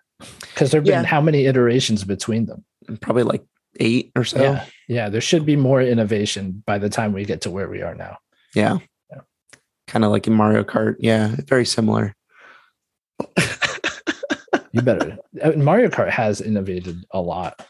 Because 0.41 0.71
there 0.71 0.79
have 0.79 0.85
been 0.85 1.03
Yeah. 1.03 1.05
how 1.05 1.21
many 1.21 1.45
iterations 1.45 2.03
between 2.03 2.45
them? 2.45 2.65
probably 3.01 3.23
like 3.23 3.43
eight 3.79 4.11
or 4.15 4.25
so 4.25 4.41
Yeah. 4.41 4.65
Yeah. 4.87 5.09
There 5.09 5.21
should 5.21 5.45
be 5.45 5.55
more 5.55 5.79
innovation 5.81 6.63
by 6.65 6.79
the 6.79 6.89
time 6.89 7.13
we 7.13 7.23
get 7.23 7.41
to 7.41 7.51
where 7.51 7.69
we 7.69 7.81
are 7.83 7.93
now. 7.93 8.17
Yeah. 8.55 8.79
Yeah. 9.11 9.21
Kind 9.87 10.03
of 10.03 10.11
like 10.11 10.25
in 10.27 10.33
Mario 10.33 10.63
Kart. 10.63 10.95
Yeah. 10.99 11.35
Very 11.47 11.65
similar. 11.65 12.15
You 14.71 14.83
better. 14.83 15.17
uh, 15.41 15.53
Mario 15.53 15.89
Kart 15.89 16.09
has 16.11 16.41
innovated 16.41 17.03
a 17.11 17.19
lot. 17.19 17.65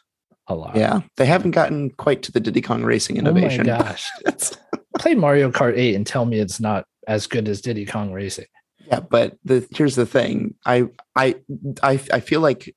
A 0.48 0.56
lot. 0.56 0.76
yeah. 0.76 1.02
They 1.16 1.26
haven't 1.26 1.52
gotten 1.52 1.92
quite 1.92 2.24
to 2.24 2.32
the 2.32 2.40
Diddy 2.42 2.62
Kong 2.62 2.84
racing 2.84 3.16
innovation. 3.18 3.70
Oh 3.70 3.78
my 3.78 3.84
gosh. 3.84 4.10
Play 4.98 5.14
Mario 5.16 5.50
Kart 5.52 5.78
8 5.78 5.96
and 5.96 6.06
tell 6.06 6.26
me 6.26 6.40
it's 6.40 6.60
not 6.60 6.86
as 7.08 7.26
good 7.28 7.48
as 7.48 7.62
Diddy 7.62 7.86
Kong 7.86 8.12
Racing. 8.12 8.48
Yeah. 8.90 9.00
But 9.00 9.38
the 9.44 9.66
here's 9.72 9.96
the 9.96 10.06
thing. 10.06 10.56
I 10.66 10.86
I 11.16 11.36
I 11.84 12.00
I 12.12 12.20
feel 12.20 12.42
like 12.42 12.76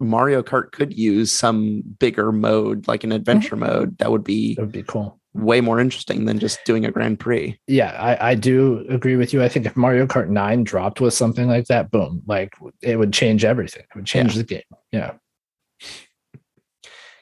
Mario 0.00 0.42
Kart 0.42 0.72
could 0.72 0.96
use 0.96 1.30
some 1.32 1.82
bigger 1.98 2.32
mode, 2.32 2.88
like 2.88 3.04
an 3.04 3.12
adventure 3.12 3.56
mode, 3.56 3.98
that 3.98 4.10
would 4.10 4.24
be 4.24 4.54
That 4.54 4.62
would 4.62 4.72
be 4.72 4.82
cool. 4.82 5.20
way 5.34 5.60
more 5.60 5.78
interesting 5.78 6.24
than 6.24 6.38
just 6.38 6.58
doing 6.64 6.86
a 6.86 6.90
Grand 6.90 7.20
Prix. 7.20 7.58
Yeah, 7.66 7.90
I, 7.90 8.30
I 8.30 8.34
do 8.34 8.86
agree 8.88 9.16
with 9.16 9.34
you. 9.34 9.42
I 9.42 9.48
think 9.50 9.66
if 9.66 9.76
Mario 9.76 10.06
Kart 10.06 10.28
9 10.30 10.64
dropped 10.64 11.02
with 11.02 11.12
something 11.12 11.48
like 11.48 11.66
that, 11.66 11.90
boom, 11.90 12.22
like 12.26 12.54
it 12.80 12.98
would 12.98 13.12
change 13.12 13.44
everything. 13.44 13.82
It 13.82 13.94
would 13.94 14.06
change 14.06 14.36
the 14.36 14.44
game. 14.44 14.62
Yeah. 14.90 15.12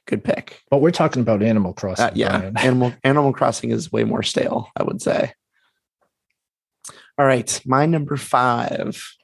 Good 0.06 0.24
pick. 0.24 0.62
But 0.70 0.80
we're 0.82 0.90
talking 0.90 1.22
about 1.22 1.42
Animal 1.42 1.72
Crossing. 1.72 2.04
Uh, 2.04 2.12
yeah. 2.14 2.50
Animal 2.56 2.92
Animal 3.04 3.32
Crossing 3.32 3.70
is 3.70 3.90
way 3.90 4.04
more 4.04 4.22
stale, 4.22 4.68
I 4.76 4.82
would 4.82 5.00
say. 5.00 5.32
All 7.18 7.26
right, 7.26 7.60
my 7.66 7.86
number 7.86 8.16
five. 8.16 9.14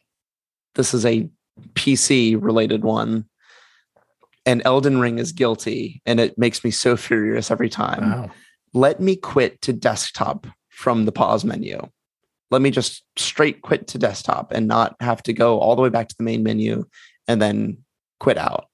This 0.74 0.94
is 0.94 1.06
a 1.06 1.28
PC 1.74 2.40
related 2.40 2.84
one, 2.84 3.24
and 4.44 4.62
Elden 4.64 5.00
Ring 5.00 5.18
is 5.18 5.32
guilty, 5.32 6.02
and 6.06 6.20
it 6.20 6.38
makes 6.38 6.62
me 6.64 6.70
so 6.70 6.96
furious 6.96 7.50
every 7.50 7.68
time. 7.68 8.10
Wow. 8.10 8.30
Let 8.74 9.00
me 9.00 9.16
quit 9.16 9.60
to 9.62 9.72
desktop 9.72 10.46
from 10.68 11.06
the 11.06 11.12
pause 11.12 11.44
menu. 11.44 11.80
Let 12.50 12.62
me 12.62 12.70
just 12.70 13.02
straight 13.16 13.62
quit 13.62 13.88
to 13.88 13.98
desktop 13.98 14.52
and 14.52 14.68
not 14.68 14.96
have 15.00 15.22
to 15.24 15.32
go 15.32 15.58
all 15.58 15.74
the 15.74 15.82
way 15.82 15.88
back 15.88 16.08
to 16.08 16.16
the 16.16 16.24
main 16.24 16.42
menu 16.42 16.84
and 17.26 17.42
then 17.42 17.78
quit 18.20 18.38
out 18.38 18.66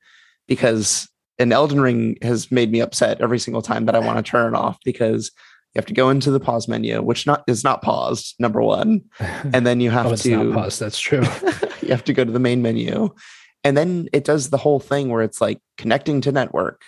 because 0.47 1.09
an 1.39 1.53
Elden 1.53 1.81
Ring 1.81 2.17
has 2.23 2.53
made 2.53 2.71
me 2.71 2.81
upset 2.81 3.21
every 3.21 3.39
single 3.39 3.63
time 3.63 3.87
that 3.87 3.97
I 3.97 4.01
want 4.01 4.25
to 4.25 4.31
turn 4.31 4.55
it 4.55 4.57
off 4.57 4.79
because 4.85 5.33
you 5.75 5.81
have 5.81 5.87
to 5.87 5.95
go 5.95 6.09
into 6.09 6.31
the 6.31 6.39
pause 6.39 6.69
menu, 6.69 7.03
which 7.03 7.27
not 7.27 7.43
is 7.49 7.65
not 7.65 7.83
paused, 7.83 8.37
number 8.39 8.63
one. 8.63 9.03
And 9.53 9.67
then 9.67 9.81
you 9.81 9.91
have 9.91 10.07
oh, 10.07 10.13
it's 10.13 10.23
to 10.23 10.45
not 10.45 10.55
paused. 10.55 10.81
That's 10.81 10.99
true. 10.99 11.23
you 11.83 11.89
have 11.89 12.05
to 12.05 12.13
go 12.13 12.25
to 12.25 12.31
the 12.31 12.39
main 12.39 12.63
menu. 12.63 13.13
And 13.65 13.77
then 13.77 14.09
it 14.13 14.25
does 14.25 14.51
the 14.51 14.57
whole 14.57 14.79
thing 14.79 15.09
where 15.09 15.23
it's 15.23 15.41
like 15.41 15.61
connecting 15.77 16.21
to 16.23 16.33
network. 16.33 16.83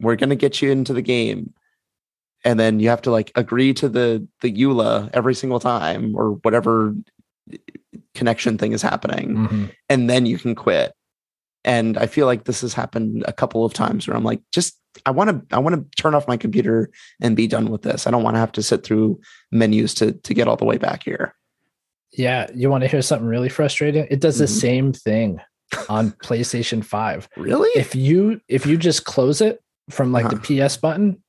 We're 0.00 0.16
gonna 0.16 0.36
get 0.36 0.60
you 0.60 0.70
into 0.70 0.92
the 0.92 1.02
game. 1.02 1.54
And 2.44 2.60
then 2.60 2.78
you 2.78 2.90
have 2.90 3.00
to 3.02 3.10
like 3.10 3.32
agree 3.36 3.72
to 3.74 3.88
the 3.88 4.26
the 4.42 4.52
EULA 4.52 5.08
every 5.14 5.34
single 5.34 5.60
time 5.60 6.14
or 6.14 6.32
whatever 6.42 6.94
connection 8.14 8.58
thing 8.58 8.72
is 8.72 8.82
happening. 8.82 9.36
Mhm. 9.36 9.72
And 9.88 10.10
then 10.10 10.26
you 10.26 10.38
can 10.38 10.54
quit. 10.54 10.92
And 11.64 11.96
I 11.98 12.06
feel 12.06 12.26
like 12.26 12.44
this 12.44 12.60
has 12.60 12.74
happened 12.74 13.24
a 13.26 13.32
couple 13.32 13.64
of 13.64 13.72
times 13.72 14.06
where 14.06 14.16
I'm 14.16 14.24
like, 14.24 14.40
just 14.52 14.78
I 15.06 15.10
want 15.10 15.30
to 15.48 15.56
I 15.56 15.58
want 15.58 15.74
to 15.76 15.96
turn 16.02 16.14
off 16.14 16.28
my 16.28 16.36
computer 16.36 16.90
and 17.20 17.36
be 17.36 17.46
done 17.46 17.70
with 17.70 17.82
this. 17.82 18.06
I 18.06 18.10
don't 18.10 18.22
want 18.22 18.36
to 18.36 18.40
have 18.40 18.52
to 18.52 18.62
sit 18.62 18.84
through 18.84 19.20
menus 19.50 19.94
to 19.94 20.12
to 20.12 20.34
get 20.34 20.46
all 20.48 20.56
the 20.56 20.64
way 20.64 20.78
back 20.78 21.02
here. 21.04 21.34
Yeah, 22.12 22.46
you 22.54 22.70
want 22.70 22.82
to 22.84 22.88
hear 22.88 23.02
something 23.02 23.26
really 23.26 23.48
frustrating? 23.48 24.06
It 24.10 24.20
does 24.20 24.38
the 24.38 24.44
Mhm. 24.44 24.60
same 24.60 24.92
thing 24.92 25.40
on 25.88 26.12
PlayStation 26.12 26.84
5. 26.84 27.28
Really? 27.36 27.70
If 27.74 27.94
you 27.96 28.40
if 28.48 28.66
you 28.66 28.76
just 28.76 29.04
close 29.04 29.40
it 29.40 29.60
from 29.90 30.12
like 30.12 30.28
the 30.30 30.36
PS 30.66 30.76
button, 30.76 31.20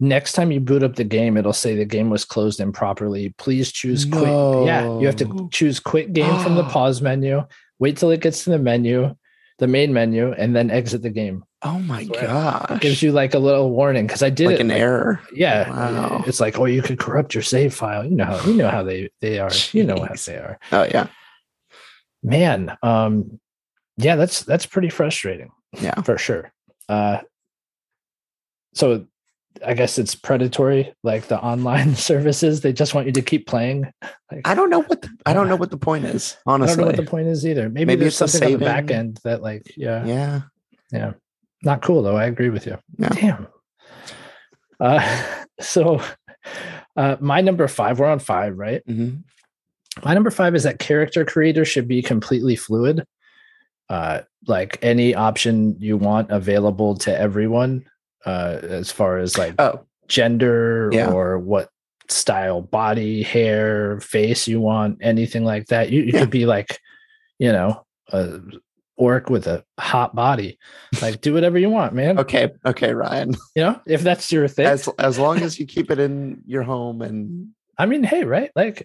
next 0.00 0.34
time 0.34 0.52
you 0.52 0.60
boot 0.60 0.82
up 0.84 0.94
the 0.94 1.04
game, 1.04 1.36
it'll 1.36 1.52
say 1.52 1.74
the 1.74 1.84
game 1.84 2.10
was 2.10 2.24
closed 2.24 2.60
improperly. 2.60 3.34
Please 3.38 3.72
choose 3.72 4.04
quit. 4.04 4.22
Yeah, 4.66 5.00
you 5.00 5.06
have 5.06 5.16
to 5.16 5.48
choose 5.50 5.80
quit 5.80 6.12
game 6.12 6.38
from 6.38 6.54
the 6.54 6.64
pause 6.70 7.02
menu. 7.02 7.42
Wait 7.80 7.96
till 7.96 8.10
it 8.10 8.20
gets 8.20 8.44
to 8.44 8.50
the 8.50 8.58
menu, 8.58 9.14
the 9.58 9.66
main 9.66 9.92
menu, 9.92 10.32
and 10.32 10.54
then 10.54 10.70
exit 10.70 11.02
the 11.02 11.10
game. 11.10 11.44
oh 11.62 11.78
my 11.80 12.04
Swear. 12.04 12.22
gosh! 12.26 12.70
It 12.70 12.80
gives 12.80 13.02
you 13.02 13.10
like 13.12 13.34
a 13.34 13.38
little 13.38 13.70
warning 13.70 14.06
because 14.06 14.22
I 14.22 14.30
did 14.30 14.46
like 14.46 14.54
it. 14.56 14.60
an 14.60 14.68
like- 14.68 14.78
error. 14.78 15.20
Yeah, 15.34 15.68
Wow. 15.70 16.24
it's 16.26 16.40
like 16.40 16.58
oh, 16.58 16.64
you 16.66 16.82
could 16.82 16.98
corrupt 16.98 17.34
your 17.34 17.42
save 17.42 17.74
file. 17.74 18.04
You 18.04 18.16
know 18.16 18.24
how 18.24 18.40
you 18.46 18.54
know 18.54 18.70
how 18.70 18.82
they 18.84 19.10
they 19.20 19.38
are. 19.40 19.50
You 19.72 19.84
know 19.84 19.96
how 20.00 20.14
they 20.26 20.36
are. 20.36 20.58
Oh 20.72 20.84
yeah, 20.84 21.08
Man, 22.22 22.76
um, 22.82 23.40
yeah, 23.96 24.16
that's 24.16 24.42
that's 24.44 24.66
pretty 24.66 24.88
frustrating. 24.90 25.50
Yeah. 25.80 26.00
for 26.02 26.16
sure. 26.18 26.52
Uh, 26.88 27.18
so 28.74 29.06
I 29.64 29.74
guess 29.74 29.98
it's 29.98 30.14
predatory, 30.14 30.94
like 31.02 31.28
the 31.28 31.40
online 31.40 31.94
services. 32.10 32.60
They 32.60 32.72
just 32.72 32.94
want 32.94 33.06
you 33.06 33.12
to 33.12 33.22
keep 33.22 33.46
playing. 33.46 33.90
Like, 34.30 34.46
I 34.46 34.54
don't 34.54 34.70
know 34.70 34.82
what 34.82 35.02
the, 35.02 35.10
I 35.26 35.32
don't 35.32 35.48
know 35.48 35.56
what 35.56 35.70
the 35.70 35.78
point 35.78 36.04
is. 36.06 36.36
I 36.46 36.52
don't 36.52 36.60
know 36.60 36.64
Honestly, 36.64 36.84
what 36.84 36.96
the 36.96 37.02
point 37.04 37.28
is 37.28 37.46
either. 37.46 37.68
Maybe, 37.68 37.86
Maybe 37.86 38.00
there's 38.00 38.16
something 38.16 38.42
on 38.42 38.52
the 38.52 38.58
back 38.58 38.90
end 38.90 39.20
that, 39.24 39.42
like, 39.42 39.72
yeah, 39.76 40.04
yeah. 40.04 40.40
Yeah. 40.92 41.12
Not 41.62 41.82
cool 41.82 42.02
though. 42.02 42.16
I 42.16 42.26
agree 42.26 42.50
with 42.50 42.66
you. 42.66 42.78
Yeah. 42.98 43.08
Damn. 43.08 43.46
Uh, 44.80 45.44
so 45.60 46.00
uh, 46.96 47.16
my 47.20 47.40
number 47.40 47.66
five, 47.68 47.98
we're 47.98 48.06
on 48.06 48.18
five, 48.20 48.56
right? 48.56 48.86
Mhm. 48.86 49.24
My 50.04 50.14
number 50.14 50.30
five 50.30 50.54
is 50.54 50.62
that 50.62 50.78
character 50.78 51.24
creator 51.24 51.64
should 51.64 51.88
be 51.88 52.02
completely 52.02 52.54
fluid. 52.56 53.04
Uh, 53.88 54.20
like 54.46 54.78
any 54.82 55.14
option 55.14 55.76
you 55.80 55.96
want 55.96 56.30
available 56.30 56.94
to 56.94 57.18
everyone, 57.18 57.84
uh, 58.26 58.58
as 58.62 58.90
far 58.90 59.18
as 59.18 59.36
like 59.38 59.54
Oh 59.58 59.84
gender 60.08 60.90
Yeah. 60.92 61.10
or 61.10 61.38
what 61.38 61.68
style, 62.08 62.62
body, 62.62 63.22
hair, 63.22 64.00
face 64.00 64.48
you 64.48 64.60
want, 64.60 64.98
anything 65.02 65.44
like 65.44 65.66
that. 65.66 65.90
You, 65.90 66.02
you 66.02 66.12
Yeah. 66.14 66.20
could 66.20 66.30
be 66.30 66.46
like, 66.46 66.80
you 67.38 67.52
know, 67.52 67.84
a 68.12 68.40
orc 68.96 69.28
with 69.30 69.46
a 69.46 69.62
hot 69.78 70.14
body. 70.14 70.58
Like, 71.02 71.20
do 71.20 71.34
whatever 71.34 71.58
you 71.58 71.68
want, 71.70 71.92
man. 71.94 72.18
okay, 72.18 72.50
okay, 72.64 72.92
Ryan. 72.94 73.36
You 73.54 73.62
know, 73.64 73.80
if 73.86 74.02
that's 74.02 74.32
your 74.32 74.48
thing. 74.48 74.66
As 74.66 74.88
as 74.98 75.18
long 75.18 75.42
as 75.42 75.58
you 75.60 75.66
keep 75.66 75.90
it 75.90 75.98
in 75.98 76.42
your 76.46 76.62
home 76.62 77.02
and 77.02 77.48
I 77.76 77.86
mean, 77.86 78.02
hey, 78.02 78.24
right? 78.24 78.50
Like, 78.56 78.82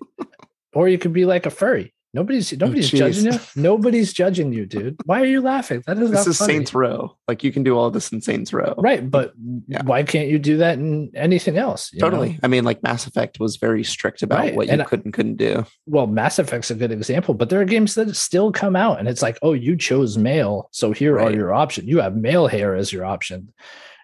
or 0.73 0.87
you 0.89 0.97
could 0.97 1.13
be 1.13 1.25
like 1.25 1.45
a 1.45 1.49
furry. 1.49 1.92
Nobody's 2.15 2.53
oh, 2.53 2.57
nobody's 2.59 2.91
judging 2.91 3.25
you. 3.33 3.39
Nobody's 3.55 4.13
judging 4.13 4.53
you, 4.53 4.67
dude. 4.67 4.97
Why 5.05 5.19
are 5.21 5.25
you 5.25 5.41
laughing? 5.41 5.81
That 5.87 5.97
is 5.97 6.11
this 6.11 6.27
is 6.27 6.37
funny. 6.37 6.53
Saints 6.53 6.73
Row. 6.75 7.17
Like 7.27 7.43
you 7.43 7.51
can 7.51 7.63
do 7.63 7.75
all 7.75 7.89
this 7.89 8.11
in 8.11 8.21
Saints 8.21 8.53
Row. 8.53 8.75
right? 8.77 9.09
But 9.09 9.33
Yeah. 9.67 9.81
why 9.83 10.03
can't 10.03 10.27
you 10.29 10.37
do 10.37 10.57
that 10.57 10.77
in 10.77 11.09
anything 11.15 11.57
else? 11.57 11.91
you 11.91 11.99
know? 11.99 12.09
Totally. 12.11 12.39
I 12.43 12.47
mean, 12.47 12.65
like 12.65 12.83
Mass 12.83 13.07
Effect 13.07 13.39
was 13.39 13.57
very 13.57 13.83
strict 13.83 14.21
about 14.21 14.39
Right, 14.39 14.55
what 14.55 14.67
you 14.67 14.73
and 14.73 14.81
I- 14.83 14.85
could 14.85 15.03
and 15.05 15.13
couldn't 15.13 15.37
do. 15.37 15.65
Well, 15.87 16.05
Mass 16.05 16.37
Effect's 16.37 16.69
a 16.69 16.75
good 16.75 16.91
example, 16.91 17.33
but 17.33 17.49
there 17.49 17.59
are 17.61 17.65
games 17.65 17.95
that 17.95 18.15
still 18.15 18.51
come 18.51 18.75
out, 18.75 18.99
and 18.99 19.07
it's 19.07 19.23
like, 19.23 19.39
oh, 19.41 19.53
you 19.53 19.75
chose 19.75 20.15
male, 20.17 20.69
so 20.71 20.91
here 20.91 21.19
are 21.19 21.31
your 21.31 21.51
options. 21.51 21.87
You 21.87 21.99
have 22.01 22.15
male 22.15 22.45
hair 22.47 22.75
as 22.75 22.93
your 22.93 23.05
option, 23.05 23.51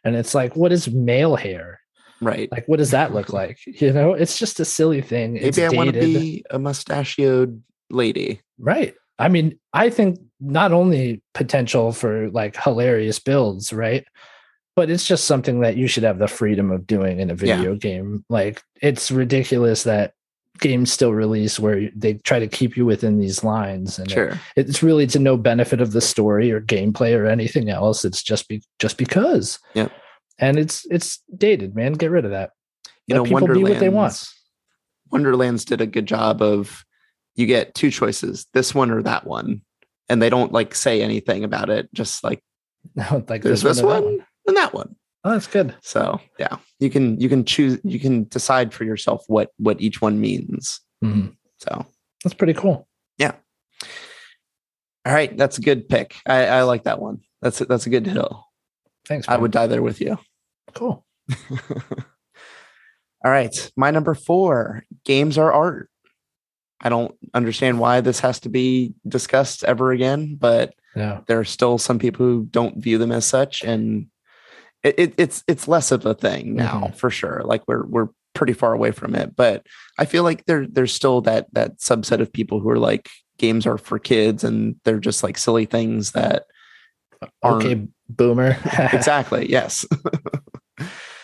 and 0.04 0.16
it's 0.16 0.34
like, 0.34 0.56
what 0.56 0.72
is 0.72 0.90
male 0.90 1.36
hair? 1.36 1.80
Right. 2.22 2.52
Like, 2.52 2.68
what 2.68 2.80
does 2.80 2.92
that 2.92 3.14
look 3.14 3.32
like? 3.32 3.60
You 3.68 3.94
know, 3.94 4.14
it's 4.14 4.38
just 4.40 4.60
a 4.60 4.66
silly 4.66 5.02
thing. 5.02 5.38
it's 5.38 5.58
Maybe 5.58 5.74
I 5.74 5.78
want 5.78 5.94
to 5.94 6.00
be 6.02 6.44
a 6.50 6.58
mustachioed 6.60 7.62
lady. 7.90 8.42
Right. 8.58 8.96
I 9.18 9.28
mean, 9.28 9.60
I 9.74 9.90
think 9.90 10.20
not 10.40 10.72
only 10.72 11.22
potential 11.34 11.92
for 11.92 12.30
like 12.30 12.56
hilarious 12.56 13.20
builds, 13.20 13.74
right? 13.74 14.06
But 14.76 14.90
it's 14.90 15.06
just 15.06 15.26
something 15.26 15.60
that 15.60 15.76
you 15.76 15.88
should 15.88 16.04
have 16.04 16.20
the 16.20 16.28
freedom 16.28 16.72
of 16.72 16.88
doing 16.88 17.20
in 17.20 17.30
a 17.30 17.34
Yeah. 17.36 17.58
video 17.58 17.76
game. 17.76 18.24
Like 18.30 18.64
it's 18.82 19.12
ridiculous 19.12 19.84
that 19.84 20.14
games 20.60 20.92
still 20.92 21.14
release 21.14 21.60
where 21.60 21.90
they 21.96 22.14
try 22.16 22.40
to 22.40 22.48
keep 22.48 22.76
you 22.78 22.86
within 22.86 23.18
these 23.18 23.44
lines 23.44 23.98
and 24.00 24.12
it- 24.12 24.38
it's 24.58 24.84
really 24.84 25.08
to 25.08 25.20
no 25.20 25.38
benefit 25.38 25.80
of 25.82 25.92
the 25.94 26.02
story 26.02 26.52
or 26.52 26.60
gameplay 26.62 27.18
or 27.18 27.26
anything 27.28 27.70
else. 27.70 28.04
It's 28.06 28.22
just 28.24 28.48
be 28.48 28.62
just 28.78 28.98
because. 28.98 29.60
yeah 29.74 29.90
And 30.38 30.58
it's 30.58 30.86
it's 30.90 31.20
dated, 31.36 31.76
man. 31.76 31.94
Get 31.94 32.12
rid 32.12 32.24
of 32.26 32.32
that. 32.32 32.52
You 33.08 33.16
Let 33.16 33.18
know, 33.18 33.24
people 33.40 33.54
be 33.56 33.64
what 33.64 33.80
they 33.80 33.90
want. 33.90 34.14
Wonderlands. 34.14 34.34
Wonderlands 35.12 35.66
did 35.66 35.82
a 35.82 35.88
good 35.88 36.06
job 36.06 36.42
of 36.42 36.86
you 37.40 37.46
get 37.46 37.74
two 37.74 37.90
choices, 37.90 38.48
this 38.54 38.76
one 38.76 38.92
or 38.92 39.02
that 39.04 39.26
one. 39.26 39.62
And 40.10 40.22
they 40.22 40.30
don't 40.30 40.52
like 40.52 40.76
say 40.76 41.02
anything 41.02 41.44
about 41.44 41.70
it. 41.70 41.88
Just 41.94 42.24
like 42.24 42.44
like 43.28 43.42
there's 43.44 43.62
this 43.62 43.78
that 43.78 43.86
one 43.86 44.26
and 44.48 44.58
that 44.58 44.74
one. 44.74 44.96
Oh, 45.24 45.32
that's 45.32 45.48
good. 45.48 45.76
So 45.82 46.20
yeah, 46.38 46.58
you 46.80 46.90
can 46.90 47.20
you 47.20 47.30
can 47.30 47.46
choose 47.46 47.80
you 47.84 48.00
can 48.00 48.24
decide 48.26 48.74
for 48.74 48.84
yourself 48.84 49.24
what 49.28 49.52
what 49.58 49.80
each 49.80 50.02
one 50.02 50.20
means. 50.20 50.82
Mhm. 51.04 51.36
So 51.60 51.86
That's 52.24 52.34
pretty 52.34 52.54
cool. 52.54 52.88
Yeah. 53.18 53.34
All 55.06 55.14
right, 55.14 55.36
that's 55.38 55.58
a 55.58 55.62
good 55.62 55.88
pick. 55.88 56.16
I, 56.26 56.46
I 56.46 56.62
like 56.64 56.84
that 56.84 57.00
one. 57.02 57.22
That's 57.42 57.62
a, 57.62 57.66
that's 57.66 57.86
a 57.86 57.90
good 57.90 58.06
hill. 58.06 58.46
Thanks. 59.08 59.28
I 59.30 59.38
would 59.38 59.52
die 59.52 59.68
there 59.68 59.82
with 59.82 60.02
you. 60.02 60.18
cool. 60.74 61.06
All 63.26 63.32
right, 63.32 63.72
my 63.76 63.92
number 63.92 64.14
four: 64.14 64.84
games 65.06 65.38
are 65.38 65.52
art. 65.52 65.90
I 66.82 66.90
don't 66.90 67.14
understand 67.34 67.80
why 67.80 68.02
this 68.02 68.20
has 68.22 68.40
to 68.42 68.50
be 68.50 68.94
discussed 69.08 69.64
ever 69.64 69.92
again, 69.92 70.36
but 70.40 70.74
Yeah. 70.96 71.22
there 71.28 71.40
are 71.40 71.46
still 71.46 71.78
some 71.78 72.00
people 72.00 72.26
who 72.26 72.48
don't 72.50 72.82
view 72.82 72.98
them 72.98 73.12
as 73.12 73.26
such, 73.26 73.64
and 73.64 74.08
it, 74.84 74.96
it, 74.98 75.14
it's 75.18 75.44
it's 75.48 75.68
less 75.68 75.92
of 75.92 76.06
a 76.06 76.14
thing 76.14 76.56
now 76.56 76.92
for 76.96 77.10
sure. 77.10 77.42
Like 77.44 77.64
we're 77.68 77.86
we're 77.86 78.08
pretty 78.34 78.54
far 78.54 78.74
away 78.74 78.92
from 78.92 79.14
it, 79.16 79.36
but 79.36 79.66
I 79.98 80.06
feel 80.06 80.24
like 80.24 80.46
there 80.46 80.66
there's 80.68 80.94
still 80.94 81.20
that 81.22 81.48
that 81.54 81.80
subset 81.80 82.22
of 82.22 82.32
people 82.32 82.60
who 82.62 82.70
are 82.70 82.80
like 82.80 83.10
games 83.38 83.66
are 83.68 83.78
for 83.78 84.00
kids, 84.00 84.44
and 84.46 84.76
they're 84.86 85.00
just 85.00 85.22
like 85.24 85.38
silly 85.38 85.66
things 85.66 86.12
that 86.14 86.46
aren't 87.44 87.66
Okay, 87.66 87.88
boomer. 88.08 88.56
exactly 88.94 89.50
yes 89.52 89.86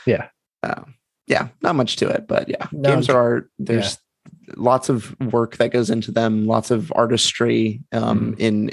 Yeah. 0.06 0.28
Um, 0.64 0.96
yeah 1.28 1.50
not 1.62 1.76
much 1.76 1.96
to 1.98 2.10
it 2.10 2.28
but 2.28 2.50
yeah 2.50 2.68
No, 2.72 2.90
games 2.90 3.08
are 3.08 3.18
art 3.22 3.52
there's 3.60 4.00
lots 4.56 4.90
of 4.90 5.16
work 5.32 5.58
that 5.58 5.72
goes 5.72 5.90
into 5.90 6.12
them 6.12 6.46
lots 6.46 6.72
of 6.72 6.92
artistry 6.96 7.82
um, 7.92 8.32
Mm-hmm. 8.32 8.42
in 8.42 8.72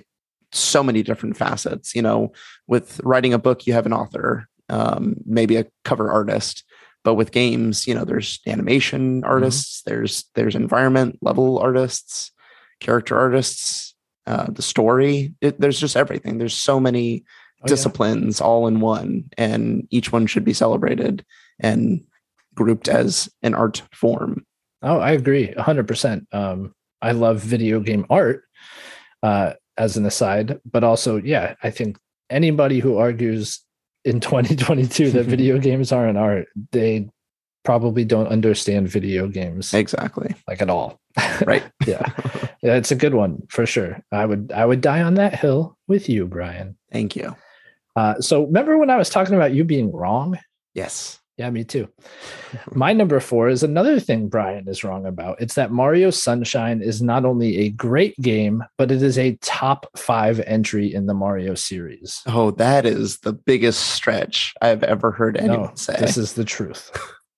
so 0.54 0.82
many 0.82 1.02
different 1.02 1.36
facets 1.36 1.94
you 1.94 2.02
know 2.02 2.30
with 2.66 3.00
writing 3.04 3.32
a 3.32 3.38
book 3.38 3.66
you 3.66 3.72
have 3.72 3.86
an 3.86 3.92
author 3.92 4.46
um, 4.68 5.14
maybe 5.24 5.56
a 5.56 5.66
cover 5.84 6.10
artist 6.10 6.64
but 7.04 7.14
with 7.14 7.32
games 7.32 7.86
you 7.86 7.94
know 7.94 8.04
there's 8.04 8.40
animation 8.46 9.22
Mm-hmm. 9.22 9.30
artists 9.30 9.82
there's 9.86 10.24
there's 10.34 10.54
environment 10.54 11.18
level 11.22 11.58
artists 11.58 12.32
character 12.80 13.16
artists 13.18 13.94
uh, 14.26 14.46
the 14.50 14.62
story 14.62 15.32
it, 15.40 15.58
there's 15.60 15.80
just 15.80 15.96
everything 15.96 16.38
there's 16.38 16.54
so 16.56 16.78
many 16.80 17.24
Oh, 17.60 17.64
yeah. 17.66 17.74
disciplines 17.76 18.40
all 18.40 18.66
in 18.66 18.80
one 18.80 19.30
and 19.38 19.86
each 19.90 20.10
one 20.10 20.26
should 20.26 20.44
be 20.44 20.52
celebrated 20.52 21.24
and 21.60 22.04
grouped 22.56 22.88
as 22.88 23.28
an 23.42 23.54
art 23.54 23.82
form 23.94 24.44
Oh, 24.82 24.98
I 24.98 25.12
agree, 25.12 25.52
hundred 25.52 25.86
percent. 25.88 26.26
Um, 26.32 26.74
I 27.00 27.12
love 27.12 27.40
video 27.40 27.80
game 27.80 28.06
art, 28.10 28.44
uh, 29.22 29.54
as 29.76 29.96
an 29.96 30.04
aside, 30.06 30.60
but 30.70 30.84
also, 30.84 31.16
yeah, 31.16 31.54
I 31.62 31.70
think 31.70 31.98
anybody 32.30 32.78
who 32.80 32.96
argues 32.98 33.60
in 34.04 34.20
2022 34.20 35.10
that 35.12 35.26
video 35.26 35.58
games 35.58 35.92
aren't 35.92 36.18
art, 36.18 36.48
they 36.72 37.08
probably 37.64 38.04
don't 38.04 38.26
understand 38.26 38.88
video 38.88 39.28
games 39.28 39.72
exactly 39.72 40.34
like 40.48 40.60
at 40.60 40.68
all. 40.68 40.98
right 41.46 41.62
yeah, 41.86 42.02
yeah, 42.62 42.74
it's 42.74 42.90
a 42.90 42.96
good 42.96 43.14
one 43.14 43.42
for 43.50 43.66
sure. 43.66 44.02
I 44.10 44.26
would, 44.26 44.50
I 44.52 44.66
would 44.66 44.80
die 44.80 45.02
on 45.02 45.14
that 45.14 45.36
hill 45.38 45.76
with 45.86 46.08
you, 46.08 46.26
Brian. 46.26 46.76
thank 46.90 47.14
you 47.14 47.36
Uh, 47.94 48.18
so 48.20 48.44
remember 48.46 48.78
when 48.78 48.90
I 48.90 48.96
was 48.96 49.10
talking 49.10 49.36
about 49.36 49.52
you 49.54 49.62
being 49.64 49.92
wrong? 49.92 50.38
yes 50.74 51.20
Yeah, 51.42 51.50
me 51.50 51.64
too. 51.64 51.88
My 52.72 52.92
number 52.92 53.18
four 53.18 53.48
is 53.48 53.64
another 53.64 53.98
thing 53.98 54.28
Brian 54.28 54.68
is 54.68 54.84
wrong 54.84 55.06
about. 55.06 55.40
It's 55.40 55.54
that 55.54 55.72
Mario 55.72 56.10
Sunshine 56.10 56.80
is 56.80 57.02
not 57.02 57.24
only 57.24 57.58
a 57.58 57.70
great 57.70 58.14
game, 58.20 58.62
but 58.78 58.92
it 58.92 59.02
is 59.02 59.18
a 59.18 59.36
top 59.42 59.86
five 59.98 60.38
entry 60.46 60.94
in 60.94 61.06
the 61.06 61.14
Mario 61.14 61.56
series. 61.56 62.22
oh 62.26 62.52
that 62.52 62.86
is 62.86 63.18
the 63.20 63.32
biggest 63.32 63.80
stretch 63.90 64.54
i've 64.62 64.84
ever 64.84 65.10
heard 65.10 65.36
anyone 65.36 65.62
No, 65.62 65.70
say 65.74 65.96
this 65.98 66.16
is 66.16 66.34
the 66.34 66.44
truth. 66.44 66.92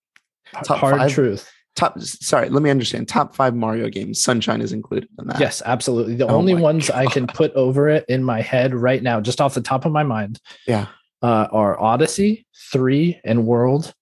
Top 0.64 0.78
Hard 0.80 0.98
five? 0.98 1.11
truth. 1.11 1.50
top. 1.74 1.98
Sorry, 2.00 2.50
let 2.50 2.62
me 2.62 2.68
understand. 2.70 3.09
Top 3.09 3.34
five 3.34 3.55
Mario 3.55 3.88
games. 3.88 4.22
Sunshine 4.22 4.61
is 4.61 4.72
included 4.72 5.09
in 5.18 5.28
that. 5.28 5.40
Yes, 5.40 5.62
absolutely. 5.64 6.14
The 6.14 6.26
Oh 6.26 6.36
only 6.36 6.55
ones 6.55 6.90
I 6.90 7.07
can 7.07 7.26
put 7.26 7.52
over 7.55 7.88
it 7.88 8.05
in 8.09 8.22
my 8.22 8.42
head 8.42 8.74
right 8.74 9.02
now, 9.02 9.20
just 9.22 9.40
off 9.40 9.55
the 9.55 9.62
top 9.62 9.86
of 9.86 9.92
my 9.92 10.02
mind, 10.02 10.40
Yeah. 10.66 10.88
Uh, 11.24 11.48
are 11.50 11.80
Odyssey, 11.80 12.46
Three, 12.70 13.18
and 13.24 13.46
World. 13.46 13.94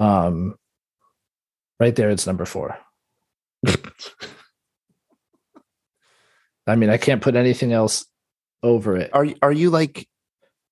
Um, 0.00 0.56
right 1.78 1.94
there, 1.94 2.10
it's 2.10 2.26
number 2.26 2.44
four. 2.44 2.76
I 6.66 6.74
mean, 6.74 6.90
I 6.90 6.96
can't 6.96 7.22
put 7.22 7.36
anything 7.36 7.72
else 7.72 8.06
over 8.64 8.96
it. 8.96 9.10
Are 9.12 9.24
you 9.24 9.36
are 9.40 9.52
you 9.52 9.70
like? 9.70 10.08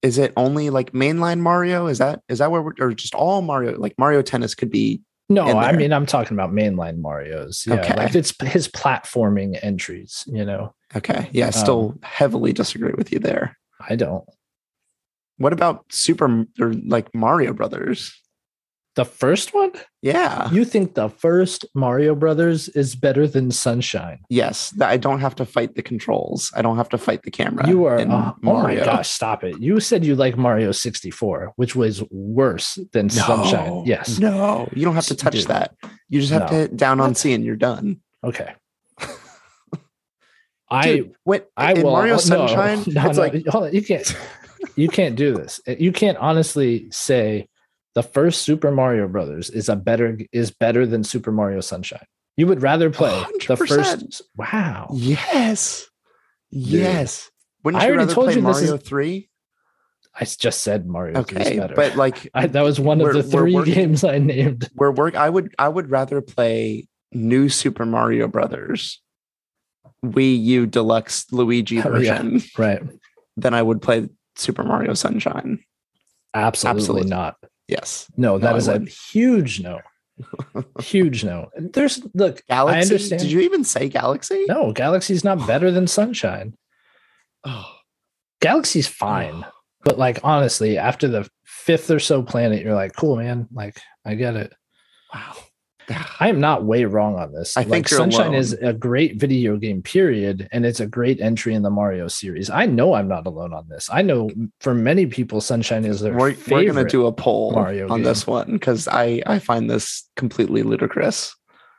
Is 0.03 0.19
it 0.19 0.33
only 0.37 0.71
like 0.71 0.91
mainline 0.91 1.39
Mario? 1.39 1.87
Is 1.87 1.99
that 1.99 2.21
is 2.29 2.41
that 2.41 2.51
where 2.51 2.61
we're 2.61 2.73
or 2.81 2.93
just 2.93 3.15
all 3.15 3.41
Mario? 3.41 3.79
Like 3.79 3.95
Mario 3.97 4.23
Tennis 4.23 4.57
could 4.57 4.71
be. 4.71 5.03
No, 5.29 5.47
I 5.47 5.73
mean, 5.73 5.93
I'm 5.93 6.05
talking 6.05 6.37
about 6.37 6.53
mainline 6.53 6.99
Mario's. 6.99 7.65
Yeah, 7.67 7.77
Okay. 7.77 7.97
like 7.97 8.15
it's 8.15 8.35
his 8.43 8.69
platforming 8.69 9.57
entries. 9.63 10.25
You 10.27 10.45
know, 10.45 10.75
Okay. 10.97 11.31
Yeah. 11.33 11.47
I 11.47 11.51
Still 11.51 11.97
heavily 12.03 12.53
disagree 12.53 12.93
with 12.95 13.11
you 13.13 13.21
there. 13.21 13.57
I 13.89 13.95
don't. 13.97 14.25
What 15.39 15.53
about 15.53 15.85
Super 15.93 16.47
or 16.61 16.73
like 16.87 17.15
Mario 17.15 17.53
Brothers? 17.53 18.13
The 18.97 19.05
first 19.05 19.53
one? 19.53 19.73
Yeah. 20.03 20.49
You 20.53 20.65
think 20.65 20.95
the 20.95 21.09
first 21.09 21.67
Mario 21.75 22.15
Brothers 22.15 22.69
is 22.69 22.95
better 22.95 23.27
than 23.27 23.51
Sunshine? 23.51 24.21
Yes. 24.29 24.73
I 24.81 24.99
don't 24.99 25.19
have 25.19 25.35
to 25.37 25.45
fight 25.45 25.75
the 25.75 25.83
controls. 25.83 26.53
I 26.55 26.63
don't 26.63 26.77
have 26.77 26.89
to 26.91 26.99
fight 26.99 27.25
the 27.25 27.33
camera. 27.33 27.67
You 27.67 27.87
are, 27.87 27.99
in 27.99 28.13
uh, 28.13 28.35
oh 28.45 28.63
my 28.63 28.77
gosh, 28.77 29.11
stop 29.11 29.43
it. 29.43 29.61
You 29.61 29.81
said 29.81 30.05
you 30.05 30.15
like 30.15 30.37
Mario 30.37 30.71
64, 30.71 31.55
which 31.57 31.75
was 31.75 32.05
worse 32.13 32.79
than 32.93 33.11
Sunshine. 33.11 33.83
Yes. 33.85 34.21
No, 34.21 34.69
you 34.73 34.85
don't 34.85 34.95
have 34.95 35.07
to 35.07 35.17
touch 35.17 35.35
Dude. 35.35 35.49
that. 35.49 35.75
You 36.09 36.21
just 36.21 36.33
have 36.33 36.43
No. 36.43 36.49
to 36.49 36.55
hit 36.55 36.77
down 36.77 37.01
on? 37.01 37.17
C 37.17 37.33
and 37.33 37.45
you're 37.45 37.57
done. 37.57 38.01
Okay. 38.23 38.55
I, 40.71 40.83
Dude, 40.85 41.15
what 41.25 41.51
I 41.57 41.73
in 41.73 41.83
will. 41.83 41.91
Mario 41.93 42.15
no, 42.15 42.19
Sunshine? 42.19 42.85
No, 42.95 43.07
it's 43.09 43.17
no, 43.17 43.23
like 43.23 43.47
hold 43.49 43.65
on. 43.65 43.75
You 43.75 43.83
can't, 43.83 44.17
you 44.77 44.89
can't 44.89 45.17
do 45.17 45.35
this. 45.35 45.61
Eh, 45.67 45.77
you 45.79 45.93
can't 45.93 46.19
honestly 46.19 46.89
say 46.91 47.49
the 47.95 48.03
first 48.03 48.43
Super 48.43 48.71
Mario 48.71 49.07
Brothers 49.09 49.51
is 49.51 49.69
a 49.69 49.77
better, 49.77 50.19
is 50.33 50.51
better 50.51 50.87
than 50.87 51.05
Super 51.05 51.31
Mario 51.33 51.61
Sunshine. 51.61 52.05
You 52.37 52.47
would 52.49 52.63
rather 52.63 52.91
play 52.91 53.11
the 53.47 53.55
100%. 53.55 53.69
first. 53.69 54.23
Wow. 54.37 54.89
yes, 54.93 55.89
yes. 56.51 57.31
Wouldn't 57.63 57.83
I 57.83 57.87
already 57.87 57.99
rather 58.01 58.15
told 58.15 58.27
play 58.27 58.35
you 58.35 58.41
this 58.43 58.61
Mario 58.63 58.77
Three? 58.77 59.31
I 60.19 60.25
just 60.25 60.61
said 60.61 60.87
Mario 60.87 61.23
3 61.25 61.41
is 61.41 61.47
Okay, 61.49 61.59
better. 61.59 61.75
but 61.75 61.97
like 61.97 62.29
I, 62.35 62.47
that 62.47 62.61
was 62.63 62.79
one 62.79 63.01
of 63.01 63.13
the 63.13 63.23
three 63.23 63.55
working- 63.55 63.75
games 63.75 64.05
I 64.05 64.19
named. 64.19 64.69
we're 64.75 64.91
work. 64.93 65.17
I 65.17 65.29
would 65.29 65.55
I 65.59 65.69
would 65.69 65.91
rather 65.91 66.21
play 66.21 66.87
New 67.13 67.49
Super 67.49 67.85
Mario 67.87 68.29
Brothers, 68.29 69.01
Wii 70.05 70.41
U 70.45 70.67
Deluxe 70.67 71.33
Luigi 71.33 71.79
Oh, 71.81 71.97
yeah. 71.99 72.19
version 72.23 72.43
Right. 72.59 72.83
than 73.37 73.55
I 73.55 73.63
would 73.63 73.81
play 73.83 74.09
Super 74.37 74.65
Mario 74.65 74.95
Sunshine. 74.95 75.61
Absolutely, 76.35 76.81
Absolutely. 76.81 77.11
not. 77.11 77.37
Yes, 77.69 78.11
No, 78.17 78.39
that 78.39 78.55
I 78.55 78.57
is 78.57 78.69
a 78.69 78.81
huge 78.81 79.61
no. 79.61 79.81
huge 80.81 81.25
no. 81.25 81.51
There's 81.57 82.01
look, 82.15 82.45
Galaxy. 82.47 82.79
I 82.79 82.83
understand. 82.83 83.23
Did 83.23 83.33
you 83.33 83.41
even 83.41 83.65
say 83.65 83.89
Galaxy? 83.89 84.45
No, 84.49 84.73
Galaxy's 84.73 85.25
not 85.25 85.41
oh. 85.41 85.47
better 85.47 85.71
than 85.71 85.87
Sunshine. 85.87 86.57
Oh, 87.45 87.73
Galaxy's 88.41 88.87
fine. 88.87 89.45
Oh. 89.47 89.51
But 89.83 89.99
like 89.99 90.21
honestly, 90.23 90.79
after 90.79 91.09
the 91.09 91.29
fifth 91.45 91.91
or 91.91 91.99
so 92.01 92.23
planet, 92.23 92.63
you're 92.63 92.75
like, 92.75 92.95
cool, 92.95 93.17
man. 93.17 93.49
Like, 93.53 93.81
I 94.05 94.15
get 94.15 94.37
it. 94.37 94.53
wow. 95.13 95.37
I 96.21 96.29
am 96.29 96.41
not 96.41 96.65
way 96.65 96.85
wrong 96.85 97.17
on 97.17 97.33
this. 97.33 97.57
I 97.57 97.61
like 97.61 97.69
think 97.71 97.89
Sunshine 97.89 98.29
alone. 98.29 98.35
is 98.37 98.53
a 98.55 98.73
great 98.73 99.17
video 99.21 99.57
game, 99.57 99.83
period, 99.83 100.49
and 100.51 100.65
it's 100.65 100.81
a 100.81 100.87
great 100.87 101.21
entry 101.21 101.55
in 101.55 101.63
the 101.63 101.71
Mario 101.71 102.09
series. 102.09 102.49
I 102.49 102.67
know 102.67 102.95
I'm 102.95 103.09
not 103.09 103.27
alone 103.27 103.53
on 103.53 103.69
this. 103.69 103.89
I 103.93 104.01
know 104.03 104.31
for 104.61 104.75
many 104.75 105.07
people, 105.07 105.41
Sunshine 105.41 105.85
is 105.85 106.01
their 106.01 106.15
We're, 106.15 106.35
we're 106.51 106.65
gonna 106.73 106.89
do 106.89 107.07
a 107.07 107.13
poll 107.13 107.53
Mario 107.53 107.89
on 107.91 107.99
game. 107.99 108.05
this 108.05 108.27
one 108.27 108.53
because 108.53 108.89
I 108.89 109.23
I 109.27 109.39
find 109.39 109.69
this 109.69 110.09
completely 110.17 110.63
ludicrous. 110.63 111.35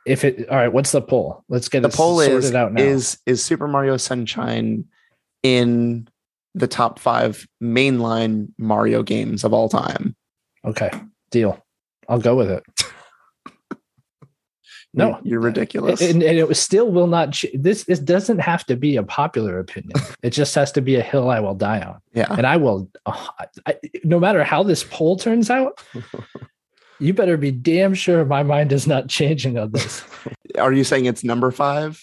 if 0.06 0.24
it 0.24 0.48
all 0.48 0.56
right, 0.56 0.72
what's 0.72 0.92
the 0.92 1.02
poll? 1.02 1.42
Let's 1.48 1.68
get 1.68 1.82
The 1.82 1.88
it 1.88 1.94
poll 1.94 2.18
sorted 2.20 2.38
is 2.44 2.54
out 2.54 2.72
now. 2.74 2.82
is 2.82 3.18
is 3.26 3.42
Super 3.44 3.66
Mario 3.66 3.96
Sunshine 3.96 4.84
in 5.42 6.08
the 6.54 6.68
top 6.68 6.98
five 7.00 7.46
mainline 7.62 8.48
Mario 8.56 9.02
games 9.02 9.42
of 9.44 9.52
all 9.52 9.68
time? 9.68 10.14
okay, 10.64 10.90
deal. 11.30 11.60
I'll 12.08 12.18
go 12.20 12.36
with 12.36 12.50
it. 12.50 12.62
No. 14.96 15.20
You're- 15.22 15.44
ridiculous. 15.44 16.00
and, 16.00 16.22
and 16.22 16.38
it 16.38 16.56
still 16.56 16.90
will 16.90 17.06
not 17.06 17.32
ch- 17.32 17.46
this 17.54 17.84
this 17.84 17.98
doesn't 18.00 18.38
have 18.38 18.64
to 18.66 18.76
be 18.76 18.96
a 18.96 19.02
popular 19.02 19.58
opinion. 19.58 19.92
It 20.22 20.30
just 20.30 20.54
has 20.56 20.72
to 20.72 20.80
be 20.80 20.96
a 20.96 21.02
hill 21.02 21.30
i 21.30 21.38
will 21.38 21.54
die 21.54 21.80
on. 21.82 22.00
Yeah. 22.14 22.26
and 22.30 22.46
i 22.46 22.56
will 22.56 22.90
uh, 23.04 23.28
I, 23.66 23.76
no 24.02 24.18
matter 24.18 24.42
how 24.42 24.62
this 24.64 24.82
poll 24.84 25.16
turns 25.16 25.50
out 25.50 25.84
you 26.98 27.12
better 27.12 27.36
be 27.36 27.50
damn 27.52 27.92
sure 27.94 28.24
my 28.24 28.42
mind 28.42 28.72
is 28.72 28.86
not 28.86 29.08
changing 29.08 29.58
on 29.58 29.70
this. 29.72 30.02
Are 30.58 30.72
you 30.72 30.82
saying 30.82 31.04
it's 31.04 31.22
number 31.22 31.50
five? 31.50 32.02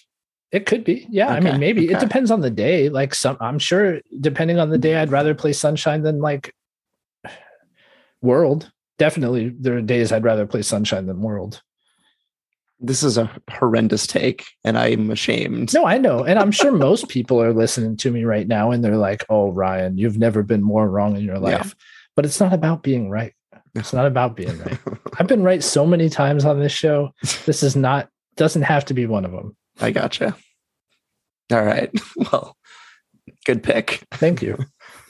it 0.52 0.68
could 0.68 0.84
be. 0.84 1.08
Yeah 1.10 1.30
i 1.30 1.39
mean 1.39 1.60
maybe. 1.60 1.89
It 1.89 2.00
depends 2.00 2.30
on 2.30 2.41
the 2.41 2.52
day. 2.52 2.89
Like 2.89 3.16
some 3.16 3.38
i'm 3.41 3.58
sure 3.60 4.00
depending 4.22 4.60
on 4.60 4.70
the 4.70 4.78
day 4.78 4.96
i'd 4.98 5.12
rather 5.12 5.34
play 5.34 5.52
sunshine 5.54 6.04
than 6.04 6.20
like 6.22 6.54
world. 8.22 8.72
Definitely 9.00 9.50
there 9.60 9.76
are 9.78 9.82
days 9.82 10.12
i'd 10.12 10.24
rather 10.24 10.46
play 10.46 10.62
sunshine 10.62 11.08
than 11.08 11.20
world 11.22 11.62
This 12.86 13.02
is 13.02 13.18
a 13.18 13.32
horrendous 13.50 14.06
take, 14.06 14.44
and 14.66 14.78
I'm 14.78 15.10
ashamed. 15.10 15.74
No, 15.74 15.86
I 15.86 15.98
know. 15.98 16.26
And 16.26 16.38
I'm 16.38 16.52
sure 16.52 16.72
most 16.72 17.08
people 17.08 17.42
are 17.42 17.54
listening 17.54 17.96
to 17.98 18.12
me 18.12 18.26
right 18.26 18.46
now 18.46 18.72
and 18.72 18.84
they're 18.84 18.98
like, 18.98 19.26
oh, 19.30 19.52
Ryan, 19.52 19.98
you've 19.98 20.18
never 20.18 20.44
been 20.44 20.62
more 20.62 20.90
wrong 20.90 21.16
in 21.16 21.24
your 21.24 21.36
Yeah. 21.36 21.58
life. 21.58 21.76
But 22.18 22.26
it's 22.26 22.42
not 22.42 22.52
about 22.54 22.84
being 22.84 23.10
right. 23.10 23.34
It's 23.74 23.94
not 23.94 24.06
about 24.06 24.36
being 24.36 24.58
right. 24.60 24.78
I've 25.20 25.28
been 25.28 25.44
right 25.44 25.64
so 25.64 25.86
many 25.86 26.10
times 26.10 26.44
on 26.44 26.60
this 26.60 26.74
show. 26.74 27.14
This 27.46 27.64
is 27.64 27.76
not, 27.78 28.10
doesn't 28.36 28.64
have 28.64 28.84
to 28.86 28.94
be 28.94 29.06
one 29.06 29.24
of 29.24 29.32
them. 29.32 29.56
I 29.80 29.92
gotcha. 29.92 30.36
All 31.52 31.64
right. 31.64 31.90
Well, 32.18 32.58
good 33.46 33.64
pick. 33.64 34.04
Thank 34.12 34.42
you. 34.42 34.58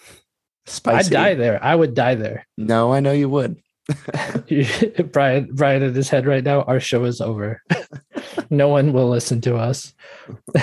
Spicy. 0.68 1.08
I'd 1.08 1.12
die 1.12 1.34
there. 1.34 1.62
I 1.64 1.74
would 1.76 1.96
die 1.96 2.16
there. 2.16 2.46
No, 2.58 2.94
I 2.94 3.00
know 3.00 3.12
you 3.14 3.30
would. 3.30 3.58
Brian, 5.12 5.50
Brian 5.54 5.84
in 5.84 5.94
his 5.94 6.10
head 6.10 6.26
right 6.26 6.44
now, 6.44 6.62
our 6.64 6.80
show 6.80 7.04
is 7.06 7.20
over. 7.22 7.62
no 8.50 8.68
one 8.70 8.94
will 8.94 9.10
listen 9.10 9.42
to 9.42 9.56
us. 9.56 9.94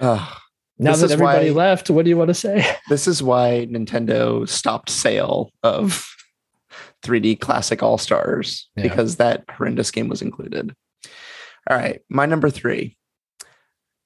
Ugh. 0.00 0.36
now 0.78 0.96
that 0.96 1.10
everybody 1.10 1.50
why- 1.50 1.56
left, 1.56 1.90
what 1.90 2.04
do 2.04 2.10
you 2.10 2.16
want 2.16 2.28
to 2.28 2.34
say? 2.34 2.66
this 2.88 3.06
is 3.06 3.22
why 3.22 3.66
Nintendo 3.70 4.48
stopped 4.48 4.90
sale 4.90 5.50
of 5.62 6.04
3D 7.02 7.38
Classic 7.40 7.82
All 7.82 7.98
Stars 7.98 8.68
Yeah. 8.76 8.82
because 8.82 9.16
that 9.16 9.44
horrendous 9.50 9.90
game 9.90 10.08
was 10.08 10.22
included. 10.22 10.74
All 11.70 11.76
right, 11.76 12.00
my 12.08 12.26
number 12.26 12.50
three 12.50 12.96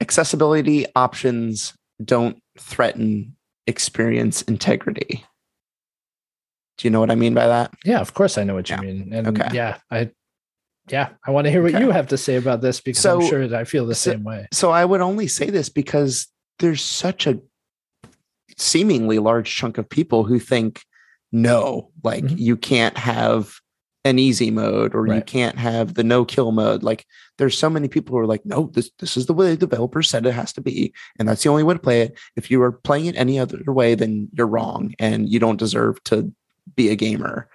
accessibility 0.00 0.86
options 0.94 1.74
don't 2.04 2.40
threaten 2.58 3.34
experience 3.66 4.42
integrity. 4.42 5.24
Do 6.78 6.86
you 6.86 6.90
know 6.90 7.00
what 7.00 7.10
I 7.10 7.16
mean 7.16 7.34
by 7.34 7.46
that? 7.48 7.74
Yeah, 7.84 8.00
of 8.00 8.14
course 8.14 8.38
I 8.38 8.44
know 8.44 8.54
what 8.54 8.70
you 8.70 8.76
Yeah. 8.76 8.80
mean. 8.82 9.12
And 9.12 9.26
Okay. 9.28 9.48
yeah, 9.52 9.78
I 9.90 10.10
yeah, 10.90 11.10
I 11.26 11.32
want 11.32 11.44
to 11.44 11.50
hear 11.50 11.62
what 11.62 11.74
Okay. 11.74 11.84
you 11.84 11.90
have 11.90 12.06
to 12.08 12.16
say 12.16 12.36
about 12.36 12.62
this 12.62 12.80
because 12.80 13.02
So- 13.02 13.20
I'm 13.20 13.28
sure 13.28 13.46
that 13.46 13.60
I 13.60 13.64
feel 13.64 13.84
the 13.84 13.94
so- 13.94 14.12
same 14.12 14.24
way. 14.24 14.48
So 14.54 14.70
I 14.70 14.86
would 14.86 15.02
only 15.02 15.26
say 15.28 15.50
this 15.50 15.68
because 15.68 16.28
there's 16.60 16.80
such 16.80 17.26
a 17.26 17.40
seemingly 18.56 19.18
large 19.18 19.54
chunk 19.54 19.76
of 19.76 19.88
people 19.88 20.24
who 20.24 20.38
think 20.38 20.82
no, 21.30 21.90
like 22.02 22.24
Mhm. 22.24 22.38
you 22.38 22.56
can't 22.56 22.96
have 22.96 23.52
an 24.04 24.18
easy 24.18 24.50
mode 24.50 24.94
or 24.94 25.06
you 25.06 25.20
can't 25.20 25.58
have 25.58 25.92
the 25.92 26.02
no 26.04 26.24
kill 26.24 26.52
mode. 26.52 26.82
Like 26.82 27.04
there's 27.36 27.58
so 27.58 27.68
many 27.68 27.88
people 27.88 28.14
who 28.16 28.20
are 28.22 28.26
like, 28.26 28.46
no, 28.46 28.70
this 28.72 28.90
this 28.98 29.18
is 29.18 29.26
the 29.26 29.34
way 29.34 29.50
the 29.50 29.56
developer 29.58 30.02
said 30.02 30.24
it 30.24 30.32
has 30.32 30.54
to 30.54 30.62
be, 30.62 30.94
and 31.18 31.28
that's 31.28 31.42
the 31.42 31.50
only 31.50 31.64
way 31.64 31.74
to 31.74 31.80
play 31.80 32.00
it. 32.02 32.18
If 32.34 32.50
you 32.50 32.62
are 32.62 32.72
playing 32.72 33.06
it 33.06 33.16
any 33.16 33.38
other 33.38 33.60
way, 33.66 33.94
then 33.94 34.28
you're 34.32 34.46
wrong 34.46 34.94
and 34.98 35.28
you 35.28 35.38
don't 35.38 35.58
deserve 35.58 36.02
to 36.04 36.32
be 36.74 36.88
a 36.90 36.96
gamer. 36.96 37.48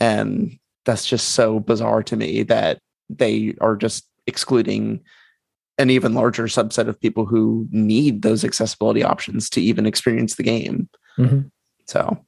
And 0.00 0.58
that's 0.84 1.06
just 1.06 1.30
so 1.30 1.60
bizarre 1.60 2.02
to 2.04 2.16
me 2.16 2.42
that 2.44 2.78
they 3.08 3.54
are 3.60 3.76
just 3.76 4.06
excluding 4.26 5.00
an 5.78 5.90
even 5.90 6.14
larger 6.14 6.44
subset 6.44 6.88
of 6.88 7.00
people 7.00 7.26
who 7.26 7.66
need 7.70 8.22
those 8.22 8.44
accessibility 8.44 9.02
options 9.02 9.50
to 9.50 9.60
even 9.60 9.86
experience 9.86 10.36
the 10.36 10.42
game. 10.42 10.88
Mhm. 11.18 11.50
So 11.86 12.24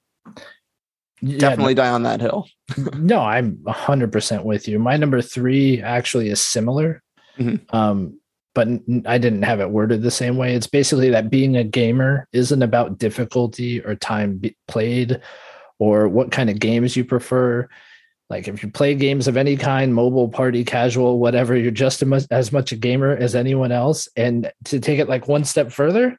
Yeah, 1.22 1.38
definitely 1.38 1.74
die 1.74 1.90
on 1.90 2.02
that 2.02 2.20
hill. 2.20 2.46
no, 2.96 3.20
I'm 3.20 3.56
100% 3.66 4.44
with 4.44 4.68
you. 4.68 4.78
My 4.78 4.96
number 4.96 5.22
three 5.22 5.80
actually 5.80 6.28
is 6.28 6.40
similar, 6.40 7.02
Mhm. 7.38 7.60
um, 7.72 8.20
but 8.54 8.68
I 9.06 9.18
didn't 9.18 9.42
have 9.42 9.60
it 9.60 9.70
worded 9.70 10.02
the 10.02 10.10
same 10.10 10.36
way. 10.36 10.54
It's 10.54 10.66
basically 10.66 11.10
that 11.10 11.30
being 11.30 11.56
a 11.56 11.64
gamer 11.64 12.26
isn't 12.32 12.62
about 12.62 12.98
difficulty 12.98 13.80
or 13.80 13.94
time 13.94 14.38
be- 14.38 14.56
played 14.68 15.20
or 15.78 16.08
what 16.08 16.30
kind 16.30 16.50
of 16.50 16.58
games 16.58 16.96
you 16.96 17.04
prefer. 17.04 17.68
Like 18.28 18.48
if 18.48 18.62
you 18.62 18.70
play 18.70 18.94
games 18.94 19.28
of 19.28 19.36
any 19.36 19.56
kind, 19.56 19.94
mobile, 19.94 20.28
party, 20.28 20.64
casual, 20.64 21.18
whatever, 21.20 21.56
you're 21.56 21.70
just 21.70 22.02
as 22.02 22.08
much, 22.08 22.24
as 22.30 22.52
much 22.52 22.72
a 22.72 22.76
gamer 22.76 23.16
as 23.16 23.34
anyone 23.36 23.70
else. 23.70 24.08
And 24.16 24.50
to 24.64 24.80
take 24.80 24.98
it 24.98 25.08
like 25.08 25.28
one 25.28 25.44
step 25.44 25.70
further, 25.70 26.18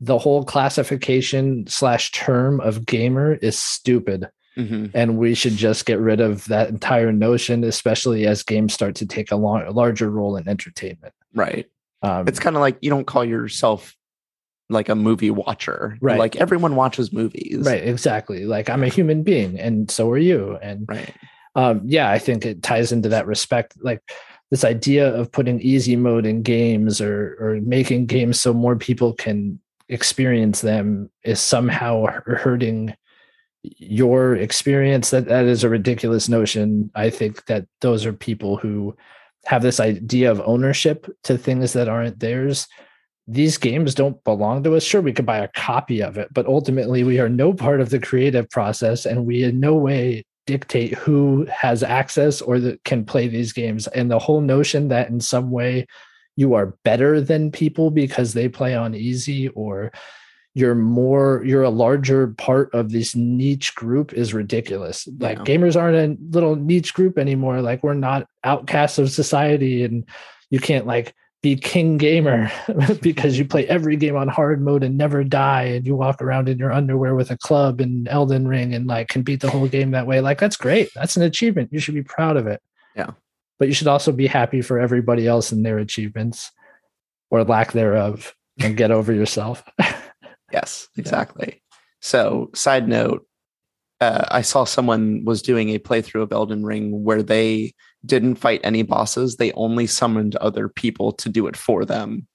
the 0.00 0.18
whole 0.18 0.44
classification 0.44 1.66
slash 1.66 2.12
term 2.12 2.60
of 2.60 2.86
gamer 2.86 3.34
is 3.34 3.58
stupid. 3.58 4.28
Mhm. 4.56 4.92
And 4.94 5.18
we 5.18 5.34
should 5.34 5.54
just 5.56 5.86
get 5.86 5.98
rid 5.98 6.20
of 6.20 6.44
that 6.46 6.68
entire 6.68 7.10
notion, 7.12 7.64
especially 7.64 8.26
as 8.26 8.44
games 8.44 8.72
start 8.72 8.94
to 8.96 9.06
take 9.06 9.32
a, 9.32 9.36
lar- 9.36 9.68
larger 9.72 10.08
role 10.10 10.36
in 10.36 10.48
entertainment. 10.48 11.12
Right. 11.34 11.66
Um, 12.02 12.28
It's 12.28 12.38
kind 12.38 12.54
of 12.54 12.60
like 12.60 12.76
you 12.80 12.90
don't 12.90 13.06
call 13.06 13.24
yourself 13.24 13.96
like 14.74 14.90
a 14.90 14.94
movie 14.94 15.30
watcher. 15.30 15.96
Right. 16.02 16.18
Like 16.18 16.36
everyone 16.36 16.76
watches 16.76 17.12
movies. 17.12 17.64
right, 17.64 17.82
exactly. 17.82 18.44
Like 18.44 18.68
I'm 18.68 18.82
a 18.82 18.88
human 18.88 19.22
being, 19.22 19.58
and 19.58 19.90
so 19.90 20.10
are 20.10 20.18
you. 20.18 20.58
And 20.60 20.86
Right. 20.88 21.14
um, 21.54 21.80
yeah, 21.84 22.10
I 22.10 22.18
think 22.18 22.44
it 22.44 22.62
ties 22.62 22.92
into 22.92 23.08
that 23.08 23.26
respect. 23.26 23.74
Like 23.80 24.02
this 24.50 24.64
idea 24.64 25.12
of 25.14 25.32
putting 25.32 25.60
easy 25.60 25.96
mode 25.96 26.26
in 26.26 26.42
games 26.42 27.00
or 27.00 27.36
or 27.40 27.60
making 27.62 28.06
games 28.06 28.40
so 28.40 28.52
more 28.52 28.76
people 28.76 29.14
can 29.14 29.58
experience 29.88 30.60
them 30.60 31.10
is 31.24 31.40
somehow 31.40 32.06
hurting 32.26 32.94
your 33.62 34.34
experience. 34.36 35.10
That 35.10 35.26
that 35.26 35.46
is 35.46 35.64
a 35.64 35.68
ridiculous 35.68 36.28
notion. 36.28 36.90
I 36.94 37.10
think 37.10 37.46
that 37.46 37.66
those 37.80 38.04
are 38.06 38.12
people 38.12 38.56
who 38.56 38.96
have 39.46 39.62
this 39.62 39.80
idea 39.80 40.30
of 40.30 40.40
ownership 40.44 41.06
to 41.24 41.36
things 41.36 41.72
that 41.74 41.88
aren't 41.88 42.20
theirs. 42.20 42.66
These 43.26 43.56
games 43.56 43.94
don't 43.94 44.22
belong 44.24 44.62
to 44.64 44.74
us. 44.76 44.82
Sure, 44.82 45.00
we 45.00 45.12
could 45.12 45.24
buy 45.24 45.38
a 45.38 45.48
copy 45.48 46.02
of 46.02 46.18
it, 46.18 46.28
but 46.32 46.46
ultimately 46.46 47.04
we 47.04 47.18
are 47.18 47.28
no 47.28 47.52
part 47.54 47.80
of 47.80 47.90
the 47.90 47.98
creative 47.98 48.50
process 48.50 49.06
and 49.06 49.24
we 49.24 49.44
in 49.44 49.60
no 49.60 49.74
way 49.74 50.24
dictate 50.46 50.92
who 50.94 51.46
has 51.46 51.82
access 51.82 52.42
or 52.42 52.60
that 52.60 52.84
can 52.84 53.04
play 53.04 53.26
these 53.28 53.52
games. 53.54 53.86
And 53.88 54.10
the 54.10 54.18
whole 54.18 54.42
notion 54.42 54.88
that 54.88 55.08
in 55.08 55.20
some 55.20 55.50
way 55.50 55.86
you 56.36 56.52
are 56.52 56.76
better 56.84 57.20
than 57.20 57.50
people 57.50 57.90
because 57.90 58.34
they 58.34 58.48
play 58.48 58.74
on 58.74 58.94
easy 58.94 59.48
or 59.48 59.90
you're 60.56 60.74
more 60.74 61.42
you're 61.44 61.62
a 61.62 61.70
larger 61.70 62.28
part 62.28 62.72
of 62.74 62.90
this 62.92 63.16
niche 63.16 63.74
group 63.74 64.12
is 64.12 64.34
ridiculous 64.34 65.08
like 65.18 65.38
Yeah. 65.38 65.44
gamers 65.44 65.80
aren't 65.80 65.96
a 65.96 66.16
little 66.30 66.54
niche 66.56 66.94
group 66.94 67.18
anymore 67.18 67.60
like 67.60 67.82
we're 67.82 67.94
not 67.94 68.28
outcasts 68.44 68.98
of 68.98 69.10
society 69.10 69.82
and 69.82 70.04
you 70.50 70.60
can't 70.60 70.86
like 70.86 71.12
be 71.44 71.56
king 71.56 71.98
gamer 71.98 72.50
because 73.02 73.38
you 73.38 73.44
play 73.44 73.68
every 73.68 73.96
game 73.96 74.16
on 74.16 74.28
hard 74.28 74.62
mode 74.62 74.82
and 74.82 74.96
never 74.96 75.22
die 75.22 75.64
and 75.64 75.86
you 75.86 75.94
walk 75.94 76.22
around 76.22 76.48
in 76.48 76.58
your 76.58 76.72
underwear 76.72 77.14
with 77.14 77.30
a 77.30 77.36
club 77.36 77.82
and 77.82 78.08
elden 78.08 78.48
ring 78.48 78.72
and 78.74 78.86
like 78.86 79.08
can 79.08 79.20
beat 79.20 79.40
the 79.42 79.50
whole 79.50 79.68
game 79.68 79.90
that 79.90 80.06
way. 80.06 80.22
Like 80.22 80.40
that's 80.40 80.56
great. 80.56 80.88
That's 80.94 81.16
an 81.16 81.22
achievement. 81.22 81.70
You 81.70 81.80
should 81.80 81.94
be 81.94 82.02
proud 82.02 82.38
of 82.38 82.46
it. 82.46 82.62
Yeah. 82.96 83.10
but 83.58 83.68
you 83.68 83.74
should 83.74 83.88
also 83.88 84.10
be 84.10 84.26
happy 84.26 84.62
for 84.62 84.78
everybody 84.78 85.26
else 85.26 85.52
and 85.52 85.66
their 85.66 85.78
achievements 85.78 86.50
or 87.28 87.44
lack 87.44 87.72
thereof 87.72 88.34
and 88.60 88.76
get 88.76 88.90
over 88.90 89.12
yourself. 89.12 89.62
Yes, 90.52 90.86
exactly. 90.96 91.62
So, 92.00 92.50
side 92.54 92.86
note, 92.86 93.26
uh, 94.00 94.26
I 94.30 94.42
saw 94.42 94.62
someone 94.62 95.24
was 95.24 95.42
doing 95.42 95.70
a 95.70 95.80
playthrough 95.80 96.22
of 96.22 96.32
Elden 96.32 96.64
Ring 96.64 97.02
where 97.02 97.24
they 97.24 97.74
didn't 98.04 98.36
fight 98.36 98.60
any 98.64 98.82
bosses. 98.82 99.36
They 99.36 99.52
only 99.52 99.86
summoned 99.86 100.36
other 100.36 100.68
people 100.68 101.12
to 101.12 101.28
do 101.28 101.46
it 101.46 101.56
for 101.56 101.84
them. 101.84 102.26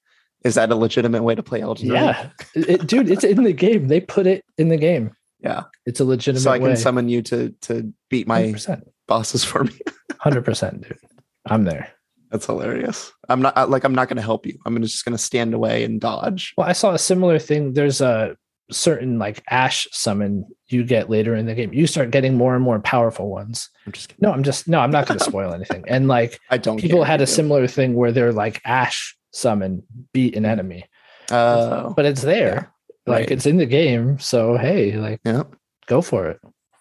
Is 0.43 0.55
that 0.55 0.71
a 0.71 0.75
legitimate 0.75 1.23
way 1.23 1.35
to 1.35 1.43
play 1.43 1.61
Elden 1.61 1.89
Ring? 1.89 2.01
Yeah, 2.01 2.29
It- 2.55 2.87
dude, 2.87 3.09
it's 3.09 3.23
in 3.23 3.43
the 3.43 3.53
game. 3.53 3.87
They 3.87 3.99
put 3.99 4.25
it 4.25 4.43
in 4.57 4.69
the 4.69 4.77
game. 4.77 5.11
Yeah. 5.41 5.63
It's 5.85 5.99
a 5.99 6.05
legitimate 6.05 6.41
So 6.41 6.51
I 6.51 6.57
can 6.59 6.67
way. 6.67 6.75
summon 6.75 7.09
you 7.09 7.21
to 7.23 7.49
to 7.61 7.93
beat 8.09 8.27
my 8.27 8.43
100%. 8.43 8.81
bosses 9.07 9.43
for 9.43 9.63
me. 9.65 9.71
100%, 10.23 10.81
dude. 10.81 10.97
I'm 11.45 11.63
there. 11.65 11.89
That's 12.31 12.45
hilarious. 12.45 13.11
I'm 13.27 13.41
not 13.41 13.69
like 13.69 13.83
I'm 13.83 13.95
not 13.95 14.07
going 14.07 14.17
to 14.17 14.21
help 14.23 14.45
you. 14.45 14.57
I'm 14.65 14.79
just 14.81 15.03
going 15.03 15.15
to 15.17 15.23
stand 15.23 15.53
away 15.53 15.83
and 15.83 15.99
dodge. 15.99 16.53
Well, 16.57 16.67
I 16.67 16.73
saw 16.73 16.93
a 16.93 16.99
similar 16.99 17.39
thing. 17.39 17.73
There's 17.73 18.01
a 18.01 18.35
certain 18.71 19.17
like 19.17 19.41
ash 19.49 19.87
summon 19.91 20.45
you 20.71 20.83
get 20.83 21.09
later 21.09 21.35
in 21.35 21.45
the 21.45 21.55
game. 21.55 21.73
You 21.73 21.87
start 21.87 22.11
getting 22.11 22.35
more 22.35 22.55
and 22.55 22.63
more 22.63 22.79
powerful 22.79 23.29
ones. 23.29 23.69
I'm 23.85 23.91
just 23.91 24.09
kidding. 24.09 24.21
No, 24.21 24.31
I'm 24.31 24.43
just 24.43 24.67
no, 24.67 24.79
I'm 24.79 24.91
not 24.91 25.07
going 25.07 25.17
to 25.17 25.23
spoil 25.25 25.53
anything. 25.59 25.83
And 25.87 26.07
like 26.07 26.39
I 26.49 26.57
don't. 26.57 26.79
people 26.79 27.03
had 27.03 27.21
a 27.21 27.25
do. 27.25 27.31
similar 27.31 27.67
thing 27.67 27.93
where 27.95 28.11
they're 28.11 28.31
like 28.33 28.61
ash 28.65 29.15
summon 29.31 29.83
beat 30.13 30.35
an 30.35 30.45
enemy, 30.45 30.85
Oh, 31.31 31.35
uh, 31.35 31.89
but 31.93 32.05
it's 32.05 32.21
there. 32.21 32.71
Like 33.05 33.17
right. 33.21 33.31
it's 33.31 33.45
in 33.45 33.57
the 33.57 33.65
game. 33.65 34.19
So 34.19 34.57
hey, 34.57 34.93
like 34.97 35.21
yeah, 35.25 35.43
go 35.87 36.01
for 36.01 36.27
it. 36.27 36.39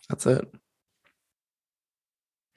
that's 0.09 0.27
it. 0.27 0.47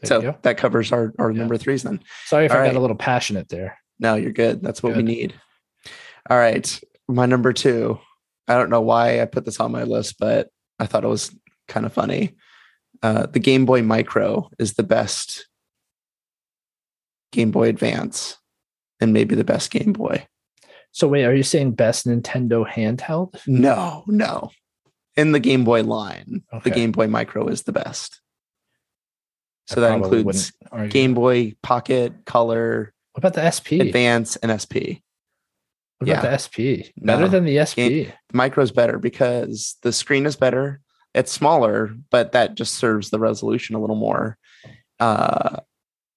There 0.01 0.21
so 0.21 0.35
that 0.41 0.57
covers 0.57 0.91
our 0.91 1.13
our 1.19 1.31
Yeah. 1.31 1.39
number 1.39 1.57
threes 1.57 1.83
then. 1.83 2.01
Sorry 2.25 2.45
if 2.45 2.51
all 2.51 2.57
I 2.57 2.61
right. 2.61 2.67
got 2.73 2.77
a 2.77 2.81
little 2.81 2.95
passionate 2.95 3.49
there. 3.49 3.77
No, 3.99 4.15
you're 4.15 4.31
good. 4.31 4.61
That's 4.63 4.81
what 4.81 4.95
we 4.95 5.03
need. 5.03 5.33
All 6.29 6.37
right. 6.37 6.79
My 7.07 7.25
number 7.27 7.53
two. 7.53 7.99
I 8.47 8.55
don't 8.55 8.69
know 8.71 8.81
why 8.81 9.21
I 9.21 9.25
put 9.25 9.45
this 9.45 9.59
on 9.59 9.71
my 9.71 9.83
list, 9.83 10.15
but 10.19 10.49
I 10.81 10.87
thought 10.87 11.03
it 11.03 11.07
was 11.07 11.33
kind 11.67 11.85
of 11.85 11.93
funny. 11.93 12.35
Uh, 13.03 13.27
the 13.27 13.39
Game 13.39 13.65
Boy 13.65 13.81
Micro 13.83 14.49
is 14.59 14.73
the 14.73 14.83
best 14.83 15.47
Game 17.31 17.51
Boy 17.51 17.69
Advance 17.69 18.37
and 18.99 19.13
maybe 19.13 19.35
the 19.35 19.43
best 19.43 19.69
Game 19.71 19.93
Boy. 19.93 20.27
So 20.91 21.07
wait, 21.07 21.23
are 21.25 21.33
you 21.35 21.43
saying 21.43 21.73
best 21.73 22.05
Nintendo 22.07 22.67
handheld? 22.67 23.39
No, 23.47 24.03
no. 24.07 24.49
In 25.15 25.31
the 25.33 25.39
Game 25.39 25.63
Boy 25.63 25.83
line, 25.83 26.43
Okay. 26.53 26.69
the 26.69 26.75
Game 26.75 26.91
Boy 26.91 27.07
Micro 27.07 27.47
is 27.47 27.63
the 27.63 27.71
best. 27.71 28.19
So 29.67 29.77
I 29.77 29.89
that 29.89 29.95
includes. 29.97 30.51
Game 30.89 31.13
Boy 31.13 31.53
Pocket, 31.61 32.25
Color, 32.25 32.93
What 33.13 33.19
about 33.23 33.33
the 33.35 33.49
SP? 33.49 33.79
Advance, 33.79 34.35
and 34.37 34.51
SP. 34.59 34.99
What 36.01 36.07
yeah. 36.07 36.19
about 36.19 36.31
the 36.31 36.37
SP? 36.41 36.57
Better 36.97 37.21
No. 37.21 37.27
than 37.27 37.45
the 37.45 37.63
SP. 37.63 38.09
The 38.09 38.13
micro's 38.33 38.71
better 38.71 38.97
because 38.97 39.77
the 39.83 39.93
screen 39.93 40.25
is 40.25 40.35
better. 40.35 40.81
It's 41.13 41.31
smaller, 41.31 41.93
but 42.09 42.31
that 42.31 42.55
just 42.55 42.75
serves 42.75 43.11
the 43.11 43.19
resolution 43.19 43.75
a 43.75 43.79
little 43.79 43.95
more. 43.95 44.37
Uh, 44.99 45.57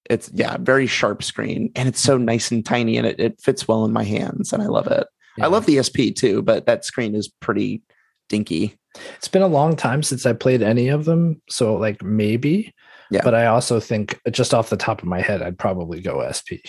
it's 0.09 0.31
yeah, 0.33 0.57
very 0.59 0.87
sharp 0.87 1.21
screen, 1.21 1.71
and 1.75 1.87
it's 1.87 1.99
so 2.01 2.17
nice 2.17 2.51
and 2.51 2.65
tiny, 2.65 2.97
and 2.97 3.05
it, 3.05 3.19
it 3.19 3.39
fits 3.41 3.67
well 3.67 3.85
in 3.85 3.93
my 3.93 4.03
hands, 4.03 4.53
and 4.53 4.63
I 4.63 4.65
love 4.65 4.87
it. 4.87 5.05
I 5.39 5.47
love 5.47 5.67
the 5.67 5.83
SP 5.83 6.15
too, 6.15 6.41
but 6.41 6.65
that 6.65 6.83
screen 6.85 7.13
is 7.13 7.27
pretty 7.27 7.83
dinky. 8.27 8.75
It's 9.17 9.27
been 9.27 9.41
a 9.41 9.47
long 9.47 9.75
time 9.75 10.01
since 10.01 10.25
I 10.25 10.33
played 10.33 10.63
any 10.63 10.87
of 10.87 11.05
them, 11.05 11.41
so 11.47 11.75
like 11.75 12.01
maybe. 12.01 12.73
Yeah. 13.11 13.21
But 13.23 13.35
I 13.35 13.45
also 13.45 13.79
think 13.79 14.19
just 14.31 14.53
off 14.53 14.71
the 14.71 14.77
top 14.77 15.01
of 15.01 15.07
my 15.07 15.21
head, 15.21 15.43
I'd 15.43 15.59
probably 15.59 16.01
go 16.01 16.25
SP. 16.25 16.65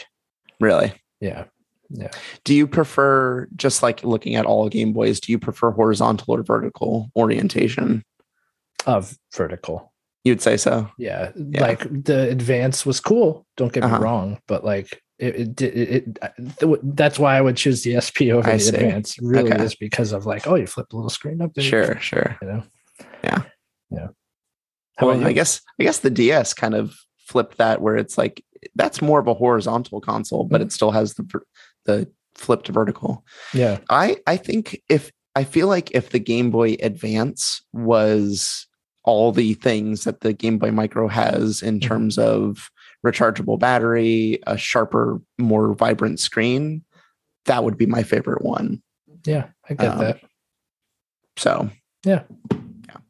Really. 0.61 0.93
Yeah. 1.21 1.45
Do 2.45 2.55
you 2.55 2.67
prefer 2.67 3.47
just 3.57 3.83
like 3.83 4.03
looking 4.05 4.35
at 4.35 4.47
all 4.47 4.69
Game 4.69 4.93
Boys? 4.93 5.21
Do 5.21 5.33
you 5.33 5.39
prefer 5.39 5.71
horizontal 5.71 6.35
or 6.35 6.43
vertical 6.43 7.11
orientation? 7.17 8.05
Of 8.87 9.17
vertical. 9.35 9.93
You'd 10.25 10.41
say 10.43 10.57
so. 10.57 10.91
Yeah. 10.99 11.33
Yeah. 11.37 11.61
Like 11.63 12.05
the 12.05 12.29
advance 12.31 12.85
was 12.85 13.01
cool. 13.01 13.47
Don't 13.57 13.73
get 13.73 13.85
Uh-huh. 13.85 13.99
me 13.99 14.03
wrong, 14.05 14.39
but 14.49 14.65
like 14.65 15.01
it, 15.19 15.61
it, 15.61 15.63
it, 15.63 16.19
it, 16.61 16.97
that's 16.97 17.19
why 17.19 17.37
I 17.37 17.41
would 17.41 17.57
choose 17.57 17.83
the 17.83 17.99
SP 18.03 18.29
over 18.35 18.49
I 18.49 18.55
the 18.55 18.59
see. 18.61 18.75
advance. 18.77 19.17
Really 19.21 19.53
Okay. 19.53 19.65
is 19.65 19.75
because 19.77 20.13
of 20.13 20.27
like, 20.27 20.47
oh, 20.47 20.57
you 20.57 20.67
flip 20.67 20.89
the 20.91 20.97
little 20.97 21.09
screen 21.11 21.41
up 21.41 21.55
there. 21.55 21.65
Sure, 21.65 21.99
sure. 22.01 22.37
You 22.43 22.49
know. 22.49 22.63
Yeah. 23.25 23.43
Yeah. 23.91 24.09
How 24.99 25.07
well, 25.09 25.27
I 25.27 25.33
guess 25.33 25.61
I 25.81 25.85
guess 25.85 25.99
the 26.01 26.11
DS 26.11 26.55
kind 26.55 26.75
of 26.75 26.95
flipped 27.19 27.59
that 27.59 27.81
where 27.81 27.97
it's 27.97 28.17
like 28.19 28.43
that's 28.75 29.01
more 29.03 29.21
of 29.21 29.27
a 29.29 29.35
horizontal 29.35 30.01
console, 30.01 30.45
but 30.45 30.61
Mm-hmm. 30.61 30.67
it 30.69 30.73
still 30.73 30.91
has 30.91 31.15
the 31.15 31.23
the 31.87 32.11
flipped 32.35 32.69
vertical. 32.69 33.25
Yeah. 33.55 33.79
I 33.91 34.19
I 34.27 34.37
think 34.37 34.81
if 34.89 35.11
I 35.35 35.45
feel 35.45 35.69
like 35.69 35.91
if 35.93 36.11
the 36.11 36.19
Game 36.19 36.51
Boy 36.51 36.77
Advance 36.81 37.63
was 37.73 38.67
all 39.05 39.33
the 39.33 39.55
things 39.55 40.05
that 40.05 40.21
the 40.21 40.33
Game 40.33 40.59
Boy 40.59 40.71
Micro 40.71 41.09
has 41.09 41.63
in 41.63 41.79
Mhm. 41.79 41.83
terms 41.83 42.19
of 42.19 42.71
rechargeable 43.07 43.59
battery, 43.59 44.41
a 44.47 44.57
sharper, 44.57 45.21
more 45.39 45.75
vibrant 45.75 46.19
screen, 46.21 46.83
that 47.45 47.63
would 47.63 47.77
be 47.79 47.87
my 47.87 48.03
favorite 48.03 48.43
one. 48.43 48.83
Yeah. 49.25 49.49
I 49.69 49.75
get 49.75 49.93
Um, 49.93 49.99
that. 49.99 50.21
So 51.37 51.71
yeah. 52.05 52.23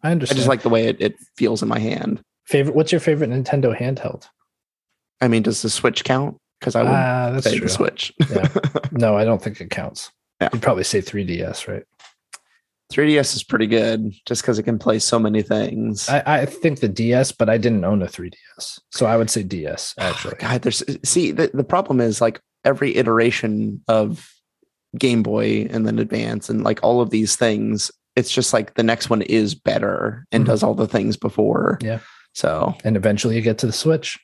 I 0.03 0.11
understand. 0.11 0.37
I 0.37 0.41
just 0.41 0.49
like 0.49 0.63
the 0.63 0.69
way 0.69 0.87
it, 0.89 1.01
it 1.01 1.15
feels 1.37 1.63
in 1.63 1.69
my 1.69 1.79
hand. 1.79 2.21
favorite. 2.45 2.77
What's 2.77 2.93
your 2.93 3.01
favorite 3.01 3.31
Nintendo 3.31 3.77
handheld? 3.77 4.29
I 5.21 5.29
mean, 5.29 5.43
does 5.43 5.63
the 5.63 5.71
Switch 5.71 6.05
count? 6.05 6.37
Because 6.61 6.75
I 6.75 6.83
would 6.83 6.91
Ah, 6.91 7.31
that's 7.33 7.45
say 7.47 7.59
true. 7.59 7.67
the 7.67 7.73
Switch. 7.73 8.13
Yeah. 8.31 8.49
No, 8.93 9.17
I 9.17 9.25
don't 9.25 9.43
think 9.43 9.61
it 9.61 9.71
counts. 9.71 10.11
Yeah. 10.41 10.49
You'd 10.53 10.63
probably 10.63 10.85
say 10.85 11.01
3DS, 11.01 11.69
right? 11.69 11.85
3DS 12.93 13.35
is 13.35 13.43
pretty 13.43 13.67
good 13.67 14.15
just 14.27 14.43
because 14.43 14.59
it 14.59 14.63
can 14.63 14.79
play 14.79 14.99
so 14.99 15.19
many 15.19 15.43
things. 15.43 16.09
I, 16.09 16.23
I 16.25 16.47
think 16.47 16.81
the 16.81 16.89
DS, 16.89 17.33
but 17.33 17.49
I 17.49 17.59
didn't 17.59 17.85
own 17.85 18.01
a 18.03 18.07
3DS. 18.07 18.79
So 18.93 19.07
I 19.07 19.17
would 19.17 19.29
say 19.29 19.43
DS, 19.43 19.95
actually. 19.99 20.37
God, 20.39 20.63
there's 20.63 20.83
see 21.09 21.33
the, 21.33 21.51
the 21.53 21.65
problem 21.65 22.01
is 22.01 22.21
like 22.21 22.41
every 22.65 22.95
iteration 22.97 23.83
of 23.89 24.31
Game 24.97 25.23
Boy 25.23 25.67
and 25.71 25.87
then 25.87 25.99
Advance 25.99 26.49
and 26.49 26.63
like 26.63 26.79
all 26.83 27.01
of 27.01 27.11
these 27.11 27.35
things, 27.35 27.91
it's 28.15 28.31
just 28.31 28.53
like 28.53 28.75
the 28.75 28.83
next 28.85 29.11
one 29.11 29.23
is 29.23 29.55
better 29.55 30.25
and 30.31 30.45
Mhm. 30.45 30.47
does 30.47 30.63
all 30.63 30.75
the 30.75 30.89
things 30.89 31.17
before. 31.17 31.79
Yeah. 31.83 31.99
So 32.35 32.75
And 32.85 32.97
eventually 32.97 33.35
you 33.35 33.43
get 33.43 33.59
to 33.59 33.67
the 33.67 33.73
Switch. 33.73 34.17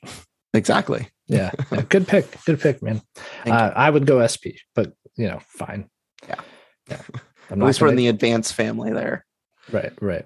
exactly. 0.53 1.09
Yeah. 1.27 1.51
yeah. 1.71 1.81
Good 1.81 2.07
pick. 2.07 2.27
Good 2.45 2.59
pick, 2.59 2.81
man. 2.81 3.01
Uh, 3.45 3.71
I 3.75 3.89
would 3.89 4.05
go 4.05 4.25
SP, 4.25 4.59
but 4.75 4.93
you 5.15 5.27
know, 5.27 5.39
fine. 5.47 5.89
Yeah. 6.27 6.41
Yeah. 6.89 7.01
I'm 7.49 7.61
At 7.61 7.67
least 7.67 7.81
we're 7.81 7.89
in 7.89 7.95
the 7.95 8.07
advanced 8.07 8.53
family 8.53 8.91
there. 8.91 9.25
Right, 9.71 9.93
right. 10.01 10.25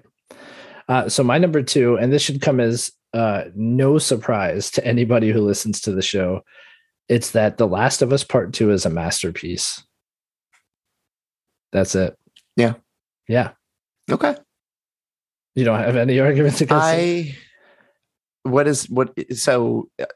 Uh, 0.88 1.08
so 1.08 1.22
my 1.22 1.36
number 1.36 1.62
two, 1.62 1.96
and 1.96 2.12
this 2.12 2.22
should 2.22 2.40
come 2.40 2.60
as 2.60 2.90
uh, 3.12 3.44
no 3.54 3.98
surprise 3.98 4.70
to 4.72 4.86
anybody 4.86 5.30
who 5.30 5.40
listens 5.40 5.80
to 5.82 5.92
the 5.92 6.02
show, 6.02 6.42
it's 7.08 7.32
that 7.32 7.58
The 7.58 7.66
Last 7.66 8.02
of 8.02 8.12
Us 8.12 8.24
Part 8.24 8.52
Two 8.52 8.70
is 8.70 8.86
a 8.86 8.90
masterpiece. 8.90 9.82
That's 11.72 11.94
it. 11.94 12.16
Yeah. 12.56 12.74
Yeah. 13.28 13.50
Okay. 14.10 14.36
You 15.54 15.64
don't 15.64 15.80
have 15.80 15.96
any 15.96 16.20
arguments 16.20 16.60
against 16.60 16.86
it? 16.86 17.34
I 17.34 17.34
what 18.44 18.68
is 18.68 18.88
what 18.88 19.12
so 19.36 19.88
uh, 20.00 20.06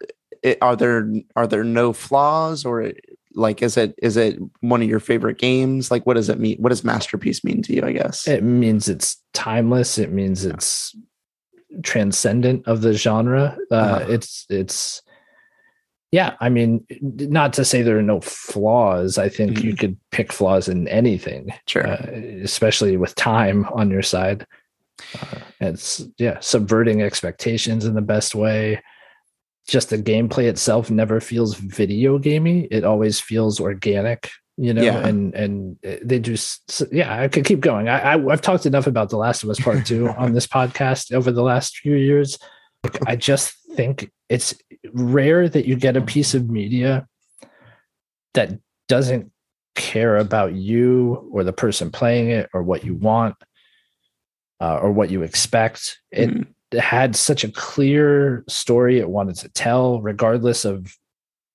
it, 0.43 0.59
are 0.61 0.77
there 0.77 1.09
are 1.37 1.47
there 1.47 1.65
no 1.65 1.93
flaws 1.93 2.65
or 2.65 2.93
like 3.35 3.63
is 3.63 3.77
it 3.77 3.95
is 4.03 4.17
it 4.17 4.39
one 4.61 4.83
of 4.83 4.89
your 4.89 5.01
favorite 5.01 5.39
games 5.39 5.91
like 5.91 6.05
what 6.07 6.15
does 6.15 6.29
it 6.29 6.39
mean 6.39 6.59
what 6.59 6.69
does 6.69 6.85
masterpiece 6.85 7.43
mean 7.45 7.63
to 7.63 7.75
you 7.75 7.83
i 7.83 7.93
guess 7.93 8.29
It 8.29 8.43
means 8.43 8.89
it's 8.89 9.17
timeless. 9.33 9.99
It 9.99 10.13
means 10.13 10.45
it's 10.45 10.95
transcendent 11.83 12.67
of 12.67 12.83
the 12.83 12.93
genre. 12.93 13.57
Uh, 13.71 13.75
Uh-huh. 13.75 14.07
It's 14.11 14.47
it's 14.51 15.03
yeah. 16.11 16.35
I 16.41 16.51
mean, 16.51 16.85
not 17.01 17.55
to 17.55 17.65
say 17.65 17.81
there 17.81 17.99
are 17.99 18.03
no 18.03 18.21
flaws. 18.21 19.17
I 19.17 19.31
think 19.31 19.63
you 19.63 19.75
could 19.75 19.97
pick 20.11 20.31
flaws 20.31 20.69
in 20.69 20.87
anything, 20.89 21.55
sure 21.67 21.87
uh, 21.87 22.05
especially 22.43 22.99
with 22.99 23.15
time 23.15 23.65
on 23.73 23.91
your 23.91 24.03
side. 24.03 24.47
Uh, 25.19 25.39
it's 25.61 26.05
yeah, 26.19 26.39
subverting 26.41 27.01
expectations 27.01 27.87
in 27.87 27.95
the 27.95 28.03
best 28.03 28.35
way. 28.35 28.83
Just 29.69 29.91
the 29.91 29.99
gameplay 29.99 30.45
itself 30.49 30.91
never 30.91 31.21
feels 31.21 31.55
video 31.55 32.19
gamey. 32.19 32.67
It 32.71 32.85
always 32.85 33.21
feels 33.21 33.61
organic 33.61 34.31
you 34.59 34.75
know 34.75 34.83
Yeah. 34.83 35.07
and 35.07 35.35
and 35.35 35.79
they 36.05 36.19
just 36.21 36.83
yeah 36.93 37.23
i 37.23 37.27
could 37.27 37.47
keep 37.47 37.61
going 37.61 37.89
I, 37.89 38.13
I 38.17 38.27
i've 38.31 38.43
talked 38.43 38.67
enough 38.67 38.87
about 38.87 39.09
the 39.09 39.17
last 39.17 39.43
of 39.43 39.49
us 39.49 39.59
part 39.59 39.87
two 39.87 40.09
on 40.19 40.35
this 40.35 40.47
podcast 40.47 41.11
over 41.11 41.33
the 41.33 41.43
last 41.43 41.79
few 41.79 41.95
years 41.95 42.39
Like, 42.85 42.99
i 43.09 43.17
just 43.17 43.55
think 43.75 44.11
it's 44.29 44.55
rare 44.93 45.49
that 45.49 45.65
you 45.65 45.75
get 45.75 45.97
a 45.97 46.03
piece 46.03 46.35
of 46.35 46.51
media 46.51 47.07
that 48.35 48.59
doesn't 48.89 49.33
care 49.75 50.19
about 50.19 50.53
you 50.53 51.31
or 51.33 51.45
the 51.45 51.53
person 51.55 51.91
playing 51.91 52.29
it 52.29 52.51
or 52.53 52.63
what 52.63 52.85
you 52.85 52.95
want 52.95 53.37
uh, 54.61 54.77
or 54.83 54.93
what 54.93 55.11
you 55.11 55.23
expect 55.23 55.99
it 56.11 56.29
Mhm. 56.29 56.47
Had 56.75 57.15
such 57.17 57.45
a 57.45 57.51
clear 57.53 58.45
story 58.49 58.99
it 58.99 59.09
wanted 59.11 59.37
to 59.37 59.49
tell 59.51 60.01
regardless 60.03 60.65
of 60.65 60.97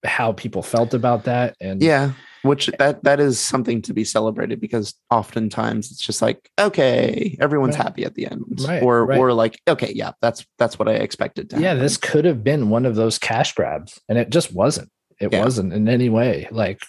how 0.05 0.31
people 0.31 0.61
felt 0.61 0.93
about 0.93 1.23
that 1.25 1.55
and 1.59 1.81
yeah 1.81 2.11
which 2.43 2.67
that 2.79 3.03
that 3.03 3.19
is 3.19 3.39
something 3.39 3.81
to 3.81 3.93
be 3.93 4.03
celebrated 4.03 4.61
because 4.61 4.93
oftentimes 5.09 5.91
it's 5.91 5.99
just 6.01 6.21
like 6.21 6.49
okay 6.59 7.35
everyone's 7.41 7.75
Right. 7.75 7.83
happy 7.83 8.05
at 8.05 8.13
the 8.15 8.27
end 8.27 8.43
Right, 8.65 8.81
or 8.83 9.05
right. 9.05 9.19
or 9.19 9.33
like 9.33 9.59
okay 9.67 9.91
yeah 9.95 10.11
that's 10.21 10.45
that's 10.59 10.77
what 10.79 10.87
i 10.87 10.93
expected 10.93 11.49
to 11.49 11.59
yeah 11.59 11.69
happen. 11.69 11.81
this 11.83 11.97
could 11.97 12.25
have 12.25 12.43
been 12.43 12.69
one 12.69 12.85
of 12.85 12.95
those 12.95 13.17
cash 13.17 13.53
grabs 13.55 13.99
and 14.07 14.17
it 14.17 14.29
just 14.29 14.53
wasn't 14.53 14.89
it 15.19 15.33
Yeah. 15.33 15.43
wasn't 15.43 15.73
in 15.73 15.89
any 15.89 16.09
way 16.09 16.47
like 16.51 16.79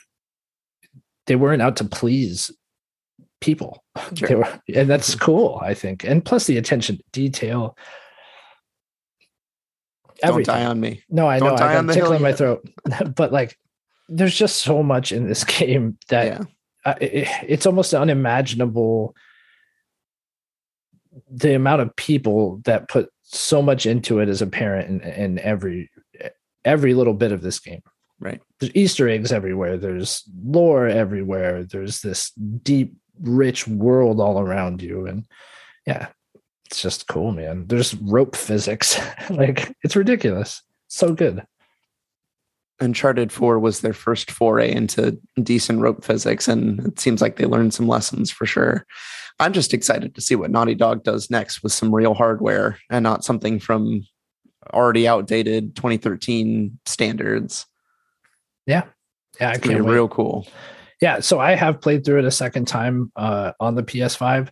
they 1.26 1.34
weren't 1.36 1.62
out 1.62 1.76
to 1.76 1.84
please 1.84 2.50
people 3.40 3.82
Sure. 4.14 4.28
they 4.28 4.34
were 4.34 4.60
and 4.74 4.88
that's 4.88 5.14
cool 5.26 5.58
i 5.62 5.72
think 5.74 6.04
and 6.04 6.24
plus 6.24 6.46
the 6.46 6.58
attention 6.58 6.98
to 6.98 7.02
detail 7.12 7.76
don't 10.22 10.44
die 10.44 10.64
on 10.64 10.80
me. 10.80 11.02
No 11.08 11.28
i 11.28 11.38
don't 11.38 11.58
know. 11.58 11.64
I 11.64 11.80
got 11.80 11.92
tickle 11.92 12.12
in 12.12 12.22
my 12.22 12.32
throat. 12.32 12.68
But 13.14 13.32
like 13.32 13.56
there's 14.08 14.36
just 14.36 14.56
so 14.56 14.82
much 14.82 15.12
in 15.12 15.28
this 15.28 15.44
game 15.58 15.98
that 16.08 16.26
yeah. 16.26 16.44
Uh, 16.84 16.94
it, 17.00 17.28
it's 17.46 17.66
almost 17.66 17.92
unimaginable 17.92 19.14
the 21.30 21.54
amount 21.54 21.82
of 21.82 21.94
people 21.96 22.60
that 22.64 22.88
put 22.88 23.10
so 23.22 23.60
much 23.60 23.84
into 23.84 24.20
it 24.20 24.28
as 24.28 24.40
a 24.40 24.46
parent 24.46 24.88
in, 24.88 25.12
in 25.12 25.38
every 25.40 25.90
every 26.64 26.94
little 26.94 27.14
bit 27.14 27.32
of 27.32 27.42
this 27.42 27.58
game. 27.58 27.82
Right. 28.20 28.40
There's 28.58 28.74
easter 28.74 29.08
eggs 29.08 29.32
everywhere. 29.32 29.76
There's 29.76 30.24
lore 30.44 30.86
everywhere. 30.86 31.64
There's 31.64 32.00
this 32.00 32.30
deep 32.30 32.94
rich 33.20 33.68
world 33.68 34.20
all 34.20 34.40
around 34.40 34.82
you. 34.82 35.06
And 35.06 35.26
yeah 35.86 36.08
it's 36.70 36.82
just 36.82 37.08
cool 37.08 37.32
man. 37.32 37.66
There's 37.66 37.94
rope 37.96 38.36
physics. 38.36 38.98
Like 39.30 39.74
it's 39.82 39.96
ridiculous. 39.96 40.62
So 40.88 41.12
good. 41.14 41.44
Uncharted 42.80 43.32
4 43.32 43.58
was 43.58 43.80
their 43.80 43.92
first 43.92 44.30
foray 44.30 44.72
into 44.72 45.18
decent 45.42 45.80
rope 45.80 46.04
physics, 46.04 46.46
and 46.46 46.80
it 46.86 47.00
seems 47.00 47.20
like 47.20 47.36
they 47.36 47.44
learned 47.44 47.74
some 47.74 47.88
lessons 47.88 48.30
for 48.30 48.46
sure. 48.46 48.86
I'm 49.40 49.52
just 49.52 49.74
excited 49.74 50.14
to 50.14 50.20
see 50.20 50.36
what 50.36 50.50
Naughty 50.50 50.74
Dog 50.76 51.02
does 51.02 51.28
next 51.30 51.62
with 51.62 51.72
some 51.72 51.92
real 51.94 52.14
hardware 52.14 52.78
and 52.90 53.02
not 53.02 53.24
something 53.24 53.58
from 53.58 54.02
already 54.72 55.08
outdated 55.08 55.74
2013 55.76 56.78
standards. 56.86 57.66
yeah. 58.66 58.84
Yeah 59.40 59.48
i 59.50 59.52
It's 59.52 59.60
gonna 59.60 59.78
can't 59.78 59.88
real 59.88 60.08
cool. 60.08 60.46
yeah 61.00 61.20
so 61.20 61.38
i 61.38 61.54
have 61.54 61.80
played 61.80 62.04
through 62.04 62.18
it 62.18 62.24
a 62.24 62.30
second 62.30 62.66
time 62.66 63.12
uh 63.14 63.52
on 63.60 63.74
the 63.76 63.82
ps5 63.84 64.48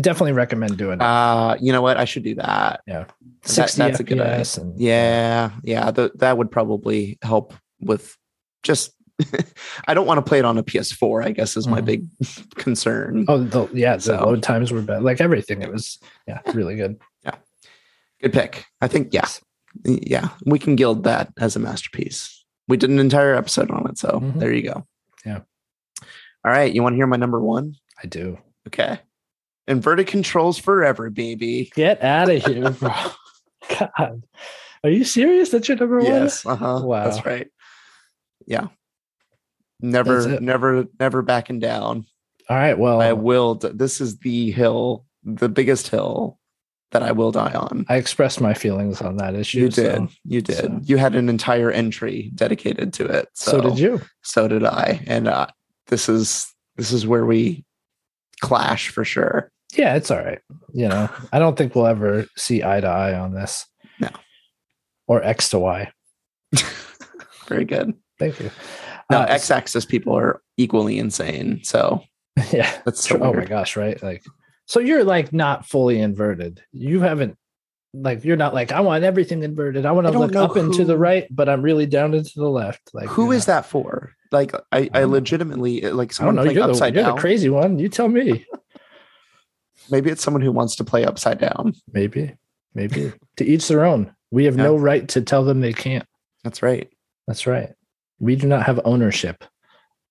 definitely 0.00 0.32
recommend 0.32 0.76
doing 0.78 0.94
it 1.00 1.02
Uh, 1.02 1.56
you 1.60 1.72
know 1.72 1.82
what? 1.82 1.96
I 1.96 2.04
should 2.04 2.22
do 2.24 2.34
that. 2.36 2.80
Yeah. 2.86 3.04
60 3.44 3.78
that's 3.82 4.00
a 4.00 4.04
good 4.04 4.20
idea. 4.20 4.44
And 4.62 4.78
Yeah, 4.80 5.50
yeah, 5.62 5.90
th- 5.90 6.12
that 6.16 6.36
would 6.38 6.50
probably 6.50 7.18
help 7.22 7.54
with 7.80 8.16
just. 8.62 8.92
I 9.88 9.94
don't 9.94 10.06
want 10.06 10.18
to 10.18 10.22
play 10.28 10.38
it 10.38 10.44
on 10.44 10.58
a 10.58 10.62
PS4. 10.62 11.24
I 11.24 11.30
guess 11.32 11.56
is 11.56 11.66
my 11.66 11.80
Mhm. 11.80 11.84
big 11.84 12.06
concern. 12.56 13.24
oh 13.28 13.38
the, 13.42 13.68
yeah 13.72 13.96
the 13.96 14.02
So- 14.02 14.24
load 14.24 14.42
times 14.42 14.70
were 14.72 14.80
bad 14.82 15.02
like 15.02 15.20
everything 15.20 15.62
it 15.62 15.72
was 15.72 15.98
yeah 16.28 16.40
really 16.54 16.76
good 16.76 17.00
Yeah. 17.24 17.34
Good 18.22 18.32
pick. 18.32 18.64
I 18.80 18.88
think 18.88 19.12
yeah, 19.12 19.26
yeah, 19.84 20.28
we 20.44 20.58
can 20.58 20.74
gild 20.76 21.04
that 21.04 21.32
as 21.38 21.56
a 21.56 21.58
masterpiece. 21.60 22.44
We 22.68 22.76
did 22.76 22.90
an 22.90 22.98
entire 22.98 23.34
episode 23.34 23.70
on 23.70 23.88
it, 23.88 23.96
so 23.98 24.20
Mhm. 24.20 24.38
there 24.40 24.52
you 24.52 24.62
go. 24.62 24.86
Yeah. 25.24 25.40
All 26.44 26.52
right, 26.52 26.72
you 26.72 26.82
want 26.82 26.92
to 26.94 26.96
hear 26.96 27.06
my 27.06 27.16
number 27.16 27.40
one? 27.40 27.74
i 28.02 28.06
do 28.06 28.38
Okay. 28.68 29.00
Inverted 29.68 30.06
controls 30.08 30.58
forever, 30.58 31.10
baby. 31.10 31.70
get 31.76 32.02
out 32.02 32.28
of 32.30 32.44
here 32.44 32.70
bro 32.70 32.90
god 33.78 34.22
are 34.82 34.90
you 34.90 35.04
serious 35.04 35.50
that's 35.50 35.68
your 35.68 35.76
number 35.76 35.98
one 35.98 36.06
Yes. 36.06 36.44
Uh 36.46 36.56
huh. 36.56 36.80
Wow. 36.82 37.04
That's 37.04 37.24
right. 37.26 37.48
Yeah. 38.46 38.68
Never, 39.80 40.40
never, 40.40 40.86
never 40.98 41.22
backing 41.22 41.60
down. 41.60 42.04
all 42.48 42.56
right 42.56 42.78
well 42.78 43.00
I 43.00 43.12
will. 43.12 43.54
This 43.56 44.00
is 44.00 44.18
the 44.18 44.50
hill, 44.50 45.04
the 45.22 45.48
biggest 45.48 45.88
hill 45.88 46.38
that 46.90 47.02
I 47.02 47.12
will 47.12 47.30
die 47.30 47.52
on. 47.52 47.84
I 47.88 47.96
expressed 47.96 48.40
my 48.40 48.54
feelings 48.54 49.02
on 49.02 49.18
that 49.18 49.34
issue. 49.34 49.58
You 49.60 49.68
did. 49.68 49.94
So, 49.96 50.08
you 50.24 50.40
did. 50.40 50.56
so- 50.56 50.80
You 50.82 50.96
had 50.96 51.14
an 51.14 51.28
entire 51.28 51.70
entry 51.70 52.30
dedicated 52.34 52.92
to 52.94 53.04
it. 53.06 53.28
So, 53.34 53.50
so 53.52 53.60
did 53.60 53.78
you. 53.78 54.00
So 54.22 54.48
did 54.48 54.64
I. 54.64 55.04
And 55.06 55.28
uh, 55.28 55.48
this 55.88 56.08
is 56.08 56.52
this 56.76 56.90
is 56.92 57.06
where 57.06 57.26
we 57.26 57.64
clash 58.40 58.88
for 58.88 59.04
sure. 59.04 59.50
Yeah, 59.76 59.96
it's 59.96 60.10
all 60.10 60.18
right. 60.18 60.40
You 60.72 60.88
know, 60.88 61.08
I 61.32 61.38
don't 61.38 61.56
think 61.56 61.74
we'll 61.74 61.86
ever 61.86 62.26
see 62.36 62.62
eye 62.62 62.80
to 62.80 62.86
eye 62.86 63.18
on 63.18 63.34
this. 63.34 63.66
No. 64.00 64.08
Or 65.06 65.22
X 65.22 65.50
to 65.50 65.58
Y. 65.58 65.90
Very 67.48 67.64
good. 67.64 67.94
Thank 68.18 68.40
you. 68.40 68.50
No, 69.10 69.20
Uh, 69.20 69.26
x-axis 69.28 69.84
people 69.84 70.16
are 70.16 70.42
equally 70.56 70.98
insane. 70.98 71.60
So 71.64 72.02
Yeah. 72.52 72.70
that's 72.84 73.06
so 73.08 73.18
oh 73.22 73.32
my 73.32 73.44
gosh, 73.44 73.76
right? 73.76 74.02
Like, 74.02 74.24
so 74.66 74.80
you're 74.80 75.04
like 75.04 75.32
not 75.32 75.66
fully 75.66 76.00
inverted. 76.00 76.62
You 76.72 77.00
haven't, 77.00 77.36
like, 77.94 78.22
you're 78.24 78.36
not 78.36 78.52
like, 78.52 78.70
I 78.70 78.80
want 78.80 79.02
everything 79.04 79.42
inverted. 79.42 79.86
I 79.86 79.92
want 79.92 80.06
to 80.06 80.12
don't 80.12 80.20
look 80.20 80.36
up 80.36 80.56
and 80.56 80.72
to 80.74 80.84
the 80.84 80.98
right, 80.98 81.26
but 81.30 81.48
I'm 81.48 81.62
really 81.62 81.86
down 81.86 82.12
and 82.12 82.24
to 82.24 82.38
the 82.40 82.50
left. 82.50 82.90
Like, 82.92 83.08
Who 83.08 83.32
is 83.32 83.46
that 83.46 83.64
for? 83.64 84.12
Like 84.30 84.52
I, 84.72 84.90
I 84.92 85.04
legitimately 85.04 85.80
like 85.80 86.20
I 86.20 86.24
don't 86.26 86.34
know. 86.34 86.42
You're, 86.42 86.66
the, 86.66 86.70
upside 86.72 86.94
you're 86.94 87.04
the 87.04 87.14
crazy 87.14 87.48
one. 87.48 87.78
You 87.78 87.88
tell 87.88 88.08
me. 88.08 88.46
Maybe 89.90 90.10
it's 90.10 90.22
someone 90.22 90.42
who 90.42 90.52
wants 90.52 90.76
to 90.76 90.84
play 90.84 91.04
upside 91.04 91.38
down. 91.38 91.72
Maybe, 91.92 92.34
maybe 92.74 93.12
to 93.36 93.44
each 93.44 93.68
their 93.68 93.84
own. 93.84 94.14
We 94.30 94.44
have 94.44 94.56
Yeah. 94.56 94.64
no 94.64 94.76
right 94.76 95.08
to 95.08 95.20
tell 95.22 95.44
them 95.44 95.60
they 95.60 95.72
can't. 95.72 96.04
That's 96.44 96.62
right. 96.62 96.88
That's 97.26 97.46
right. 97.46 97.70
We 98.20 98.36
do 98.36 98.46
not 98.46 98.64
have 98.66 98.80
ownership 98.84 99.44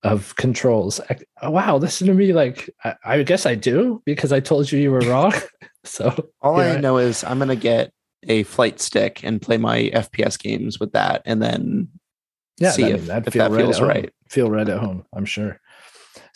of 0.03 0.35
controls. 0.35 0.99
I- 1.09 1.17
oh, 1.41 1.51
wow, 1.51 1.77
listen 1.77 2.07
to 2.07 2.13
me. 2.13 2.33
Like, 2.33 2.69
I, 2.83 2.95
I 3.03 3.23
guess 3.23 3.45
I 3.45 3.55
do 3.55 4.01
because 4.05 4.31
I 4.31 4.39
told 4.39 4.71
you 4.71 4.79
you 4.79 4.91
were 4.91 5.01
wrong. 5.01 5.33
so, 5.83 6.29
All 6.41 6.57
Yeah. 6.61 6.73
I 6.73 6.79
know 6.79 6.97
is 6.97 7.23
I'm 7.23 7.39
gonna 7.39 7.55
get 7.55 7.91
a 8.27 8.43
flight 8.43 8.79
stick 8.79 9.23
and 9.23 9.41
play 9.41 9.57
my 9.57 9.89
FPS 9.93 10.37
games 10.39 10.79
with 10.79 10.91
that, 10.93 11.21
and 11.25 11.41
then 11.41 11.87
yeah, 12.59 12.71
see 12.71 12.85
I 12.85 12.93
mean, 12.93 13.09
if, 13.09 13.27
if 13.27 13.33
feel 13.33 13.43
that 13.49 13.51
right 13.51 13.61
feels 13.61 13.81
right. 13.81 14.13
Feel 14.29 14.49
right 14.49 14.67
at 14.67 14.79
home, 14.79 15.05
I'm 15.13 15.25
sure. 15.25 15.59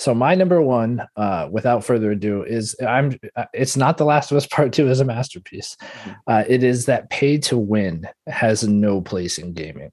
So 0.02 0.16
my 0.16 0.34
number 0.34 0.64
one, 0.64 1.06
uh, 1.16 1.48
without 1.52 1.86
further 1.86 2.10
ado, 2.12 2.42
is 2.42 2.76
I'm. 2.82 3.20
uh, 3.36 3.46
It's 3.54 3.78
not 3.78 4.00
The 4.00 4.04
Last 4.06 4.32
of 4.32 4.38
Us 4.38 4.48
Part 4.48 4.74
Two 4.74 4.90
is 4.90 5.00
a 5.00 5.06
masterpiece. 5.06 5.78
Mhm. 5.80 6.16
Uh, 6.26 6.44
it 6.48 6.64
is 6.64 6.88
that 6.88 7.12
pay 7.12 7.38
to 7.38 7.56
win 7.56 8.08
has 8.26 8.68
no 8.68 9.00
place 9.02 9.38
in 9.38 9.54
gaming. 9.54 9.92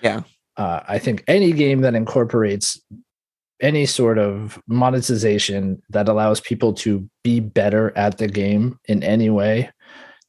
Yeah. 0.00 0.22
Uh, 0.56 0.80
I 0.88 0.98
think 0.98 1.22
any 1.28 1.52
game 1.52 1.82
that 1.82 1.94
incorporates 1.94 2.80
any 3.60 3.84
sort 3.84 4.18
of 4.18 4.58
monetization 4.68 5.82
that 5.90 6.08
allows 6.08 6.40
people 6.40 6.72
to 6.72 7.06
be 7.22 7.38
better 7.40 7.92
at 7.94 8.16
the 8.16 8.28
game 8.28 8.78
in 8.86 9.02
any 9.02 9.28
way, 9.28 9.70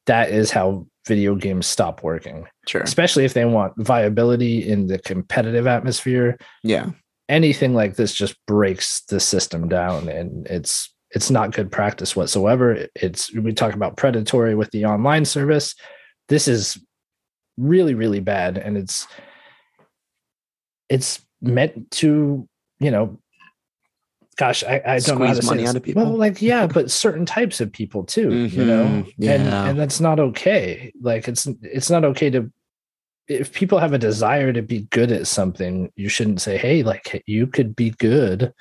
that 0.05 0.31
is 0.31 0.51
how 0.51 0.85
video 1.07 1.35
games 1.35 1.65
stop 1.65 2.03
working. 2.03 2.45
Sure. 2.67 2.81
Especially 2.81 3.23
if 3.25 3.33
they 3.33 3.45
want 3.45 3.73
viability 3.77 4.67
in 4.67 4.87
the 4.87 4.99
competitive 4.99 5.65
atmosphere 5.65 6.37
Yeah. 6.63 6.91
Anything 7.29 7.73
like 7.73 7.95
this 7.95 8.13
just 8.13 8.35
breaks 8.45 9.01
the 9.05 9.19
system 9.19 9.67
down 9.69 10.09
and 10.09 10.45
it's 10.47 10.93
it's 11.11 11.29
not 11.31 11.51
good 11.53 11.71
practice 11.71 12.15
whatsoever 12.15 12.87
it's 12.95 13.33
we 13.35 13.53
talk 13.53 13.73
about 13.73 13.95
predatory 13.97 14.55
with 14.55 14.69
the 14.71 14.85
online 14.85 15.23
service 15.25 15.75
this 16.29 16.47
is 16.47 16.77
really 17.57 17.93
really 17.93 18.19
bad 18.19 18.57
and 18.57 18.77
it's 18.77 19.07
it's 20.89 21.21
meant 21.41 21.89
to 21.91 22.47
you 22.79 22.91
know 22.91 23.17
gosh 24.37 24.63
i, 24.63 24.81
I 24.85 24.99
don't 24.99 25.19
know 25.19 25.27
how 25.27 25.33
Squeeze 25.33 25.37
to 25.37 25.41
say 25.43 25.49
money 25.49 25.61
this. 25.63 25.69
out 25.69 25.75
of 25.77 25.83
people? 25.83 26.03
well 26.03 26.17
like 26.17 26.41
yeah 26.41 26.67
but 26.73 26.91
certain 26.91 27.25
types 27.25 27.61
of 27.61 27.71
people 27.71 28.03
too 28.03 28.45
you 28.47 28.65
know 28.65 28.83
Mhm. 28.85 29.29
and 29.29 29.43
and 29.47 29.79
that's 29.79 29.99
not 29.99 30.19
okay 30.19 30.91
like 31.01 31.27
it's 31.27 31.47
it's 31.61 31.89
not 31.89 32.03
okay 32.05 32.29
to 32.31 32.51
if 33.27 33.53
people 33.53 33.79
have 33.79 33.93
a 33.93 33.97
desire 33.97 34.51
to 34.53 34.61
be 34.61 34.81
good 34.91 35.11
at 35.11 35.27
something 35.27 35.91
you 35.95 36.09
shouldn't 36.09 36.41
say 36.41 36.57
hey 36.57 36.83
like 36.83 37.23
you 37.25 37.47
could 37.47 37.75
be 37.75 37.91
good. 37.91 38.53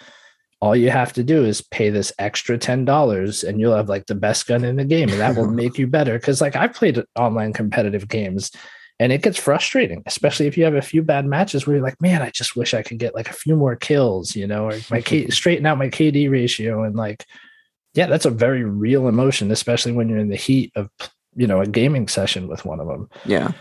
All 0.60 0.76
you 0.76 0.90
have 0.90 1.12
to 1.14 1.24
do 1.24 1.44
is 1.44 1.60
pay 1.60 1.90
this 1.90 2.12
extra 2.20 2.56
$10 2.56 3.48
and 3.48 3.58
you'll 3.58 3.74
have 3.74 3.88
like 3.88 4.06
the 4.06 4.14
best 4.14 4.46
gun 4.46 4.64
in 4.64 4.76
the 4.76 4.84
game 4.84 5.08
and 5.08 5.18
that 5.18 5.34
will 5.36 5.50
make 5.62 5.76
you 5.76 5.86
better. 5.88 6.18
Because 6.18 6.40
like 6.40 6.54
i've 6.56 6.74
played 6.74 7.02
online 7.16 7.52
competitive 7.52 8.08
games 8.08 8.50
and 9.00 9.10
it 9.12 9.22
gets 9.22 9.38
frustrating 9.38 10.02
especially 10.06 10.46
if 10.46 10.56
you 10.56 10.64
have 10.64 10.74
a 10.74 10.82
few 10.82 11.02
bad 11.02 11.26
matches 11.26 11.66
where 11.66 11.76
you're 11.76 11.84
like 11.84 12.00
man 12.00 12.22
i 12.22 12.30
just 12.30 12.54
wish 12.54 12.72
i 12.74 12.82
could 12.82 12.98
get 12.98 13.14
like 13.14 13.28
a 13.28 13.32
few 13.32 13.56
more 13.56 13.74
kills 13.74 14.36
you 14.36 14.46
know 14.46 14.66
or 14.68 14.78
my 14.90 15.00
K- 15.00 15.28
straighten 15.30 15.66
out 15.66 15.78
my 15.78 15.88
kd 15.88 16.30
ratio 16.30 16.84
and 16.84 16.94
like 16.94 17.24
yeah 17.94 18.06
that's 18.06 18.26
a 18.26 18.30
very 18.30 18.62
real 18.64 19.08
emotion 19.08 19.50
especially 19.50 19.92
when 19.92 20.08
you're 20.08 20.18
in 20.18 20.28
the 20.28 20.36
heat 20.36 20.70
of 20.76 20.88
you 21.34 21.46
know 21.46 21.60
a 21.60 21.66
gaming 21.66 22.06
session 22.06 22.46
with 22.46 22.64
one 22.64 22.78
of 22.80 22.86
them 22.86 23.08
Yeah. 23.24 23.52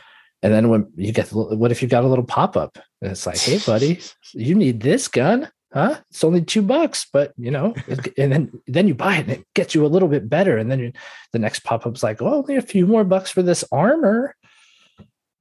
And 0.43 0.53
then 0.53 0.69
when 0.69 0.91
you 0.95 1.11
get, 1.11 1.29
what 1.29 1.71
if 1.71 1.81
you 1.81 1.87
got 1.87 2.03
a 2.03 2.07
little 2.07 2.25
pop 2.25 2.57
up 2.57 2.77
and 3.01 3.11
it's 3.11 3.25
like, 3.27 3.37
hey, 3.37 3.59
buddy, 3.65 3.99
you 4.33 4.55
need 4.55 4.81
this 4.81 5.07
gun, 5.07 5.49
huh? 5.73 5.97
It's 6.09 6.23
only 6.23 6.41
two 6.43 6.61
bucks, 6.61 7.05
but 7.11 7.33
you 7.37 7.51
know, 7.51 7.75
and 8.17 8.31
then 8.31 8.51
then 8.67 8.87
you 8.87 8.95
buy 8.95 9.17
it 9.17 9.21
and 9.21 9.31
it 9.31 9.45
gets 9.53 9.75
you 9.75 9.85
a 9.85 9.87
little 9.93 10.09
bit 10.09 10.29
better. 10.29 10.57
And 10.57 10.71
then 10.71 10.79
you, 10.79 10.91
the 11.31 11.39
next 11.39 11.63
pop 11.63 11.85
up's 11.85 12.03
like, 12.03 12.21
oh, 12.21 12.35
only 12.39 12.55
a 12.55 12.61
few 12.61 12.87
more 12.87 13.03
bucks 13.03 13.29
for 13.29 13.41
this 13.43 13.63
armor, 13.71 14.35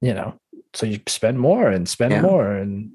you 0.01 0.13
know. 0.13 0.35
So 0.73 0.85
you 0.85 0.99
spend 1.07 1.39
more 1.39 1.67
and 1.67 1.87
spend 1.89 2.11
Yeah. 2.11 2.21
more, 2.21 2.51
and 2.51 2.91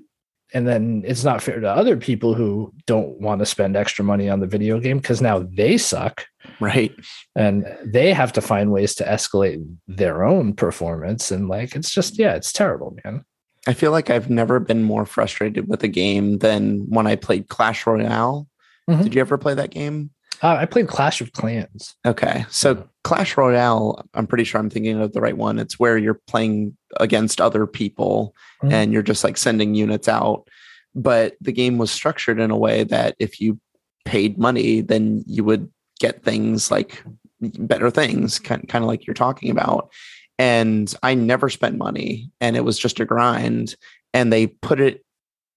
and 0.54 0.66
then 0.66 1.02
it's 1.04 1.24
not 1.24 1.42
fair 1.42 1.60
to 1.60 1.68
other 1.68 1.96
people 1.96 2.34
who 2.34 2.72
don't 2.86 3.20
want 3.20 3.40
to 3.40 3.46
spend 3.46 3.76
extra 3.76 4.04
money 4.04 4.28
on 4.28 4.40
the 4.40 4.46
video 4.46 4.78
game 4.78 4.98
because 4.98 5.20
now 5.20 5.40
they 5.40 5.76
suck 5.76 6.24
Right. 6.60 6.94
and 7.34 7.66
they 7.84 8.12
have 8.12 8.32
to 8.34 8.40
find 8.40 8.72
ways 8.72 8.94
to 8.96 9.04
escalate 9.04 9.64
their 9.88 10.24
own 10.24 10.54
performance 10.54 11.30
and 11.30 11.48
like 11.48 11.74
it's 11.76 11.90
just 11.92 12.18
yeah 12.18 12.34
it's 12.34 12.52
terrible 12.52 12.96
man 13.04 13.24
I 13.68 13.72
feel 13.72 13.90
like 13.90 14.10
I've 14.10 14.30
never 14.30 14.60
been 14.60 14.84
more 14.84 15.04
frustrated 15.04 15.68
with 15.68 15.82
a 15.82 15.88
game 15.88 16.38
than 16.38 16.86
when 16.88 17.08
I 17.08 17.16
played 17.16 17.48
Clash 17.48 17.84
Royale. 17.84 18.46
Mhm. 18.88 19.02
Did 19.02 19.14
you 19.16 19.20
ever 19.20 19.36
play 19.38 19.54
that 19.54 19.70
game? 19.70 20.10
uh, 20.42 20.54
i 20.60 20.66
played 20.66 20.86
clash 20.86 21.20
of 21.22 21.32
clans 21.32 21.94
Okay. 22.06 22.44
So. 22.50 22.86
Clash 23.04 23.36
Royale, 23.36 24.04
I'm 24.14 24.26
pretty 24.26 24.44
sure 24.44 24.60
I'm 24.60 24.68
thinking 24.68 25.00
of 25.00 25.12
the 25.12 25.20
right 25.20 25.36
one. 25.36 25.58
It's 25.58 25.78
where 25.78 25.96
you're 25.96 26.20
playing 26.26 26.76
against 27.00 27.40
other 27.40 27.66
people 27.66 28.34
Mhm. 28.62 28.72
and 28.72 28.92
you're 28.92 29.02
just 29.02 29.22
like 29.24 29.36
sending 29.36 29.74
units 29.74 30.08
out. 30.08 30.46
But 30.94 31.36
the 31.40 31.52
game 31.52 31.78
was 31.78 31.90
structured 31.90 32.38
in 32.40 32.50
a 32.50 32.56
way 32.56 32.82
that 32.84 33.14
if 33.18 33.40
you 33.40 33.58
paid 34.04 34.38
money, 34.38 34.80
then 34.80 35.22
you 35.26 35.42
would 35.44 35.70
get 36.00 36.22
things 36.22 36.70
like 36.70 37.02
better 37.40 37.90
things, 37.90 38.38
kind, 38.38 38.66
kind 38.68 38.82
of 38.84 38.88
like 38.88 39.06
you're 39.06 39.14
talking 39.14 39.50
about. 39.50 39.90
And 40.38 40.92
I 41.02 41.14
never 41.14 41.48
spent 41.48 41.78
money 41.78 42.30
and 42.40 42.56
it 42.56 42.64
was 42.64 42.78
just 42.78 43.00
a 43.00 43.04
grind. 43.04 43.74
And 44.12 44.32
they 44.32 44.46
put 44.48 44.80
it 44.80 45.04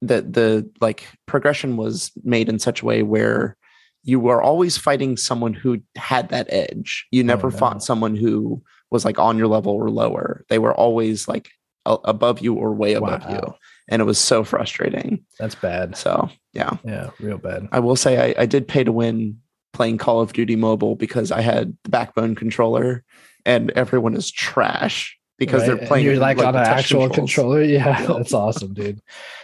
that 0.01 0.31
the 0.33 0.69
like 0.79 1.05
progression 1.25 1.75
was 1.77 2.11
made 2.23 2.47
in 2.49 2.59
such 2.59 2.81
a 2.81 2.85
way 2.85 3.03
where 3.03 3.57
you 4.03 4.19
were 4.19 4.41
always 4.41 4.77
fighting 4.77 5.17
someone 5.17 5.53
who 5.53 5.81
had 5.97 6.29
that 6.29 6.47
edge. 6.49 7.05
You 7.11 7.23
oh, 7.23 7.25
never 7.25 7.47
Oh, 7.47 7.51
no. 7.51 7.57
fought 7.57 7.83
someone 7.83 8.15
who 8.15 8.63
was 8.91 9.03
like 9.03 9.19
on 9.19 9.37
your 9.37 9.47
level 9.47 9.73
or 9.73 9.89
lower. 9.89 10.45
They 10.49 10.57
were 10.59 10.73
always 10.73 11.27
like 11.27 11.49
a- 11.85 11.97
above 12.05 12.39
you 12.39 12.53
or 12.55 12.73
way 12.73 12.93
above 12.93 13.29
you. 13.29 13.53
And 13.89 14.01
it 14.01 14.05
was 14.05 14.17
so 14.19 14.43
frustrating. 14.43 15.25
that's 15.37 15.55
bad 15.55 15.97
So, 15.97 16.29
yeah, 16.53 16.77
yeah 16.85 17.09
real 17.19 17.37
bad 17.37 17.67
I 17.71 17.79
will 17.79 17.95
say 17.97 18.33
I, 18.37 18.43
I 18.43 18.45
did 18.45 18.67
pay 18.67 18.83
to 18.85 18.91
win 18.91 19.41
playing 19.73 19.97
Call 19.97 20.21
of 20.21 20.33
Duty 20.33 20.55
Mobile 20.55 20.95
because 20.95 21.31
I 21.31 21.41
had 21.41 21.77
the 21.83 21.89
backbone 21.89 22.35
controller 22.35 23.03
and 23.45 23.71
everyone 23.71 24.15
is 24.15 24.31
trash 24.31 25.17
because 25.37 25.61
Right? 25.61 25.67
they're 25.67 25.77
And 25.77 25.87
playing 25.87 26.05
you're 26.05 26.17
like, 26.17 26.37
with 26.37 26.45
on 26.47 26.55
an 26.55 26.61
actual 26.65 27.09
controller 27.09 27.61
yeah 27.61 27.99
Yep. 28.01 28.07
that's 28.09 28.33
awesome 28.33 28.73
dude 28.73 28.99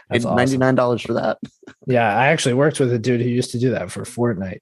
that's 0.09 0.25
awesome. 0.25 0.59
$99 0.59 1.01
for 1.05 1.13
that. 1.13 1.37
yeah 1.87 2.15
i 2.17 2.27
actually 2.27 2.53
worked 2.55 2.79
with 2.79 2.91
a 2.93 2.99
dude 2.99 3.21
who 3.21 3.29
used 3.29 3.51
to 3.51 3.59
do 3.59 3.71
that 3.71 3.91
for 3.91 4.03
fortnite 4.03 4.59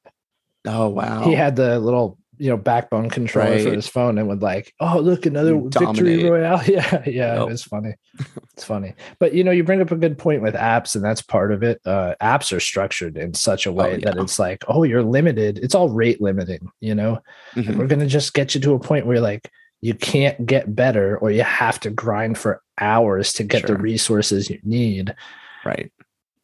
Oh, 0.66 0.88
wow. 0.90 1.24
he 1.24 1.34
had 1.34 1.56
the 1.58 1.78
little 1.80 2.18
you 2.44 2.50
know 2.50 2.58
backbone 2.58 3.10
controller 3.10 3.58
for 3.60 3.66
Right. 3.66 3.74
his 3.76 3.88
phone 3.88 4.18
and 4.18 4.28
would 4.28 4.42
like 4.42 4.74
oh 4.82 5.00
look 5.00 5.26
another 5.26 5.52
You 5.56 5.70
victory 5.72 6.30
royale 6.30 6.62
yeah 6.68 7.02
yeah 7.06 7.36
Yep. 7.36 7.42
it 7.42 7.46
was 7.52 7.64
funny 7.64 7.94
it's 8.54 8.66
funny 8.66 8.96
but 9.20 9.34
you 9.34 9.46
know 9.46 9.52
you 9.52 9.64
bring 9.64 9.82
up 9.82 9.92
a 9.92 9.96
good 9.96 10.18
point 10.18 10.42
with 10.42 10.54
apps 10.56 10.96
and 10.96 11.04
that's 11.06 11.22
part 11.22 11.54
of 11.54 11.64
it 11.64 11.80
uh 11.86 12.16
apps 12.22 12.52
are 12.52 12.60
structured 12.60 13.16
in 13.18 13.34
such 13.34 13.66
a 13.66 13.72
way 13.72 13.98
that 13.98 14.16
Oh, 14.16 14.18
yeah. 14.18 14.24
it's 14.24 14.40
like 14.40 14.62
oh 14.68 14.84
you're 14.84 15.04
limited 15.04 15.60
it's 15.60 15.74
all 15.74 15.88
rate 15.88 16.20
limiting 16.22 16.70
you 16.82 16.94
know 16.96 17.20
Mhm. 17.56 17.78
we're 17.78 17.88
going 17.88 18.00
to 18.02 18.08
just 18.08 18.34
get 18.34 18.54
you 18.56 18.60
to 18.62 18.74
a 18.74 18.80
point 18.80 19.06
where 19.06 19.22
like 19.22 19.50
you 19.80 19.94
can't 19.94 20.46
get 20.46 20.76
better 20.76 21.18
or 21.20 21.32
you 21.32 21.44
have 21.44 21.80
to 21.82 21.90
grind 21.92 22.38
for 22.38 22.62
hours 22.82 23.32
to 23.34 23.44
get 23.46 23.68
the 23.68 23.78
resources 23.78 24.50
you 24.50 24.60
need 24.64 25.16
Right. 25.64 25.92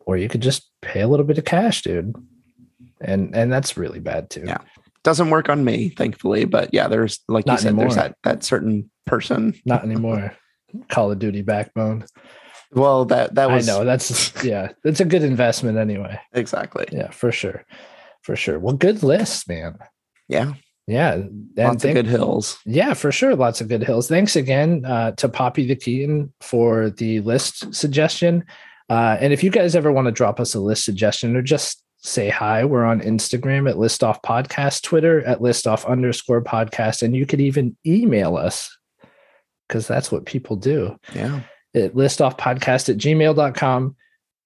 or 0.06 0.16
you 0.16 0.30
could 0.30 0.42
just 0.42 0.70
pay 0.82 1.02
a 1.02 1.08
little 1.10 1.26
bit 1.26 1.38
of 1.38 1.44
cash 1.46 1.82
dude 1.82 2.16
and 3.02 3.36
and 3.36 3.52
that's 3.52 3.76
really 3.78 4.00
bad 4.00 4.30
too 4.30 4.44
Yeah. 4.46 4.60
Doesn't 5.10 5.32
work 5.32 5.50
on 5.50 5.64
me, 5.66 5.90
thankfully. 5.90 6.46
But 6.46 6.70
yeah, 6.72 6.88
there's 6.88 7.20
like 7.28 7.48
Not 7.48 7.54
you 7.54 7.58
said, 7.64 7.78
there's 7.80 7.96
that 7.96 8.16
that 8.24 8.44
certain 8.44 8.92
person. 9.08 9.60
not 9.66 9.84
anymore 9.90 10.34
call 10.88 11.10
of 11.12 11.18
duty 11.18 11.42
backbone 11.42 12.06
Well, 12.72 13.06
that 13.06 13.34
that 13.34 13.50
was 13.50 13.68
i 13.68 13.72
know 13.72 13.84
that's 13.84 14.44
yeah 14.44 14.70
that's 14.84 15.00
a 15.00 15.06
good 15.06 15.24
investment 15.24 15.80
anyway 15.80 16.20
exactly. 16.32 16.86
yeah 16.92 17.10
for 17.10 17.32
sure 17.32 17.66
for 18.22 18.36
sure 18.36 18.60
well 18.60 18.76
good 18.76 19.02
list 19.02 19.48
man 19.50 19.80
Yeah. 20.28 20.54
yeah 20.86 21.14
and 21.14 21.48
Lots 21.58 21.82
thank- 21.84 21.98
of 21.98 22.06
good 22.06 22.12
hills. 22.12 22.60
Yeah, 22.68 22.94
for 22.94 23.12
sure. 23.12 23.36
Lots 23.36 23.62
of 23.62 23.68
good 23.68 23.82
hills. 23.84 24.08
Thanks 24.08 24.36
again 24.36 24.86
uh, 24.86 25.12
to 25.14 25.28
Poppy 25.28 25.66
the 25.66 25.76
Keaton 25.76 26.32
for 26.42 26.92
the 26.92 27.20
list 27.22 27.74
suggestion. 27.74 28.46
Uh, 28.90 29.18
and 29.20 29.34
if 29.34 29.44
you 29.44 29.50
guys 29.50 29.76
ever 29.76 29.92
want 29.92 30.06
to 30.06 30.12
drop 30.12 30.40
us 30.40 30.54
a 30.54 30.60
list 30.60 30.86
suggestion 30.86 31.36
or 31.36 31.42
just 31.42 31.84
say 32.02 32.30
hi, 32.30 32.64
we're 32.66 32.86
on 32.86 33.02
Instagram 33.02 33.70
at 33.70 33.78
List 33.78 34.04
Off 34.04 34.22
Podcast, 34.22 34.84
Twitter 34.84 35.22
at 35.26 35.42
List 35.42 35.68
Off 35.68 35.86
underscore 35.86 36.44
podcast, 36.44 37.04
and 37.04 37.16
you 37.16 37.26
could 37.26 37.42
even 37.42 37.76
email 37.86 38.38
us 38.38 38.76
because 39.68 39.88
that's 39.88 40.12
what 40.12 40.26
people 40.26 40.56
do 40.56 40.96
Yeah. 41.14 41.42
at 41.76 41.94
listoffpodcast 41.94 42.90
at 42.90 42.98
gmail.com. 42.98 43.96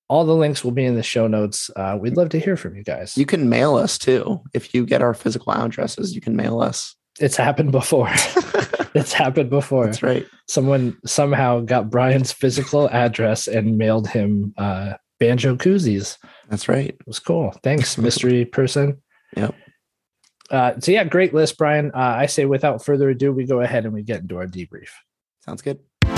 All 0.09 0.25
the 0.25 0.35
links 0.35 0.63
will 0.63 0.71
be 0.71 0.83
in 0.83 0.95
the 0.95 1.03
show 1.03 1.27
notes. 1.27 1.69
Uh, 1.75 1.97
we'd 1.99 2.17
love 2.17 2.29
to 2.29 2.39
hear 2.39 2.57
from 2.57 2.75
you 2.75 2.83
guys. 2.83 3.17
You 3.17 3.25
can 3.25 3.49
mail 3.49 3.75
us 3.75 3.97
too. 3.97 4.41
If 4.53 4.73
you 4.73 4.85
get 4.85 5.01
our 5.01 5.13
physical 5.13 5.53
addresses, 5.53 6.13
you 6.13 6.21
can 6.21 6.35
mail 6.35 6.59
us. 6.61 6.95
it's 7.19 7.37
happened 7.37 7.71
before. 7.71 8.09
it's 8.95 9.13
happened 9.13 9.49
before. 9.49 9.85
That's 9.85 10.03
right. 10.03 10.25
someone 10.49 10.97
somehow 11.05 11.61
got 11.61 11.89
Brian's 11.89 12.31
physical 12.31 12.89
address 12.89 13.47
and 13.47 13.77
mailed 13.77 14.07
him 14.07 14.53
uh, 14.57 14.93
banjo 15.19 15.55
koozies. 15.55 16.17
That's 16.53 16.69
right. 16.69 16.89
It 16.89 17.07
was 17.07 17.17
cool. 17.17 17.51
Thanks, 17.63 17.97
mystery 17.97 18.45
person. 18.45 19.01
Yep. 19.35 19.55
Uh, 20.51 20.79
so 20.79 20.91
yeah, 20.91 21.03
great 21.03 21.33
list, 21.33 21.57
Brian. 21.57 21.89
Uh, 21.95 22.13
I 22.15 22.27
say 22.27 22.45
without 22.45 22.85
further 22.85 23.09
ado, 23.09 23.31
we 23.31 23.45
go 23.45 23.61
ahead 23.61 23.85
and 23.85 23.93
we 23.95 24.03
get 24.03 24.21
into 24.21 24.37
our 24.37 24.45
debrief. 24.45 24.89
Sounds 25.43 25.63
good. 25.63 25.79
All 26.05 26.11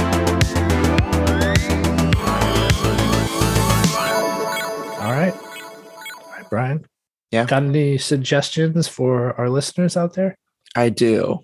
right. 5.13 5.33
All 5.33 6.31
right, 6.35 6.49
Brian. 6.49 6.85
Yeah. 7.31 7.45
Got 7.45 7.63
any 7.63 7.97
suggestions 7.97 8.89
for 8.89 9.39
our 9.39 9.49
listeners 9.49 9.95
out 9.95 10.15
there? 10.15 10.37
I 10.75 10.89
do. 10.89 11.39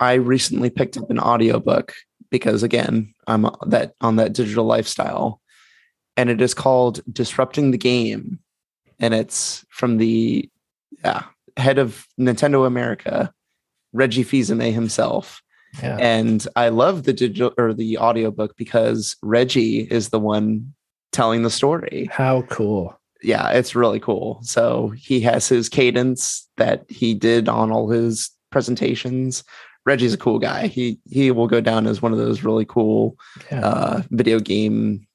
I 0.00 0.14
recently 0.14 0.70
picked 0.70 0.96
up 0.96 1.10
an 1.10 1.20
audiobook 1.20 1.92
because 2.30 2.62
again, 2.62 3.12
I'm 3.26 3.46
that 3.66 3.92
on 4.00 4.16
that 4.16 4.32
digital 4.32 4.64
lifestyle. 4.64 5.42
And 6.16 6.30
it 6.30 6.40
is 6.40 6.54
called 6.54 7.00
Disrupting 7.12 7.70
the 7.70 7.78
Game 7.78 8.38
and 8.98 9.14
it's 9.14 9.64
from 9.68 9.98
the 9.98 10.48
yeah, 11.04 11.24
head 11.56 11.78
of 11.78 12.06
Nintendo 12.18 12.66
America, 12.66 13.32
Reggie 13.92 14.22
Fils-Aimé 14.22 14.72
himself. 14.72 15.42
Yeah. 15.82 15.98
And 16.00 16.46
I 16.56 16.70
love 16.70 17.02
the 17.02 17.12
digital 17.12 17.52
or 17.58 17.74
the 17.74 17.98
audiobook 17.98 18.56
because 18.56 19.16
Reggie 19.22 19.80
is 19.80 20.08
the 20.08 20.18
one 20.18 20.72
telling 21.12 21.42
the 21.42 21.50
story. 21.50 22.08
How 22.10 22.42
cool. 22.42 22.98
Yeah, 23.22 23.50
it's 23.50 23.74
really 23.74 24.00
cool. 24.00 24.38
So 24.42 24.94
he 24.96 25.20
has 25.22 25.48
his 25.48 25.68
cadence 25.68 26.48
that 26.56 26.84
he 26.88 27.14
did 27.14 27.48
on 27.48 27.70
all 27.70 27.88
his 27.90 28.30
presentations. 28.50 29.44
Reggie's 29.84 30.14
a 30.14 30.18
cool 30.18 30.38
guy. 30.38 30.66
He 30.66 30.98
he 31.10 31.30
will 31.30 31.46
go 31.46 31.60
down 31.60 31.86
as 31.86 32.02
one 32.02 32.12
of 32.12 32.18
those 32.18 32.42
really 32.42 32.64
cool 32.64 33.16
Yeah. 33.50 33.60
uh, 33.66 34.02
video 34.10 34.40
game 34.40 35.05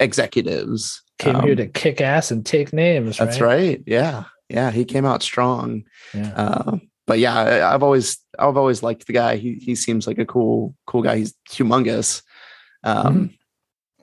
executives. 0.00 1.02
Came 1.18 1.36
Um, 1.36 1.42
here 1.44 1.54
to 1.56 1.66
kick 1.66 2.00
ass 2.00 2.30
and 2.30 2.44
take 2.44 2.72
names. 2.72 3.18
That's 3.18 3.40
right. 3.40 3.82
Yeah, 3.86 4.24
yeah. 4.48 4.70
He 4.70 4.84
came 4.84 5.04
out 5.04 5.22
strong. 5.22 5.84
Yeah. 6.14 6.32
Uh, 6.34 6.78
but 7.06 7.18
yeah, 7.18 7.34
I, 7.38 7.74
I've 7.74 7.82
always 7.82 8.18
I've 8.38 8.56
always 8.56 8.82
liked 8.82 9.06
the 9.06 9.12
guy. 9.12 9.36
He 9.36 9.54
he 9.54 9.74
seems 9.74 10.06
like 10.06 10.18
a 10.18 10.26
cool 10.26 10.74
cool 10.86 11.02
guy. 11.02 11.18
He's 11.18 11.34
humongous. 11.50 12.22
Um, 12.84 13.14
Mm-hmm. 13.14 13.26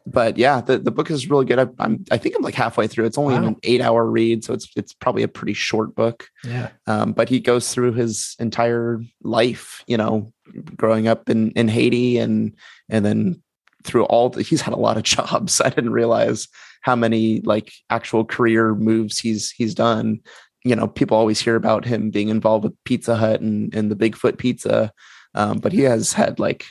But 0.06 0.40
yeah, 0.40 0.62
the, 0.62 0.80
the 0.80 0.90
book 0.90 1.12
is 1.12 1.30
really 1.30 1.46
good. 1.46 1.60
I, 1.60 1.68
I'm 1.78 2.04
I 2.10 2.18
think 2.18 2.36
I'm 2.36 2.42
like 2.42 2.56
halfway 2.56 2.88
through. 2.88 3.06
It's 3.06 3.18
only 3.18 3.36
Wow. 3.36 3.48
an 3.48 3.56
eight 3.62 3.80
hour 3.82 4.04
read, 4.10 4.44
so 4.44 4.54
it's 4.54 4.68
it's 4.76 4.92
probably 4.92 5.22
a 5.22 5.28
pretty 5.28 5.54
short 5.54 5.94
book. 5.94 6.30
Yeah. 6.44 6.70
Um, 6.88 7.12
but 7.12 7.30
he 7.30 7.40
goes 7.40 7.72
through 7.72 7.94
his 7.94 8.36
entire 8.40 9.02
life, 9.22 9.84
you 9.86 9.98
know, 9.98 10.32
growing 10.76 11.08
up 11.08 11.30
in 11.30 11.52
in 11.52 11.68
Haiti 11.68 12.18
and 12.18 12.56
and 12.90 13.06
then 13.06 13.44
through 13.90 14.06
all 14.06 14.30
the, 14.30 14.44
he's 14.44 14.62
had 14.62 14.74
a 14.74 14.80
lot 14.80 14.98
of 14.98 15.04
jobs. 15.18 15.60
I 15.62 15.70
didn't 15.70 15.92
realize 15.92 16.48
how 16.82 16.96
many 16.96 17.42
like 17.42 17.74
actual 17.90 18.24
career 18.24 18.76
moves 18.76 19.20
he's 19.20 19.52
he's 19.52 19.74
done. 19.74 20.20
You 20.64 20.76
know, 20.76 20.88
people 20.88 21.18
always 21.18 21.40
hear 21.40 21.56
about 21.56 21.86
him 21.86 22.12
being 22.12 22.30
involved 22.30 22.66
with 22.66 22.84
Pizza 22.86 23.16
Hut 23.16 23.42
and 23.42 23.74
and 23.74 23.92
the 23.92 23.96
Bigfoot 23.96 24.38
Pizza, 24.38 24.92
um, 25.34 25.58
but 25.58 25.74
he 25.74 25.82
has 25.82 26.14
had 26.14 26.40
like 26.40 26.66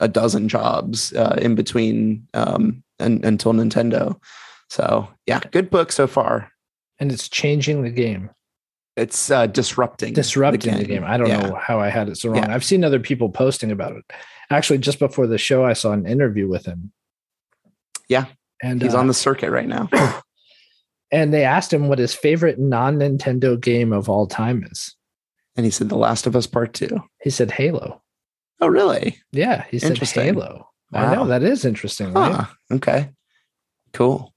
a 0.00 0.08
dozen 0.08 0.48
jobs 0.48 1.12
uh, 1.14 1.38
in 1.40 1.54
between 1.54 2.26
um, 2.34 2.82
and, 2.98 3.24
until 3.24 3.52
Nintendo. 3.52 4.20
So 4.68 5.08
yeah, 5.26 5.40
good 5.50 5.70
book 5.70 5.92
so 5.92 6.06
far. 6.06 6.50
And 6.98 7.12
it's 7.12 7.28
changing 7.28 7.82
the 7.82 7.90
game, 7.90 8.30
It's 8.96 9.30
uh, 9.30 9.46
disrupting 9.46 10.14
disrupting 10.14 10.78
the 10.78 10.84
game. 10.84 11.04
I 11.04 11.16
don't 11.18 11.28
Yeah. 11.28 11.40
know 11.48 11.54
how 11.54 11.78
I 11.80 11.88
had 11.90 12.08
it 12.08 12.16
so 12.16 12.30
wrong. 12.30 12.42
Yeah. 12.44 12.54
I've 12.54 12.64
seen 12.64 12.82
other 12.82 12.98
people 13.00 13.28
posting 13.28 13.70
about 13.70 13.92
it. 13.96 14.04
Actually, 14.50 14.78
just 14.78 14.98
before 14.98 15.26
the 15.26 15.38
show, 15.38 15.64
I 15.64 15.74
saw 15.74 15.92
an 15.92 16.06
interview 16.06 16.48
with 16.48 16.64
him. 16.64 16.92
Yeah. 18.08 18.26
And 18.62 18.80
He's 18.80 18.94
uh, 18.94 18.98
on 18.98 19.06
the 19.06 19.14
circuit 19.14 19.50
right 19.50 19.68
now. 19.68 19.90
and 21.12 21.32
they 21.34 21.44
asked 21.44 21.72
him 21.72 21.88
what 21.88 21.98
his 21.98 22.14
favorite 22.14 22.58
non-Nintendo 22.58 23.60
game 23.60 23.92
of 23.92 24.08
all 24.08 24.26
time 24.26 24.64
is. 24.70 24.94
And 25.56 25.64
he 25.66 25.70
said, 25.70 25.88
The 25.88 25.96
Last 25.96 26.26
of 26.26 26.34
Us 26.36 26.46
Part 26.46 26.72
Two. 26.74 27.02
He 27.22 27.30
said 27.30 27.50
Halo. 27.50 28.02
Oh, 28.60 28.68
really? 28.68 29.18
Yeah, 29.32 29.64
he 29.70 29.78
said. 29.78 29.98
Halo. 29.98 30.68
I 30.92 31.02
Wow. 31.04 31.14
know 31.14 31.26
that 31.26 31.42
is 31.42 31.64
interesting, 31.64 32.12
right? 32.14 32.46
Okay. 32.72 33.10
Cool. 33.92 34.32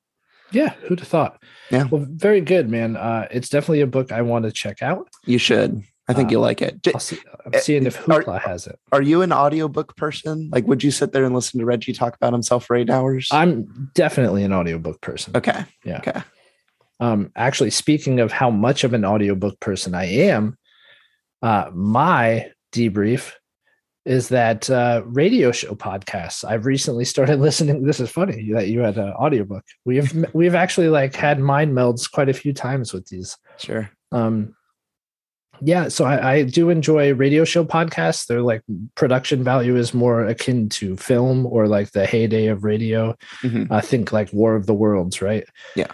Yeah, 0.52 0.70
who'd 0.88 1.00
have 1.00 1.08
thought? 1.08 1.42
Yeah. 1.72 1.86
Well, 1.92 2.06
very 2.10 2.42
good, 2.42 2.70
man. 2.70 2.96
Uh, 2.98 3.28
it's 3.32 3.50
definitely 3.50 3.82
a 3.82 3.88
book 3.88 4.12
I 4.12 4.22
want 4.22 4.46
to 4.46 4.52
check 4.52 4.82
out. 4.82 5.08
You 5.26 5.38
should. 5.38 5.82
I 6.08 6.14
think 6.14 6.30
Uh, 6.30 6.32
you'll 6.32 6.42
like 6.42 6.62
it. 6.64 6.82
J- 6.82 6.94
I'll 6.94 7.00
see, 7.00 7.20
I'm 7.46 7.52
uh, 7.54 7.60
seeing 7.60 7.86
if 7.86 8.10
are- 8.10 8.40
has 8.40 8.66
it. 8.66 8.80
Are 8.92 9.02
you 9.02 9.22
an 9.22 9.32
audiobook 9.32 9.96
person? 9.96 10.50
Like, 10.52 10.66
would 10.68 10.84
you 10.84 10.90
sit 10.90 11.12
there 11.12 11.24
and 11.24 11.36
listen 11.36 11.60
to 11.60 11.66
Reggie 11.68 11.94
talk 11.94 12.16
about 12.16 12.34
himself 12.34 12.66
for 12.66 12.76
eight 12.76 12.90
hours? 12.90 13.30
I'm 13.32 13.92
definitely 13.94 14.44
an 14.44 14.52
audiobook 14.52 15.02
person. 15.02 15.36
okay. 15.38 15.66
Yeah. 15.86 15.98
Okay. 16.00 16.22
Um, 17.00 17.32
actually, 17.36 17.70
speaking 17.70 18.20
of 18.20 18.32
how 18.32 18.50
much 18.50 18.84
of 18.84 18.94
an 18.94 19.06
audiobook 19.06 19.60
person 19.60 19.94
I 19.94 20.06
am, 20.06 20.58
uh, 21.44 21.70
my 21.74 22.52
debrief 22.74 23.34
is 24.10 24.30
that 24.30 24.68
uh, 24.72 25.04
radio 25.06 25.52
show 25.52 25.76
podcasts. 25.76 26.44
I've 26.44 26.66
recently 26.66 27.06
started 27.06 27.40
listening. 27.48 27.84
This 27.84 28.00
is 28.00 28.10
funny 28.10 28.52
that 28.54 28.68
you 28.68 28.80
had 28.80 28.98
an 28.98 29.14
audiobook. 29.14 29.64
We've 29.86 30.26
we've 30.34 30.56
actually 30.56 30.90
like 30.90 31.16
had 31.16 31.40
mind 31.40 31.74
melds 31.74 32.12
quite 32.12 32.28
a 32.28 32.34
few 32.34 32.52
times 32.52 32.92
with 32.92 33.06
these. 33.08 33.38
Sure. 33.58 33.90
Um, 34.12 34.56
yeah, 35.62 35.90
so 35.90 36.06
I, 36.06 36.32
I 36.34 36.44
do 36.44 36.70
enjoy 36.70 37.14
radio 37.14 37.44
show 37.44 37.64
podcasts. 37.64 38.26
They're 38.26 38.42
like 38.42 38.64
production 38.96 39.44
value 39.44 39.76
is 39.76 39.94
more 39.94 40.26
akin 40.26 40.70
to 40.70 40.96
film 40.96 41.46
or 41.46 41.68
like 41.68 41.92
the 41.92 42.08
heyday 42.08 42.48
of 42.48 42.64
radio. 42.64 43.16
Mhm. 43.44 43.68
I 43.70 43.82
think 43.82 44.12
like 44.12 44.34
War 44.34 44.56
of 44.56 44.66
the 44.66 44.74
Worlds, 44.74 45.22
right? 45.22 45.46
Yeah. 45.76 45.92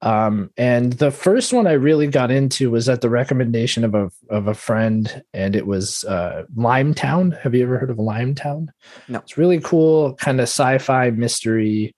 Um, 0.00 0.50
and 0.56 0.92
the 0.92 1.10
first 1.10 1.52
one 1.52 1.66
I 1.66 1.72
really 1.72 2.06
got 2.06 2.30
into 2.30 2.70
was 2.70 2.88
at 2.88 3.00
the 3.00 3.10
recommendation 3.10 3.82
of 3.84 3.94
a 3.94 4.10
of 4.30 4.46
a 4.46 4.54
friend, 4.54 5.22
and 5.34 5.56
it 5.56 5.66
was 5.66 6.04
uh, 6.04 6.44
Limetown. 6.56 7.36
Have 7.40 7.54
you 7.54 7.64
ever 7.64 7.78
heard 7.78 7.90
of 7.90 7.96
Limetown? 7.96 8.68
No. 9.08 9.18
It's 9.18 9.36
really 9.36 9.60
cool, 9.60 10.14
kind 10.14 10.38
of 10.40 10.44
sci-fi 10.44 11.10
mystery. 11.10 11.96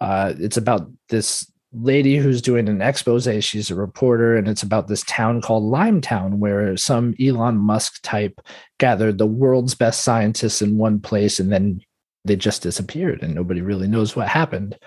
Uh, 0.00 0.34
it's 0.38 0.56
about 0.56 0.88
this 1.08 1.50
lady 1.72 2.16
who's 2.16 2.42
doing 2.42 2.68
an 2.68 2.82
expose. 2.82 3.26
She's 3.44 3.70
a 3.70 3.74
reporter, 3.74 4.36
and 4.36 4.46
it's 4.46 4.62
about 4.62 4.86
this 4.86 5.02
town 5.04 5.40
called 5.40 5.64
Limetown, 5.64 6.34
where 6.34 6.76
some 6.76 7.14
Elon 7.20 7.56
Musk 7.56 8.00
type 8.02 8.40
gathered 8.78 9.18
the 9.18 9.26
world's 9.26 9.74
best 9.74 10.04
scientists 10.04 10.62
in 10.62 10.78
one 10.78 11.00
place, 11.00 11.40
and 11.40 11.50
then 11.50 11.80
they 12.24 12.36
just 12.36 12.62
disappeared, 12.62 13.22
and 13.22 13.34
nobody 13.34 13.62
really 13.62 13.88
knows 13.88 14.14
what 14.14 14.28
happened. 14.28 14.78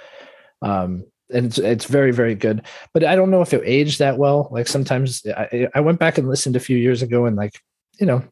Um, 0.61 1.03
and 1.35 1.47
it's, 1.47 1.57
it's 1.57 1.85
very, 1.85 2.11
very 2.11 2.33
good. 2.33 2.65
But 2.93 3.03
I 3.03 3.15
don't 3.15 3.29
know 3.29 3.41
if 3.41 3.53
it 3.53 3.61
aged 3.65 3.99
that 3.99 4.17
well. 4.17 4.47
Like 4.51 4.67
sometimes 4.67 5.25
I, 5.27 5.67
I 5.75 5.81
went 5.81 5.99
back 5.99 6.17
and 6.17 6.27
listened 6.27 6.55
a 6.55 6.61
few 6.61 6.77
years 6.77 7.01
ago, 7.01 7.25
and 7.25 7.35
like 7.35 7.59
you 7.99 8.05
know, 8.05 8.23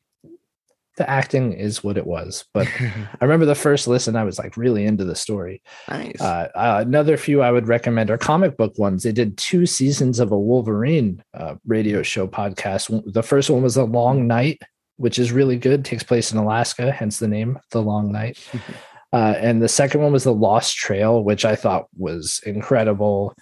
the 0.98 1.10
acting 1.10 1.54
is 1.54 1.84
what 1.84 1.98
it 1.98 2.06
was. 2.06 2.46
But 2.54 2.68
I 2.80 3.18
remember 3.22 3.46
the 3.46 3.56
first 3.56 3.88
listen, 3.88 4.16
I 4.16 4.24
was 4.24 4.38
like 4.38 4.58
really 4.58 4.86
into 4.86 5.06
the 5.06 5.16
story. 5.16 5.62
nice. 5.90 6.20
Uh, 6.20 6.50
uh, 6.56 6.84
another 6.86 7.18
few 7.18 7.42
I 7.42 7.52
would 7.52 7.68
recommend 7.68 8.10
are 8.10 8.18
comic 8.18 8.58
book 8.58 8.78
ones. 8.78 9.04
They 9.04 9.12
did 9.12 9.38
two 9.38 9.66
seasons 9.66 10.20
of 10.20 10.32
a 10.32 10.40
Wolverine 10.40 11.24
uh, 11.34 11.56
radio 11.66 12.04
show 12.04 12.28
podcast. 12.28 13.14
The 13.14 13.24
first 13.24 13.50
one 13.50 13.64
was 13.64 13.76
The 13.76 13.86
Long 13.86 14.28
Night, 14.28 14.62
which 14.98 15.20
is 15.20 15.32
really 15.32 15.58
good, 15.58 15.84
takes 15.84 16.04
place 16.04 16.32
in 16.32 16.38
Alaska, 16.38 16.92
hence 16.92 17.20
the 17.20 17.28
name, 17.28 17.60
The 17.72 17.82
Long 17.82 18.12
Night. 18.12 18.38
Uh, 19.14 19.36
and 19.38 19.62
the 19.62 19.70
second 19.70 20.02
one 20.02 20.12
was 20.12 20.24
The 20.24 20.34
Lost 20.34 20.76
Trail, 20.76 21.24
which 21.24 21.46
I 21.46 21.56
thought 21.56 21.86
was 21.96 22.42
incredible, 22.46 23.36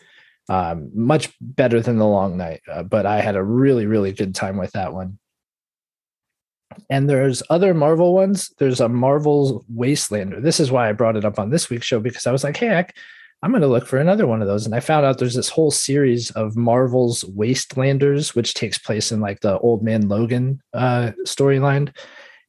um, 0.50 0.92
much 0.94 1.34
better 1.40 1.80
than 1.80 1.98
The 1.98 2.06
Long 2.06 2.36
Night. 2.36 2.62
Uh, 2.70 2.84
but 2.84 3.06
I 3.06 3.22
had 3.22 3.38
a 3.38 3.44
really, 3.44 3.86
really 3.86 4.12
good 4.12 4.36
time 4.36 4.58
with 4.58 4.74
that 4.74 4.94
one. 4.94 5.18
And 6.90 7.10
there's 7.10 7.42
other 7.50 7.74
Marvel 7.74 8.14
ones. 8.14 8.54
There's 8.58 8.82
a 8.82 8.90
Marvel's 8.90 9.64
Wastelander. 9.74 10.42
This 10.42 10.60
is 10.60 10.72
why 10.72 10.90
I 10.90 10.94
brought 10.94 11.16
it 11.16 11.26
up 11.26 11.40
on 11.40 11.50
this 11.50 11.70
week's 11.70 11.88
show 11.88 12.00
because 12.00 12.28
I 12.28 12.32
was 12.32 12.44
like, 12.44 12.58
hey, 12.58 12.78
I, 12.78 12.86
I'm 13.44 13.52
going 13.52 13.62
to 13.62 13.68
look 13.68 13.88
for 13.88 13.98
another 13.98 14.28
one 14.28 14.42
of 14.42 14.48
those. 14.48 14.66
And 14.66 14.76
I 14.76 14.82
found 14.82 15.06
out 15.06 15.18
there's 15.18 15.36
this 15.36 15.50
whole 15.50 15.72
series 15.72 16.32
of 16.32 16.56
Marvel's 16.56 17.24
Wastelanders, 17.24 18.36
which 18.36 18.54
takes 18.54 18.78
place 18.78 19.12
in 19.12 19.20
like 19.20 19.40
the 19.40 19.58
Old 19.60 19.84
Man 19.84 20.08
Logan 20.08 20.62
uh, 20.74 21.12
storyline. 21.26 21.94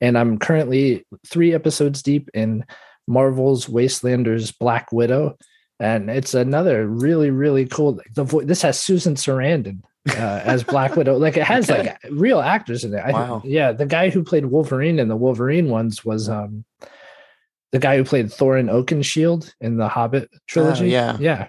And 0.00 0.18
I'm 0.18 0.38
currently 0.38 1.06
three 1.26 1.54
episodes 1.54 2.02
deep 2.02 2.28
in 2.34 2.64
Marvel's 3.12 3.66
Wastelanders 3.66 4.52
Black 4.58 4.90
Widow. 4.92 5.36
And 5.80 6.08
it's 6.10 6.34
another 6.34 6.86
really, 6.86 7.30
really 7.30 7.66
cool. 7.66 8.00
The 8.14 8.24
vo- 8.24 8.42
this 8.42 8.62
has 8.62 8.78
Susan 8.78 9.14
Sarandon 9.16 9.80
uh, 10.08 10.40
as 10.44 10.62
Black 10.62 10.94
Widow. 10.96 11.16
Like 11.18 11.36
it 11.36 11.42
has 11.44 11.68
Okay. 11.70 11.82
like 11.82 11.98
real 12.10 12.40
actors 12.40 12.84
in 12.84 12.94
it. 12.94 12.98
I, 13.04 13.10
Wow. 13.12 13.42
Yeah, 13.44 13.72
the 13.72 13.86
guy 13.86 14.10
who 14.10 14.22
played 14.22 14.46
Wolverine 14.46 14.98
in 15.00 15.08
the 15.08 15.16
Wolverine 15.16 15.68
ones 15.68 16.04
was 16.04 16.28
um 16.28 16.64
the 17.72 17.78
guy 17.80 17.96
who 17.96 18.04
played 18.04 18.26
Thorin 18.26 18.70
Oakenshield 18.70 19.52
in 19.60 19.76
the 19.76 19.88
Hobbit 19.88 20.30
trilogy. 20.46 20.84
Oh, 20.84 20.88
yeah. 20.88 21.16
yeah. 21.18 21.48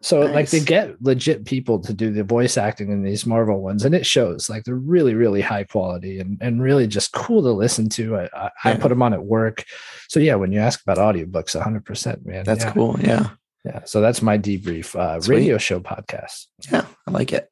So 0.00 0.20
like 0.20 0.50
they 0.50 0.60
get 0.60 1.00
legit 1.02 1.44
people 1.44 1.78
to 1.80 1.92
do 1.92 2.12
the 2.12 2.24
voice 2.24 2.56
acting 2.56 2.90
in 2.90 3.02
these 3.02 3.26
Marvel 3.26 3.60
ones, 3.60 3.84
and 3.84 3.94
it 3.94 4.06
shows. 4.06 4.48
Like 4.48 4.64
they're 4.64 4.74
really, 4.74 5.14
really 5.14 5.40
high 5.40 5.64
quality 5.64 6.20
and 6.20 6.38
and 6.40 6.62
really 6.62 6.86
just 6.86 7.12
cool 7.12 7.42
to 7.42 7.52
listen 7.52 7.88
to. 7.90 8.16
I 8.16 8.28
I, 8.34 8.50
I 8.64 8.74
put 8.74 8.88
them 8.88 9.02
on 9.02 9.12
at 9.12 9.24
work. 9.24 9.64
So 10.08 10.20
yeah, 10.20 10.36
when 10.36 10.52
you 10.52 10.60
ask 10.60 10.82
about 10.82 10.98
audiobooks, 10.98 11.54
100 11.54 11.84
percent, 11.84 12.24
man. 12.26 12.44
That's 12.44 12.64
yeah. 12.64 12.72
cool. 12.72 12.98
Yeah. 13.00 13.30
Yeah. 13.64 13.84
So 13.84 14.00
that's 14.00 14.22
my 14.22 14.38
debrief 14.38 14.94
uh, 14.94 15.20
Sweet. 15.20 15.36
radio 15.36 15.58
show 15.58 15.80
podcast. 15.80 16.46
Yeah. 16.70 16.86
I 17.06 17.10
like 17.10 17.32
it. 17.32 17.50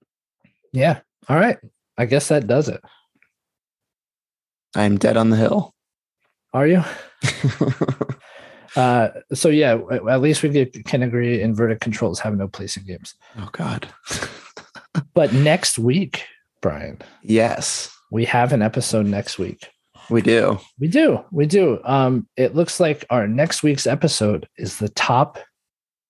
Yeah. 0.72 1.00
All 1.28 1.36
right. 1.36 1.58
I 1.98 2.06
guess 2.06 2.28
that 2.28 2.46
does 2.46 2.68
it. 2.68 2.80
I'm 4.74 4.98
dead 4.98 5.16
on 5.16 5.30
the 5.30 5.36
hill. 5.36 5.74
Are 6.52 6.66
you? 6.66 6.82
Uh, 8.76 9.08
so 9.32 9.48
yeah, 9.48 9.78
at 10.10 10.20
least 10.20 10.42
we 10.42 10.66
can 10.66 11.02
agree 11.02 11.40
inverted 11.40 11.80
controls 11.80 12.20
have 12.20 12.36
no 12.36 12.46
place 12.48 12.76
in 12.76 12.84
games. 12.84 13.14
oh 13.38 13.48
God. 13.52 13.88
But 15.12 15.34
next 15.34 15.78
week, 15.78 16.24
Brian, 16.62 17.02
yes, 17.22 17.94
we 18.10 18.24
have 18.24 18.54
an 18.54 18.62
episode 18.62 19.04
next 19.04 19.38
week. 19.38 19.68
we 20.08 20.22
do. 20.22 20.58
We 20.78 20.88
do, 20.88 21.22
we 21.30 21.44
do. 21.46 21.80
Um, 21.84 22.26
it 22.36 22.54
looks 22.54 22.80
like 22.80 23.04
our 23.10 23.28
next 23.28 23.62
week's 23.62 23.86
episode 23.86 24.48
is 24.56 24.78
the 24.78 24.88
top 24.88 25.38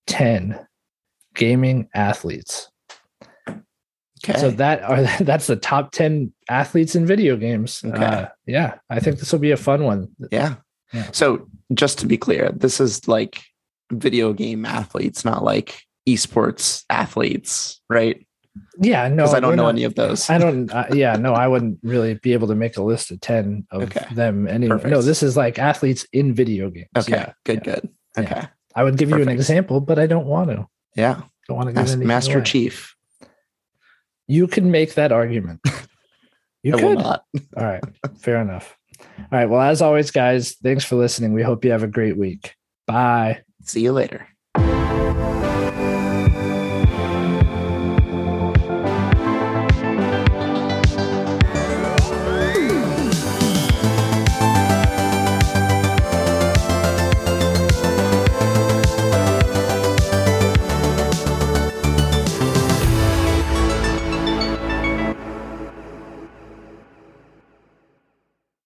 ten 0.07 0.65
gaming 1.35 1.89
athletes. 1.95 2.71
Okay. 4.25 4.39
So 4.39 4.51
that 4.51 4.83
are 4.83 5.03
that's 5.25 5.47
the 5.47 5.57
top 5.57 5.93
10 5.93 6.33
athletes 6.49 6.95
in 6.95 7.07
video 7.07 7.37
games. 7.37 7.83
Okay. 7.85 8.05
Uh, 8.05 8.29
yeah, 8.47 8.79
I 8.91 9.01
think 9.01 9.19
this 9.19 9.33
will 9.33 9.39
be 9.39 9.51
a 9.53 9.57
fun 9.57 9.85
one. 9.85 10.09
yeah. 10.31 10.57
Yeah. 10.97 11.10
So 11.12 11.47
just 11.74 11.98
to 12.01 12.06
be 12.06 12.16
clear, 12.16 12.51
this 12.55 12.81
is 12.81 13.06
like 13.09 13.43
video 13.93 14.32
game 14.32 14.64
athletes, 14.64 15.24
not 15.24 15.44
like 15.44 15.81
esports 16.09 16.85
athletes, 16.90 17.81
right? 17.90 18.27
Yeah, 18.81 19.09
no, 19.09 19.24
Because 19.24 19.35
I 19.35 19.40
don't 19.40 19.56
know 19.56 19.64
not- 19.64 19.74
any 19.74 19.85
of 19.85 19.94
those. 19.97 20.31
I 20.31 20.39
don't. 20.39 20.73
Uh, 20.73 20.86
yeah, 20.93 21.16
no, 21.16 21.35
I 21.35 21.47
wouldn't 21.47 21.78
really 21.82 22.14
be 22.14 22.32
able 22.32 22.48
to 22.48 22.55
make 22.55 22.78
a 22.78 22.82
list 22.82 23.10
of 23.10 23.20
ten 23.20 23.66
of 23.70 23.82
Okay. 23.82 24.06
them 24.14 24.48
anyway. 24.48 24.77
Perfect. 24.77 24.90
No, 24.90 25.02
this 25.02 25.23
is 25.23 25.36
like 25.36 25.59
athletes 25.59 26.06
in 26.12 26.32
video 26.35 26.70
games. 26.70 26.89
Okay. 26.97 27.12
Yeah, 27.12 27.32
good, 27.44 27.62
yeah. 27.66 27.74
good. 27.74 27.89
Yeah. 28.16 28.23
Okay. 28.23 28.48
I 28.74 28.85
would 28.85 28.97
give 28.97 29.10
you 29.10 29.20
an 29.20 29.28
example, 29.28 29.81
but 29.81 29.98
I 29.98 30.06
don't 30.06 30.27
want 30.27 30.51
to. 30.51 30.66
Yeah. 30.97 31.20
Don't 31.48 31.56
want 31.59 31.68
to 31.68 31.73
give 31.74 31.85
Mas- 31.85 32.06
Master 32.06 32.36
away. 32.39 32.44
Chief. 32.44 32.94
You 34.27 34.47
can 34.47 34.70
make 34.70 34.94
that 34.94 35.12
argument. 35.12 35.60
You 36.62 36.74
I 36.74 36.81
could. 36.81 36.98
not. 36.98 37.23
All 37.56 37.62
right, 37.64 37.85
fair 38.18 38.40
enough. 38.40 38.77
All 39.19 39.27
right. 39.33 39.49
Well, 39.49 39.61
as 39.61 39.83
always, 39.83 40.11
guys, 40.11 40.57
thanks 40.63 40.85
for 40.85 40.97
listening. 40.97 41.33
We 41.33 41.43
hope 41.43 41.65
you 41.65 41.73
have 41.73 41.83
a 41.83 41.89
great 41.89 42.17
week. 42.17 42.55
Bye. 42.87 43.43
See 43.63 43.81
you 43.81 43.93
later. 43.93 44.29